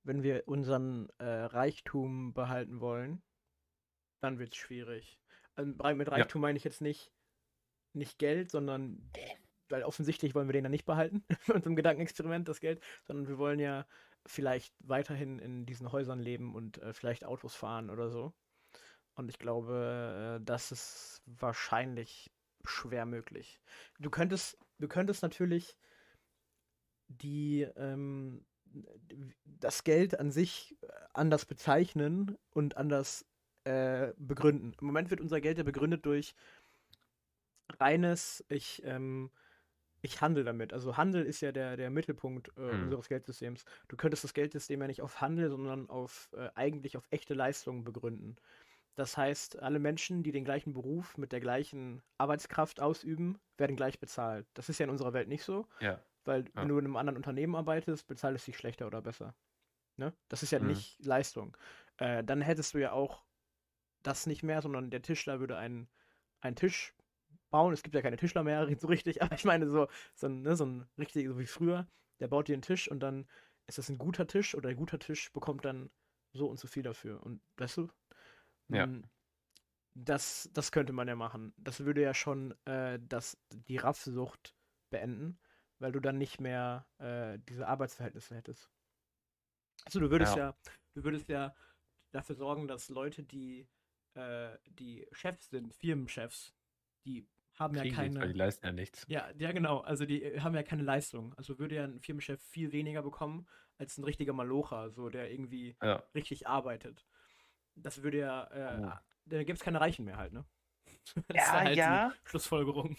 wenn 0.06 0.22
wir 0.22 0.46
unseren 0.46 1.08
äh, 1.18 1.24
Reichtum 1.24 2.32
behalten 2.32 2.80
wollen, 2.80 3.22
dann 4.20 4.38
wird 4.38 4.52
es 4.52 4.56
schwierig. 4.56 5.18
Also, 5.56 5.72
mit 5.94 6.10
Reichtum 6.10 6.42
ja. 6.42 6.48
meine 6.48 6.56
ich 6.56 6.64
jetzt 6.64 6.80
nicht, 6.80 7.12
nicht 7.96 8.18
Geld, 8.18 8.50
sondern 8.50 9.10
weil 9.68 9.82
offensichtlich 9.82 10.34
wollen 10.34 10.48
wir 10.48 10.52
den 10.52 10.64
dann 10.64 10.72
nicht 10.72 10.86
behalten 10.86 11.24
unserem 11.52 11.76
Gedankenexperiment, 11.76 12.48
das 12.48 12.60
Geld, 12.60 12.80
sondern 13.04 13.28
wir 13.28 13.38
wollen 13.38 13.58
ja 13.58 13.86
vielleicht 14.26 14.74
weiterhin 14.80 15.38
in 15.38 15.66
diesen 15.66 15.92
Häusern 15.92 16.20
leben 16.20 16.54
und 16.54 16.78
äh, 16.78 16.92
vielleicht 16.92 17.24
Autos 17.24 17.54
fahren 17.54 17.90
oder 17.90 18.10
so. 18.10 18.32
Und 19.14 19.28
ich 19.30 19.38
glaube, 19.38 20.38
äh, 20.40 20.44
das 20.44 20.72
ist 20.72 21.22
wahrscheinlich 21.26 22.30
schwer 22.64 23.06
möglich. 23.06 23.60
Du 23.98 24.10
könntest, 24.10 24.58
du 24.78 24.88
könntest 24.88 25.22
natürlich 25.22 25.76
die, 27.08 27.62
ähm, 27.76 28.44
das 29.44 29.84
Geld 29.84 30.18
an 30.18 30.30
sich 30.30 30.76
äh, 30.82 30.88
anders 31.14 31.46
bezeichnen 31.46 32.36
und 32.50 32.76
anders 32.76 33.24
äh, 33.64 34.12
begründen. 34.16 34.74
Im 34.80 34.86
Moment 34.86 35.10
wird 35.10 35.20
unser 35.20 35.40
Geld 35.40 35.58
ja 35.58 35.64
begründet 35.64 36.04
durch 36.04 36.34
reines, 37.78 38.44
ich, 38.48 38.82
ähm, 38.84 39.30
ich 40.02 40.20
handle 40.20 40.44
damit. 40.44 40.72
Also 40.72 40.96
Handel 40.96 41.24
ist 41.24 41.40
ja 41.40 41.52
der, 41.52 41.76
der 41.76 41.90
Mittelpunkt 41.90 42.48
äh, 42.56 42.72
hm. 42.72 42.84
unseres 42.84 43.08
Geldsystems. 43.08 43.64
Du 43.88 43.96
könntest 43.96 44.24
das 44.24 44.34
Geldsystem 44.34 44.80
ja 44.80 44.86
nicht 44.86 45.02
auf 45.02 45.20
Handel, 45.20 45.50
sondern 45.50 45.88
auf 45.88 46.30
äh, 46.36 46.48
eigentlich 46.54 46.96
auf 46.96 47.06
echte 47.10 47.34
Leistungen 47.34 47.84
begründen. 47.84 48.36
Das 48.94 49.16
heißt, 49.16 49.60
alle 49.60 49.78
Menschen, 49.78 50.22
die 50.22 50.32
den 50.32 50.44
gleichen 50.44 50.72
Beruf 50.72 51.18
mit 51.18 51.30
der 51.32 51.40
gleichen 51.40 52.02
Arbeitskraft 52.16 52.80
ausüben, 52.80 53.38
werden 53.58 53.76
gleich 53.76 54.00
bezahlt. 54.00 54.46
Das 54.54 54.70
ist 54.70 54.78
ja 54.78 54.84
in 54.84 54.90
unserer 54.90 55.12
Welt 55.12 55.28
nicht 55.28 55.44
so. 55.44 55.66
Ja. 55.80 56.00
Weil 56.24 56.44
ja. 56.44 56.50
wenn 56.54 56.68
du 56.68 56.78
in 56.78 56.86
einem 56.86 56.96
anderen 56.96 57.16
Unternehmen 57.18 57.54
arbeitest, 57.54 58.06
bezahlt 58.06 58.36
es 58.36 58.46
dich 58.46 58.56
schlechter 58.56 58.86
oder 58.86 59.02
besser. 59.02 59.34
Ne? 59.96 60.14
Das 60.28 60.42
ist 60.42 60.50
ja 60.50 60.60
mhm. 60.60 60.68
nicht 60.68 61.04
Leistung. 61.04 61.56
Äh, 61.98 62.24
dann 62.24 62.40
hättest 62.40 62.72
du 62.74 62.78
ja 62.78 62.92
auch 62.92 63.24
das 64.02 64.26
nicht 64.26 64.42
mehr, 64.42 64.62
sondern 64.62 64.90
der 64.90 65.02
Tischler 65.02 65.40
würde 65.40 65.58
einen, 65.58 65.88
einen 66.40 66.56
Tisch 66.56 66.94
bauen. 67.50 67.72
Es 67.72 67.82
gibt 67.82 67.94
ja 67.94 68.02
keine 68.02 68.16
Tischler 68.16 68.42
mehr 68.42 68.68
so 68.78 68.88
richtig, 68.88 69.22
aber 69.22 69.34
ich 69.34 69.44
meine 69.44 69.68
so, 69.68 69.88
so, 70.14 70.26
ein, 70.26 70.42
ne, 70.42 70.56
so 70.56 70.66
ein 70.66 70.86
richtig, 70.98 71.26
so 71.26 71.38
wie 71.38 71.46
früher, 71.46 71.86
der 72.20 72.28
baut 72.28 72.48
dir 72.48 72.54
einen 72.54 72.62
Tisch 72.62 72.90
und 72.90 73.00
dann 73.00 73.26
ist 73.66 73.78
das 73.78 73.88
ein 73.88 73.98
guter 73.98 74.26
Tisch 74.26 74.54
oder 74.54 74.68
ein 74.68 74.76
guter 74.76 74.98
Tisch 74.98 75.32
bekommt 75.32 75.64
dann 75.64 75.90
so 76.32 76.46
und 76.46 76.58
so 76.58 76.68
viel 76.68 76.82
dafür. 76.82 77.22
Und 77.22 77.40
weißt 77.56 77.78
du, 77.78 77.88
ja. 78.68 78.88
Das, 79.98 80.50
das 80.52 80.72
könnte 80.72 80.92
man 80.92 81.08
ja 81.08 81.16
machen. 81.16 81.54
Das 81.56 81.80
würde 81.80 82.02
ja 82.02 82.12
schon 82.12 82.54
äh, 82.66 82.98
das, 83.00 83.38
die 83.50 83.78
Raffsucht 83.78 84.54
beenden, 84.90 85.38
weil 85.78 85.90
du 85.90 86.00
dann 86.00 86.18
nicht 86.18 86.38
mehr 86.38 86.86
äh, 86.98 87.38
diese 87.48 87.66
Arbeitsverhältnisse 87.66 88.34
hättest. 88.34 88.70
Also 89.86 90.00
du 90.00 90.10
würdest 90.10 90.36
ja. 90.36 90.50
ja, 90.50 90.56
du 90.94 91.04
würdest 91.04 91.28
ja 91.28 91.54
dafür 92.12 92.34
sorgen, 92.34 92.68
dass 92.68 92.90
Leute, 92.90 93.22
die, 93.22 93.66
äh, 94.14 94.58
die 94.66 95.06
Chefs 95.12 95.48
sind, 95.48 95.74
Firmenchefs, 95.74 96.54
die 97.06 97.26
haben 97.56 97.74
Kriegen 97.74 97.88
ja 97.88 97.94
keine. 97.94 98.08
Nichts, 98.08 98.20
weil 98.20 98.32
die 98.32 98.38
leisten 98.38 98.66
ja 98.66 98.72
nichts. 98.72 99.06
Ja, 99.08 99.28
ja, 99.38 99.52
genau. 99.52 99.80
Also 99.80 100.06
die 100.06 100.22
äh, 100.22 100.40
haben 100.40 100.54
ja 100.54 100.62
keine 100.62 100.82
Leistung. 100.82 101.34
Also 101.36 101.58
würde 101.58 101.74
ja 101.74 101.84
ein 101.84 102.00
Firmenchef 102.00 102.40
viel 102.42 102.72
weniger 102.72 103.02
bekommen 103.02 103.46
als 103.78 103.98
ein 103.98 104.04
richtiger 104.04 104.32
Malocher, 104.32 104.90
so 104.90 105.08
der 105.08 105.30
irgendwie 105.30 105.76
ja. 105.82 106.02
richtig 106.14 106.46
arbeitet. 106.46 107.06
Das 107.74 108.02
würde 108.02 108.18
ja, 108.18 108.44
äh, 108.44 108.80
oh. 108.82 108.92
da 109.26 109.44
gibt 109.44 109.58
es 109.58 109.64
keine 109.64 109.80
Reichen 109.80 110.04
mehr 110.04 110.16
halt, 110.16 110.32
ne? 110.32 110.44
Das 111.28 111.36
ja, 111.36 111.52
halt 111.52 111.76
ja. 111.76 112.12
Schlussfolgerung. 112.24 112.96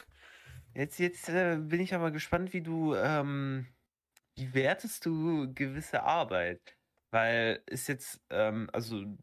Jetzt, 0.73 0.99
jetzt 0.99 1.29
äh, 1.29 1.57
bin 1.59 1.81
ich 1.81 1.93
aber 1.93 2.11
gespannt, 2.11 2.53
wie 2.53 2.61
du, 2.61 2.93
ähm, 2.95 3.67
wie 4.35 4.53
wertest 4.53 5.05
du 5.05 5.51
gewisse 5.53 6.03
Arbeit? 6.03 6.77
Weil 7.09 7.63
ist 7.65 7.87
jetzt, 7.87 8.21
ähm, 8.29 8.69
also 8.73 9.17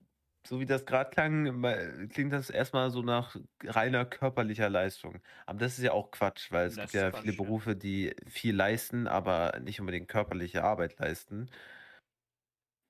so 0.47 0.61
wie 0.61 0.67
das 0.67 0.85
gerade 0.85 1.11
klang, 1.11 1.63
klingt 2.11 2.33
das 2.33 2.51
erstmal 2.51 2.91
so 2.91 3.03
nach 3.03 3.37
reiner 3.65 4.05
körperlicher 4.05 4.69
Leistung. 4.69 5.21
Aber 5.47 5.59
das 5.59 5.79
ist 5.79 5.85
ja 5.85 5.93
auch 5.93 6.11
Quatsch, 6.11 6.53
weil 6.53 6.67
es 6.67 6.75
das 6.75 6.93
gibt 6.93 7.03
ja 7.03 7.11
Quatsch, 7.11 7.23
viele 7.23 7.37
Berufe, 7.37 7.77
die 7.77 8.15
viel 8.27 8.55
leisten, 8.55 9.07
aber 9.07 9.59
nicht 9.61 9.81
unbedingt 9.81 10.09
körperliche 10.09 10.63
Arbeit 10.63 10.99
leisten. 10.99 11.51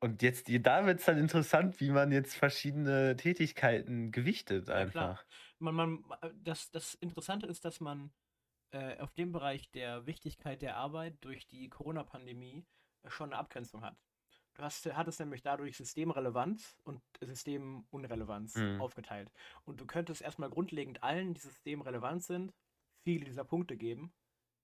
Und 0.00 0.20
jetzt, 0.20 0.48
da 0.48 0.84
wird 0.84 1.00
es 1.00 1.06
dann 1.06 1.16
interessant, 1.16 1.80
wie 1.80 1.90
man 1.90 2.12
jetzt 2.12 2.34
verschiedene 2.34 3.16
Tätigkeiten 3.16 4.10
gewichtet 4.10 4.68
einfach. 4.68 5.24
Ja, 5.24 5.26
man, 5.60 5.74
man, 5.74 6.04
das, 6.42 6.70
das 6.70 6.94
Interessante 6.94 7.46
ist, 7.46 7.64
dass 7.64 7.80
man 7.80 8.12
äh, 8.72 8.98
auf 8.98 9.14
dem 9.14 9.32
Bereich 9.32 9.70
der 9.70 10.04
Wichtigkeit 10.06 10.60
der 10.60 10.76
Arbeit 10.76 11.24
durch 11.24 11.46
die 11.46 11.70
Corona-Pandemie 11.70 12.66
schon 13.06 13.32
eine 13.32 13.38
Abgrenzung 13.38 13.82
hat. 13.82 13.96
Du 14.54 14.62
hast, 14.62 14.86
hattest 14.94 15.20
nämlich 15.20 15.42
dadurch 15.42 15.76
Systemrelevanz 15.76 16.76
und 16.84 17.02
Systemunrelevanz 17.20 18.54
mhm. 18.54 18.80
aufgeteilt. 18.80 19.30
Und 19.64 19.80
du 19.80 19.86
könntest 19.86 20.22
erstmal 20.22 20.48
grundlegend 20.48 21.02
allen, 21.02 21.34
die 21.34 21.40
systemrelevant 21.40 22.22
sind, 22.22 22.54
viele 23.02 23.24
dieser 23.24 23.44
Punkte 23.44 23.76
geben. 23.76 24.12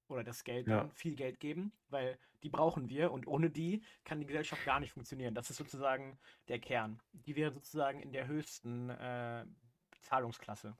Oder 0.09 0.25
das 0.25 0.43
Geld 0.43 0.67
ja. 0.67 0.79
dann, 0.79 0.91
viel 0.91 1.15
Geld 1.15 1.39
geben, 1.39 1.73
weil 1.89 2.19
die 2.43 2.49
brauchen 2.49 2.89
wir 2.89 3.13
und 3.13 3.29
ohne 3.29 3.49
die 3.49 3.85
kann 4.05 4.19
die 4.19 4.27
Gesellschaft 4.27 4.65
gar 4.65 4.81
nicht 4.81 4.93
funktionieren. 4.93 5.35
Das 5.35 5.51
ist 5.51 5.57
sozusagen 5.57 6.19
der 6.49 6.59
Kern. 6.59 7.01
Die 7.13 7.37
wäre 7.37 7.53
sozusagen 7.53 8.01
in 8.01 8.13
der 8.13 8.27
höchsten 8.27 8.91
äh, 8.91 9.45
Zahlungsklasse. 10.03 10.77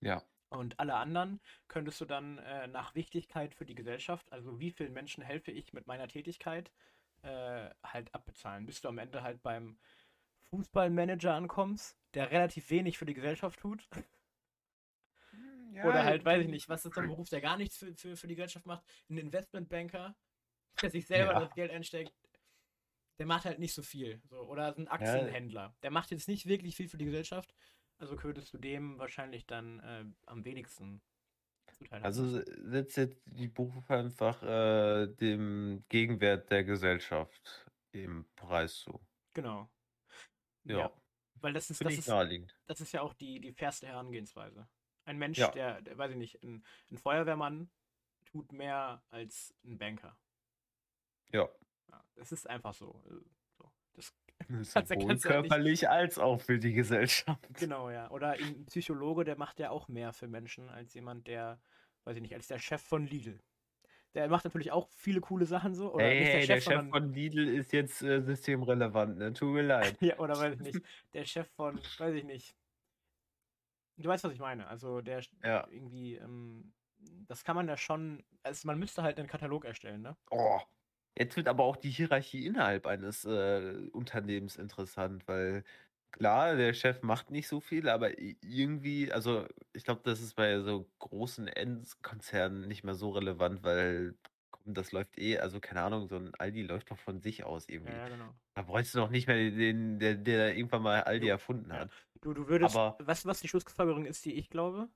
Ja. 0.00 0.22
Und 0.50 0.78
alle 0.78 0.96
anderen 0.96 1.40
könntest 1.68 1.98
du 2.02 2.04
dann 2.04 2.36
äh, 2.38 2.66
nach 2.66 2.94
Wichtigkeit 2.94 3.54
für 3.54 3.64
die 3.64 3.74
Gesellschaft, 3.74 4.30
also 4.32 4.60
wie 4.60 4.70
vielen 4.70 4.92
Menschen 4.92 5.24
helfe 5.24 5.50
ich 5.50 5.72
mit 5.72 5.86
meiner 5.86 6.08
Tätigkeit, 6.08 6.70
äh, 7.22 7.70
halt 7.82 8.14
abbezahlen, 8.14 8.66
bis 8.66 8.80
du 8.80 8.88
am 8.88 8.98
Ende 8.98 9.22
halt 9.22 9.42
beim 9.42 9.78
Fußballmanager 10.50 11.34
ankommst, 11.34 11.96
der 12.14 12.30
relativ 12.30 12.70
wenig 12.70 12.98
für 12.98 13.06
die 13.06 13.14
Gesellschaft 13.14 13.60
tut. 13.60 13.88
Hm, 15.30 15.74
ja, 15.74 15.84
Oder 15.84 16.04
halt, 16.04 16.24
weiß 16.24 16.42
ich 16.42 16.48
nicht, 16.48 16.68
was 16.68 16.84
ist 16.84 16.94
so 16.94 17.00
ein 17.00 17.08
Beruf, 17.08 17.28
der 17.28 17.40
gar 17.40 17.56
nichts 17.56 17.78
für, 17.78 17.94
für, 17.94 18.16
für 18.16 18.26
die 18.26 18.34
Gesellschaft 18.34 18.66
macht? 18.66 18.84
Ein 19.08 19.18
Investmentbanker, 19.18 20.14
der 20.82 20.90
sich 20.90 21.06
selber 21.06 21.32
ja. 21.32 21.40
das 21.40 21.54
Geld 21.54 21.70
einsteckt, 21.70 22.12
der 23.18 23.26
macht 23.26 23.44
halt 23.44 23.58
nicht 23.58 23.74
so 23.74 23.82
viel. 23.82 24.20
So. 24.28 24.40
Oder 24.40 24.76
ein 24.76 24.88
Aktienhändler, 24.88 25.62
ja. 25.62 25.74
der 25.82 25.90
macht 25.90 26.10
jetzt 26.10 26.28
nicht 26.28 26.46
wirklich 26.46 26.76
viel 26.76 26.88
für 26.88 26.98
die 26.98 27.04
Gesellschaft. 27.06 27.54
Also 27.98 28.16
könntest 28.16 28.52
du 28.52 28.58
dem 28.58 28.98
wahrscheinlich 28.98 29.46
dann 29.46 29.80
äh, 29.80 30.04
am 30.26 30.44
wenigsten 30.44 31.00
zuteilen. 31.82 32.04
Also 32.04 32.42
setzt 32.68 32.96
jetzt 32.96 33.20
die 33.26 33.48
Berufe 33.48 33.94
einfach 33.94 34.42
äh, 34.42 35.06
dem 35.06 35.84
Gegenwert 35.88 36.50
der 36.50 36.64
Gesellschaft 36.64 37.70
im 37.92 38.26
Preis 38.36 38.76
zu. 38.80 39.00
Genau. 39.34 39.70
Ja. 40.64 40.78
ja. 40.78 40.92
Weil 41.40 41.52
das 41.52 41.70
ist, 41.70 41.84
das 41.84 41.94
ist, 41.94 42.08
das 42.08 42.80
ist 42.80 42.92
ja 42.92 43.02
auch 43.02 43.14
die, 43.14 43.40
die 43.40 43.52
fairste 43.52 43.88
Herangehensweise. 43.88 44.68
Ein 45.04 45.18
Mensch, 45.18 45.38
ja. 45.38 45.50
der, 45.50 45.82
der, 45.82 45.98
weiß 45.98 46.12
ich 46.12 46.16
nicht, 46.16 46.42
ein, 46.42 46.64
ein, 46.90 46.98
Feuerwehrmann 46.98 47.68
tut 48.24 48.52
mehr 48.52 49.02
als 49.10 49.52
ein 49.64 49.76
Banker. 49.76 50.16
Ja. 51.32 51.48
ja 51.88 52.04
das 52.14 52.30
ist 52.30 52.48
einfach 52.48 52.74
so. 52.74 53.02
Äh, 53.10 53.24
so. 53.58 53.72
Das 53.94 54.14
Sowohl 54.88 55.18
körperlich 55.18 55.82
ja 55.82 55.90
als 55.90 56.18
auch 56.18 56.40
für 56.40 56.58
die 56.58 56.72
Gesellschaft. 56.72 57.48
Genau, 57.54 57.90
ja. 57.90 58.10
Oder 58.10 58.32
ein 58.32 58.66
Psychologe, 58.66 59.24
der 59.24 59.36
macht 59.36 59.58
ja 59.58 59.70
auch 59.70 59.88
mehr 59.88 60.12
für 60.12 60.28
Menschen 60.28 60.68
als 60.68 60.94
jemand, 60.94 61.26
der, 61.26 61.60
weiß 62.04 62.16
ich 62.16 62.22
nicht, 62.22 62.34
als 62.34 62.46
der 62.46 62.58
Chef 62.58 62.82
von 62.82 63.06
Lidl. 63.06 63.38
Der 64.14 64.28
macht 64.28 64.44
natürlich 64.44 64.70
auch 64.72 64.88
viele 64.90 65.20
coole 65.20 65.46
Sachen 65.46 65.74
so. 65.74 65.94
Oder 65.94 66.04
hey, 66.04 66.24
der 66.24 66.40
Chef, 66.40 66.46
der 66.46 66.60
Chef 66.60 66.88
von 66.90 67.12
Lidl 67.12 67.48
ist 67.48 67.72
jetzt 67.72 68.02
äh, 68.02 68.20
systemrelevant, 68.20 69.18
ne? 69.18 69.32
Tut 69.32 69.54
mir 69.54 69.62
leid. 69.62 69.96
ja, 70.00 70.18
oder 70.18 70.38
weiß 70.38 70.54
ich 70.54 70.60
nicht. 70.60 70.86
Der 71.14 71.24
Chef 71.24 71.48
von, 71.56 71.80
weiß 71.98 72.14
ich 72.14 72.24
nicht. 72.24 72.54
Du 73.96 74.08
weißt, 74.08 74.24
was 74.24 74.32
ich 74.32 74.40
meine. 74.40 74.66
Also 74.66 75.00
der 75.00 75.22
ja. 75.42 75.66
irgendwie, 75.70 76.16
ähm, 76.16 76.72
das 77.26 77.44
kann 77.44 77.56
man 77.56 77.68
ja 77.68 77.76
schon, 77.76 78.22
also 78.42 78.66
man 78.66 78.78
müsste 78.78 79.02
halt 79.02 79.18
einen 79.18 79.28
Katalog 79.28 79.64
erstellen, 79.64 80.02
ne? 80.02 80.16
Oh, 80.30 80.60
Jetzt 81.14 81.36
wird 81.36 81.48
aber 81.48 81.64
auch 81.64 81.76
die 81.76 81.90
Hierarchie 81.90 82.46
innerhalb 82.46 82.86
eines 82.86 83.24
äh, 83.24 83.88
Unternehmens 83.92 84.56
interessant, 84.56 85.28
weil 85.28 85.62
klar, 86.12 86.56
der 86.56 86.74
Chef 86.74 87.02
macht 87.02 87.30
nicht 87.30 87.48
so 87.48 87.60
viel, 87.60 87.88
aber 87.88 88.18
irgendwie, 88.18 89.10
also 89.12 89.46
ich 89.72 89.84
glaube, 89.84 90.02
das 90.04 90.20
ist 90.20 90.36
bei 90.36 90.60
so 90.60 90.88
großen 91.00 91.48
Endkonzernen 91.48 92.68
nicht 92.68 92.84
mehr 92.84 92.94
so 92.94 93.10
relevant, 93.10 93.62
weil 93.62 94.14
das 94.64 94.92
läuft 94.92 95.18
eh, 95.18 95.38
also 95.38 95.60
keine 95.60 95.82
Ahnung, 95.82 96.06
so 96.06 96.16
ein 96.16 96.32
Aldi 96.36 96.62
läuft 96.62 96.90
doch 96.90 96.98
von 96.98 97.20
sich 97.20 97.44
aus 97.44 97.68
irgendwie. 97.68 97.92
Ja, 97.92 98.08
genau. 98.08 98.34
Da 98.54 98.62
bräuchst 98.62 98.94
du 98.94 98.98
doch 98.98 99.10
nicht 99.10 99.26
mehr 99.26 99.50
den, 99.50 99.98
der, 99.98 100.14
der 100.14 100.56
irgendwann 100.56 100.82
mal 100.82 101.02
Aldi 101.02 101.26
du, 101.26 101.32
erfunden 101.32 101.70
ja. 101.70 101.80
hat. 101.80 101.90
Du, 102.20 102.32
du 102.32 102.46
würdest, 102.48 102.76
aber, 102.76 102.96
was, 103.00 103.26
was 103.26 103.40
die 103.40 103.48
Schlussfolgerung 103.48 104.06
ist, 104.06 104.24
die 104.24 104.34
ich 104.34 104.50
glaube? 104.50 104.88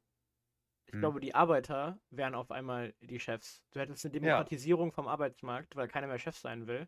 Ich 0.87 0.93
hm. 0.93 1.01
glaube, 1.01 1.21
die 1.21 1.35
Arbeiter 1.35 1.99
wären 2.11 2.35
auf 2.35 2.53
einmal 2.53 2.95
die 3.01 3.19
Chefs. 3.19 3.63
Du 3.73 3.81
hättest 3.81 4.05
eine 4.05 4.13
Demokratisierung 4.13 4.91
ja. 4.91 4.95
vom 4.95 5.09
Arbeitsmarkt, 5.09 5.75
weil 5.75 5.89
keiner 5.89 6.07
mehr 6.07 6.19
Chef 6.19 6.37
sein 6.37 6.67
will. 6.69 6.87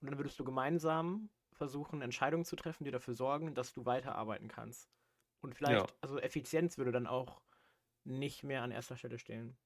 Und 0.00 0.08
dann 0.08 0.18
würdest 0.18 0.38
du 0.38 0.44
gemeinsam 0.44 1.28
versuchen, 1.60 2.00
Entscheidungen 2.00 2.46
zu 2.46 2.56
treffen, 2.56 2.84
die 2.84 2.90
dafür 2.90 3.14
sorgen, 3.14 3.54
dass 3.54 3.74
du 3.74 3.84
weiterarbeiten 3.84 4.48
kannst. 4.48 4.88
Und 5.42 5.54
vielleicht, 5.54 5.90
ja. 5.90 5.96
also 6.00 6.18
Effizienz 6.18 6.78
würde 6.78 6.90
dann 6.90 7.06
auch 7.06 7.42
nicht 8.04 8.44
mehr 8.44 8.62
an 8.62 8.70
erster 8.70 8.96
Stelle 8.96 9.18
stehen. 9.18 9.58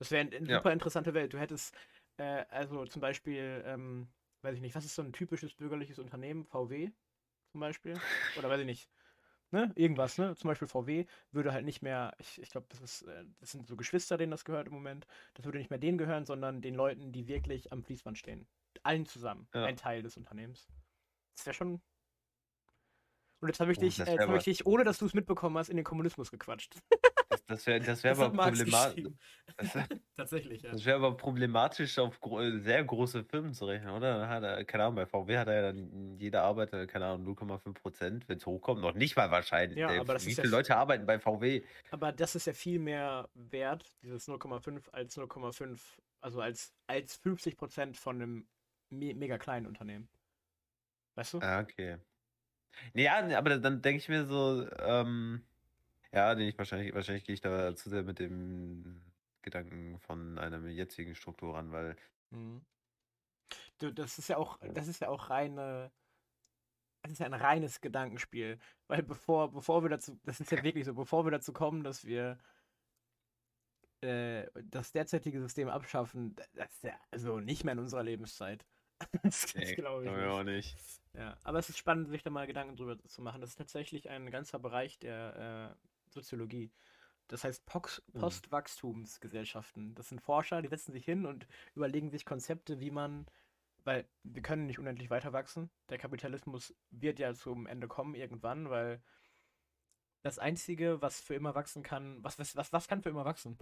Das 0.00 0.10
wäre 0.10 0.26
eine 0.26 0.48
ja. 0.48 0.56
super 0.56 0.72
interessante 0.72 1.14
Welt. 1.14 1.32
Du 1.32 1.38
hättest 1.38 1.76
äh, 2.16 2.44
also 2.50 2.86
zum 2.86 3.00
Beispiel, 3.00 3.62
ähm, 3.64 4.08
weiß 4.42 4.56
ich 4.56 4.60
nicht, 4.60 4.74
was 4.74 4.84
ist 4.84 4.96
so 4.96 5.02
ein 5.02 5.12
typisches 5.12 5.54
bürgerliches 5.54 6.00
Unternehmen? 6.00 6.44
VW 6.44 6.90
zum 7.52 7.60
Beispiel? 7.60 7.94
Oder 8.36 8.48
weiß 8.48 8.60
ich 8.60 8.66
nicht. 8.66 8.90
Ne? 9.52 9.72
Irgendwas, 9.76 10.18
ne? 10.18 10.34
Zum 10.34 10.48
Beispiel 10.48 10.66
VW 10.66 11.06
würde 11.30 11.52
halt 11.52 11.64
nicht 11.64 11.82
mehr, 11.82 12.14
ich, 12.18 12.42
ich 12.42 12.50
glaube, 12.50 12.66
das 12.68 12.80
ist, 12.80 13.02
äh, 13.02 13.24
das 13.38 13.52
sind 13.52 13.68
so 13.68 13.76
Geschwister, 13.76 14.18
denen 14.18 14.32
das 14.32 14.44
gehört 14.44 14.66
im 14.66 14.74
Moment. 14.74 15.06
Das 15.34 15.44
würde 15.44 15.58
nicht 15.58 15.70
mehr 15.70 15.78
denen 15.78 15.98
gehören, 15.98 16.26
sondern 16.26 16.62
den 16.62 16.74
Leuten, 16.74 17.12
die 17.12 17.28
wirklich 17.28 17.70
am 17.70 17.84
Fließband 17.84 18.18
stehen. 18.18 18.48
Allen 18.82 19.06
zusammen. 19.06 19.48
Ja. 19.54 19.64
Ein 19.64 19.76
Teil 19.76 20.02
des 20.02 20.16
Unternehmens. 20.16 20.68
Das 21.36 21.46
wäre 21.46 21.54
schon. 21.54 21.80
Und 23.40 23.48
jetzt 23.48 23.60
habe 23.60 23.72
ich 23.72 23.78
Oh, 23.78 23.80
dich, 23.80 23.98
äh, 24.00 24.18
aber- 24.18 24.36
ich 24.36 24.44
dich, 24.44 24.66
ohne 24.66 24.84
dass 24.84 24.98
du 24.98 25.06
es 25.06 25.14
mitbekommen 25.14 25.56
hast, 25.56 25.70
in 25.70 25.76
den 25.76 25.84
Kommunismus 25.84 26.30
gequatscht. 26.30 26.74
Das, 27.30 27.44
das 27.46 27.66
wäre 27.66 27.80
das 27.80 28.02
wär 28.04 28.10
Das 28.10 28.20
aber 28.20 28.42
problematisch. 28.50 29.04
Tatsächlich, 30.16 30.62
ja. 30.62 30.72
das 30.72 30.84
wäre 30.84 30.96
aber 30.96 31.16
problematisch, 31.16 31.98
auf 31.98 32.20
gro 32.20 32.40
sehr 32.58 32.84
große 32.84 33.24
Firmen 33.24 33.54
zu 33.54 33.64
rechnen, 33.66 33.90
oder? 33.90 34.28
Hat 34.28 34.42
er, 34.42 34.64
keine 34.64 34.84
Ahnung, 34.84 34.96
bei 34.96 35.06
VW 35.06 35.38
hat 35.38 35.46
er 35.48 35.54
ja 35.54 35.62
dann 35.72 36.18
jeder 36.18 36.42
Arbeiter, 36.42 36.86
keine 36.86 37.06
Ahnung, 37.06 37.24
0,5 37.36 37.72
Prozent, 37.80 38.28
wenn 38.28 38.38
es 38.38 38.46
hochkommt, 38.46 38.80
noch 38.82 38.94
nicht 38.94 39.16
mal 39.16 39.30
wahrscheinlich. 39.30 39.78
Ja, 39.78 39.90
Ey, 39.90 40.00
aber 40.00 40.14
das 40.14 40.26
Wie 40.26 40.32
ist 40.32 40.38
ja 40.38 40.42
viele 40.42 40.56
Leute 40.56 40.76
arbeiten 40.76 41.06
bei 41.06 41.18
VW? 41.18 41.62
Aber 41.92 42.12
das 42.12 42.34
ist 42.34 42.46
ja 42.46 42.52
viel 42.52 42.78
mehr 42.78 43.30
wert, 43.34 43.86
dieses 44.02 44.28
0,5 44.28 44.90
als 44.90 45.16
0,5, 45.16 45.80
also 46.20 46.40
als, 46.40 46.74
als 46.88 47.16
50 47.16 47.56
Prozent 47.56 47.96
von 47.96 48.16
einem 48.16 48.48
me 48.90 49.14
mega 49.14 49.38
kleinen 49.38 49.66
Unternehmen. 49.66 50.08
Weißt 51.14 51.34
du? 51.34 51.38
Ah, 51.40 51.60
okay. 51.60 51.98
Nee, 52.94 53.04
ja, 53.04 53.38
aber 53.38 53.58
dann 53.58 53.82
denke 53.82 53.98
ich 53.98 54.08
mir 54.08 54.24
so, 54.26 54.68
ähm, 54.78 55.42
ja, 56.12 56.34
nee, 56.34 56.48
ich 56.48 56.58
wahrscheinlich, 56.58 56.94
wahrscheinlich 56.94 57.24
gehe 57.24 57.34
ich 57.34 57.40
da 57.40 57.74
zu 57.74 57.90
sehr 57.90 58.02
mit 58.02 58.18
dem 58.18 59.02
Gedanken 59.42 59.98
von 60.00 60.38
einer 60.38 60.66
jetzigen 60.68 61.14
Struktur 61.14 61.54
ran, 61.54 61.72
weil 61.72 61.96
Mhm. 62.30 62.64
Du, 63.78 63.92
das 63.92 64.18
ist 64.18 64.28
ja 64.28 64.36
auch, 64.36 64.58
das 64.74 64.88
ist 64.88 65.00
ja 65.00 65.08
auch 65.08 65.30
reine, 65.30 65.90
das 67.02 67.12
ist 67.12 67.18
ja 67.18 67.26
ein 67.26 67.34
reines 67.34 67.80
Gedankenspiel. 67.80 68.58
Weil 68.88 69.02
bevor, 69.02 69.50
bevor 69.52 69.82
wir 69.82 69.88
dazu, 69.88 70.18
das 70.24 70.40
ist 70.40 70.50
ja 70.52 70.62
wirklich 70.64 70.84
so, 70.84 70.94
bevor 70.94 71.24
wir 71.24 71.30
dazu 71.30 71.52
kommen, 71.52 71.82
dass 71.82 72.04
wir 72.04 72.38
äh, 74.02 74.46
das 74.64 74.92
derzeitige 74.92 75.40
System 75.40 75.68
abschaffen, 75.68 76.34
das 76.54 76.72
ist 76.74 76.84
ja 76.84 77.00
also 77.10 77.40
nicht 77.40 77.64
mehr 77.64 77.72
in 77.72 77.80
unserer 77.80 78.02
Lebenszeit. 78.02 78.66
Das, 79.22 79.54
nee, 79.54 79.74
glaube 79.74 80.04
ich 80.04 80.12
glaub 80.12 80.18
ich 80.18 80.26
auch 80.26 80.44
nicht. 80.44 80.76
Ja, 81.14 81.36
aber 81.42 81.58
es 81.58 81.68
ist 81.68 81.78
spannend, 81.78 82.08
sich 82.08 82.22
da 82.22 82.30
mal 82.30 82.46
Gedanken 82.46 82.76
drüber 82.76 82.98
zu 82.98 83.22
machen. 83.22 83.40
Das 83.40 83.50
ist 83.50 83.56
tatsächlich 83.56 84.08
ein 84.08 84.30
ganzer 84.30 84.58
Bereich 84.58 84.98
der 84.98 85.76
äh, 85.76 86.12
Soziologie. 86.12 86.70
Das 87.28 87.44
heißt 87.44 87.64
Pox 87.66 88.02
Mhm. 88.12 88.20
Postwachstumsgesellschaften. 88.20 89.94
Das 89.94 90.08
sind 90.08 90.20
Forscher, 90.20 90.62
die 90.62 90.68
setzen 90.68 90.92
sich 90.92 91.04
hin 91.04 91.26
und 91.26 91.46
überlegen 91.74 92.10
sich 92.10 92.24
Konzepte, 92.24 92.80
wie 92.80 92.90
man, 92.90 93.26
weil 93.84 94.08
wir 94.24 94.42
können 94.42 94.66
nicht 94.66 94.78
unendlich 94.78 95.10
weiter 95.10 95.32
wachsen. 95.32 95.70
Der 95.88 95.98
Kapitalismus 95.98 96.74
wird 96.90 97.18
ja 97.18 97.34
zum 97.34 97.66
Ende 97.66 97.88
kommen 97.88 98.14
irgendwann, 98.14 98.68
weil 98.70 99.02
das 100.22 100.38
Einzige, 100.38 101.00
was 101.00 101.20
für 101.20 101.34
immer 101.34 101.54
wachsen 101.54 101.82
kann, 101.82 102.22
was, 102.22 102.38
was, 102.38 102.56
was, 102.56 102.72
was 102.72 102.88
kann 102.88 103.02
für 103.02 103.08
immer 103.08 103.24
wachsen? 103.24 103.58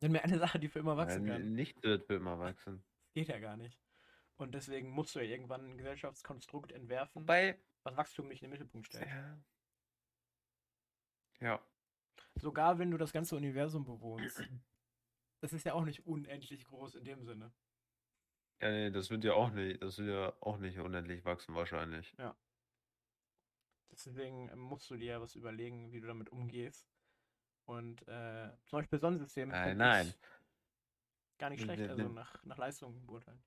Nenn 0.00 0.12
mir 0.12 0.22
eine 0.24 0.38
Sache, 0.38 0.58
die 0.58 0.68
für 0.68 0.78
immer 0.80 0.96
wachsen 0.96 1.26
Ja, 1.26 1.34
kann. 1.34 1.52
nicht 1.54 1.82
wird 1.82 2.06
für 2.06 2.14
immer 2.14 2.38
wachsen. 2.38 2.84
Geht 3.14 3.28
ja 3.28 3.38
gar 3.38 3.56
nicht. 3.56 3.78
Und 4.38 4.54
deswegen 4.54 4.90
musst 4.90 5.14
du 5.14 5.20
ja 5.20 5.30
irgendwann 5.30 5.64
ein 5.64 5.78
Gesellschaftskonstrukt 5.78 6.72
entwerfen, 6.72 7.22
Wobei, 7.22 7.58
was 7.84 7.96
Wachstum 7.96 8.28
nicht 8.28 8.42
in 8.42 8.46
den 8.46 8.52
Mittelpunkt 8.52 8.86
stellt. 8.86 9.06
ja. 9.06 9.38
Ja. 11.40 11.62
Sogar 12.34 12.78
wenn 12.78 12.90
du 12.90 12.96
das 12.96 13.12
ganze 13.12 13.36
Universum 13.36 13.84
bewohnst. 13.84 14.38
Das 15.42 15.52
ist 15.52 15.64
ja 15.64 15.74
auch 15.74 15.84
nicht 15.84 16.06
unendlich 16.06 16.64
groß 16.64 16.94
in 16.94 17.04
dem 17.04 17.22
Sinne. 17.22 17.52
Ja, 18.62 18.70
nee, 18.70 18.90
das 18.90 19.10
wird 19.10 19.22
ja 19.22 19.34
auch 19.34 19.50
nicht, 19.50 19.82
das 19.82 19.98
wird 19.98 20.08
ja 20.08 20.32
auch 20.40 20.56
nicht 20.56 20.78
unendlich 20.78 21.26
wachsen 21.26 21.54
wahrscheinlich. 21.54 22.16
Deswegen 23.90 24.48
ähm, 24.48 24.60
musst 24.60 24.90
du 24.90 24.96
dir 24.96 25.12
ja 25.12 25.20
was 25.20 25.34
überlegen, 25.34 25.92
wie 25.92 26.00
du 26.00 26.06
damit 26.06 26.30
umgehst. 26.30 26.88
Und 27.66 28.08
äh, 28.08 28.50
zum 28.64 28.78
Beispiel 28.78 28.98
Sonnensystem. 28.98 29.50
Nein, 29.50 29.68
find 29.68 29.78
nein. 29.78 30.06
ich 30.08 31.38
Gar 31.38 31.50
nicht 31.50 31.62
schlecht, 31.62 31.82
also 31.82 32.08
nach, 32.08 32.42
nach 32.44 32.56
Leistung 32.56 33.04
beurteilen. 33.04 33.42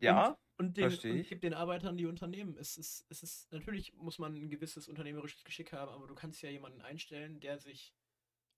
Ja, 0.00 0.36
Und, 0.56 0.76
den, 0.76 0.90
versteh 0.90 1.10
und 1.10 1.20
ich. 1.20 1.28
gibt 1.28 1.44
den 1.44 1.54
Arbeitern 1.54 1.96
die 1.96 2.06
Unternehmen. 2.06 2.56
Es 2.56 2.76
ist, 2.76 3.06
es 3.08 3.22
ist, 3.22 3.52
natürlich 3.52 3.94
muss 3.94 4.18
man 4.18 4.34
ein 4.34 4.50
gewisses 4.50 4.88
unternehmerisches 4.88 5.44
Geschick 5.44 5.72
haben, 5.72 5.90
aber 5.90 6.06
du 6.06 6.14
kannst 6.14 6.42
ja 6.42 6.50
jemanden 6.50 6.80
einstellen, 6.82 7.40
der 7.40 7.58
sich 7.58 7.94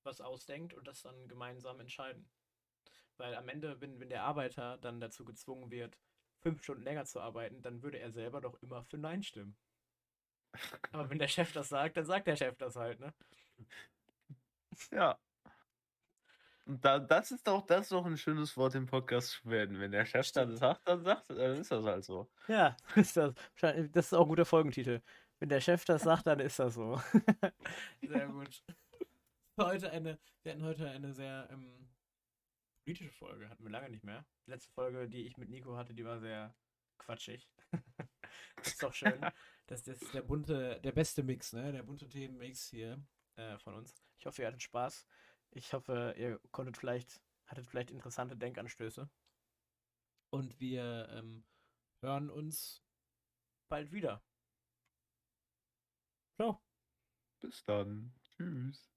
was 0.05 0.21
ausdenkt 0.21 0.75
und 0.75 0.87
das 0.87 1.03
dann 1.03 1.29
gemeinsam 1.29 1.81
entscheiden. 1.81 2.29
Weil 3.17 3.35
am 3.35 3.49
Ende, 3.49 3.81
wenn, 3.81 4.01
wenn 4.01 4.11
der 4.11 4.25
Arbeiter 4.25 4.79
dann 4.79 5.01
dazu 5.01 5.25
gezwungen 5.25 5.71
wird, 5.71 5.99
fünf 6.41 6.63
Stunden 6.63 6.83
länger 6.83 7.07
zu 7.07 7.21
arbeiten, 7.21 7.63
dann 7.63 7.83
würde 7.83 7.99
er 7.99 8.11
selber 8.13 8.41
doch 8.41 8.61
immer 8.63 8.85
für 8.85 8.99
Nein 8.99 9.23
stimmen. 9.23 9.57
Aber 10.93 11.11
wenn 11.11 11.19
der 11.19 11.29
Chef 11.29 11.53
das 11.53 11.69
sagt, 11.69 11.97
dann 11.97 12.05
sagt 12.07 12.27
der 12.27 12.37
Chef 12.37 12.57
das 12.57 12.77
halt, 12.77 13.01
ne? 13.01 13.13
ja. 14.91 15.19
Und 16.67 16.83
da, 16.85 16.99
das 16.99 17.31
ist 17.31 17.47
doch, 17.47 17.67
das 17.67 17.83
ist 17.83 17.93
doch 17.93 18.07
ein 18.07 18.17
schönes 18.17 18.57
Wort 18.57 18.75
im 18.75 18.87
Podcast 18.87 19.31
zu 19.33 19.51
werden. 19.51 19.79
Wenn 19.79 19.93
der 19.93 20.07
Chef 20.07 20.31
dann 20.33 20.57
sagt, 20.57 20.87
dann 20.89 21.03
sagt, 21.05 21.29
dann 21.31 21.57
ist 21.61 21.71
das 21.71 21.85
halt 21.85 22.05
so. 22.05 22.31
Ja, 22.49 22.77
ist 22.97 23.17
das. 23.17 23.35
Wahrscheinlich- 23.53 23.93
Das 23.93 24.07
ist 24.07 24.13
auch 24.15 24.23
ein 24.23 24.29
guter 24.29 24.47
Folgentitel. 24.47 25.03
Wenn 25.41 25.49
der 25.51 25.61
Chef 25.61 25.85
das 25.85 26.03
sagt, 26.03 26.27
dann 26.27 26.41
ist 26.41 26.59
das 26.59 26.75
so. 26.75 27.01
Sehr 28.03 28.29
gut. 28.29 28.63
Heute 29.61 29.91
eine, 29.91 30.19
wir 30.43 30.53
hatten 30.53 30.65
heute 30.65 30.89
eine 30.91 31.13
sehr 31.13 31.49
ähm, 31.53 31.89
politische 32.85 33.11
Folge, 33.13 33.49
hatten 33.49 33.63
wir 33.63 33.71
lange 33.71 33.91
nicht 33.91 34.03
mehr. 34.05 34.25
Die 34.47 34.51
letzte 34.51 34.71
Folge, 34.73 35.09
die 35.09 35.27
ich 35.27 35.37
mit 35.37 35.49
Nico 35.49 35.77
hatte, 35.77 35.95
die 35.95 36.05
war 36.05 36.19
sehr 36.19 36.55
quatschig. 36.99 37.49
ist 38.65 38.83
doch 38.83 38.93
schön. 38.93 39.21
Das, 39.67 39.83
das 39.85 40.03
ist 40.03 40.13
der 40.15 40.23
bunte, 40.23 40.81
der 40.83 40.93
beste 40.93 41.23
Mix, 41.23 41.53
ne? 41.53 41.73
Der 41.73 41.83
bunte 41.85 42.09
Themenmix 42.09 42.69
hier 42.69 43.01
äh, 43.37 43.59
von 43.59 43.75
uns. 43.75 43.95
Ich 44.19 44.27
hoffe, 44.27 44.43
ihr 44.43 44.49
hattet 44.49 44.63
Spaß. 44.63 45.07
Ich 45.57 45.73
hoffe, 45.73 46.15
ihr 46.19 46.41
konntet 46.51 46.77
vielleicht, 46.77 47.23
hattet 47.47 47.67
vielleicht 47.67 47.93
interessante 47.93 48.37
Denkanstöße. 48.37 49.09
Und 50.31 50.59
wir 50.59 51.09
ähm, 51.11 51.45
hören 52.01 52.29
uns 52.29 52.83
bald 53.69 53.93
wieder. 53.93 54.21
Ciao. 56.37 56.61
Bis 57.41 57.65
dann. 57.65 58.13
Tschüss. 58.37 58.91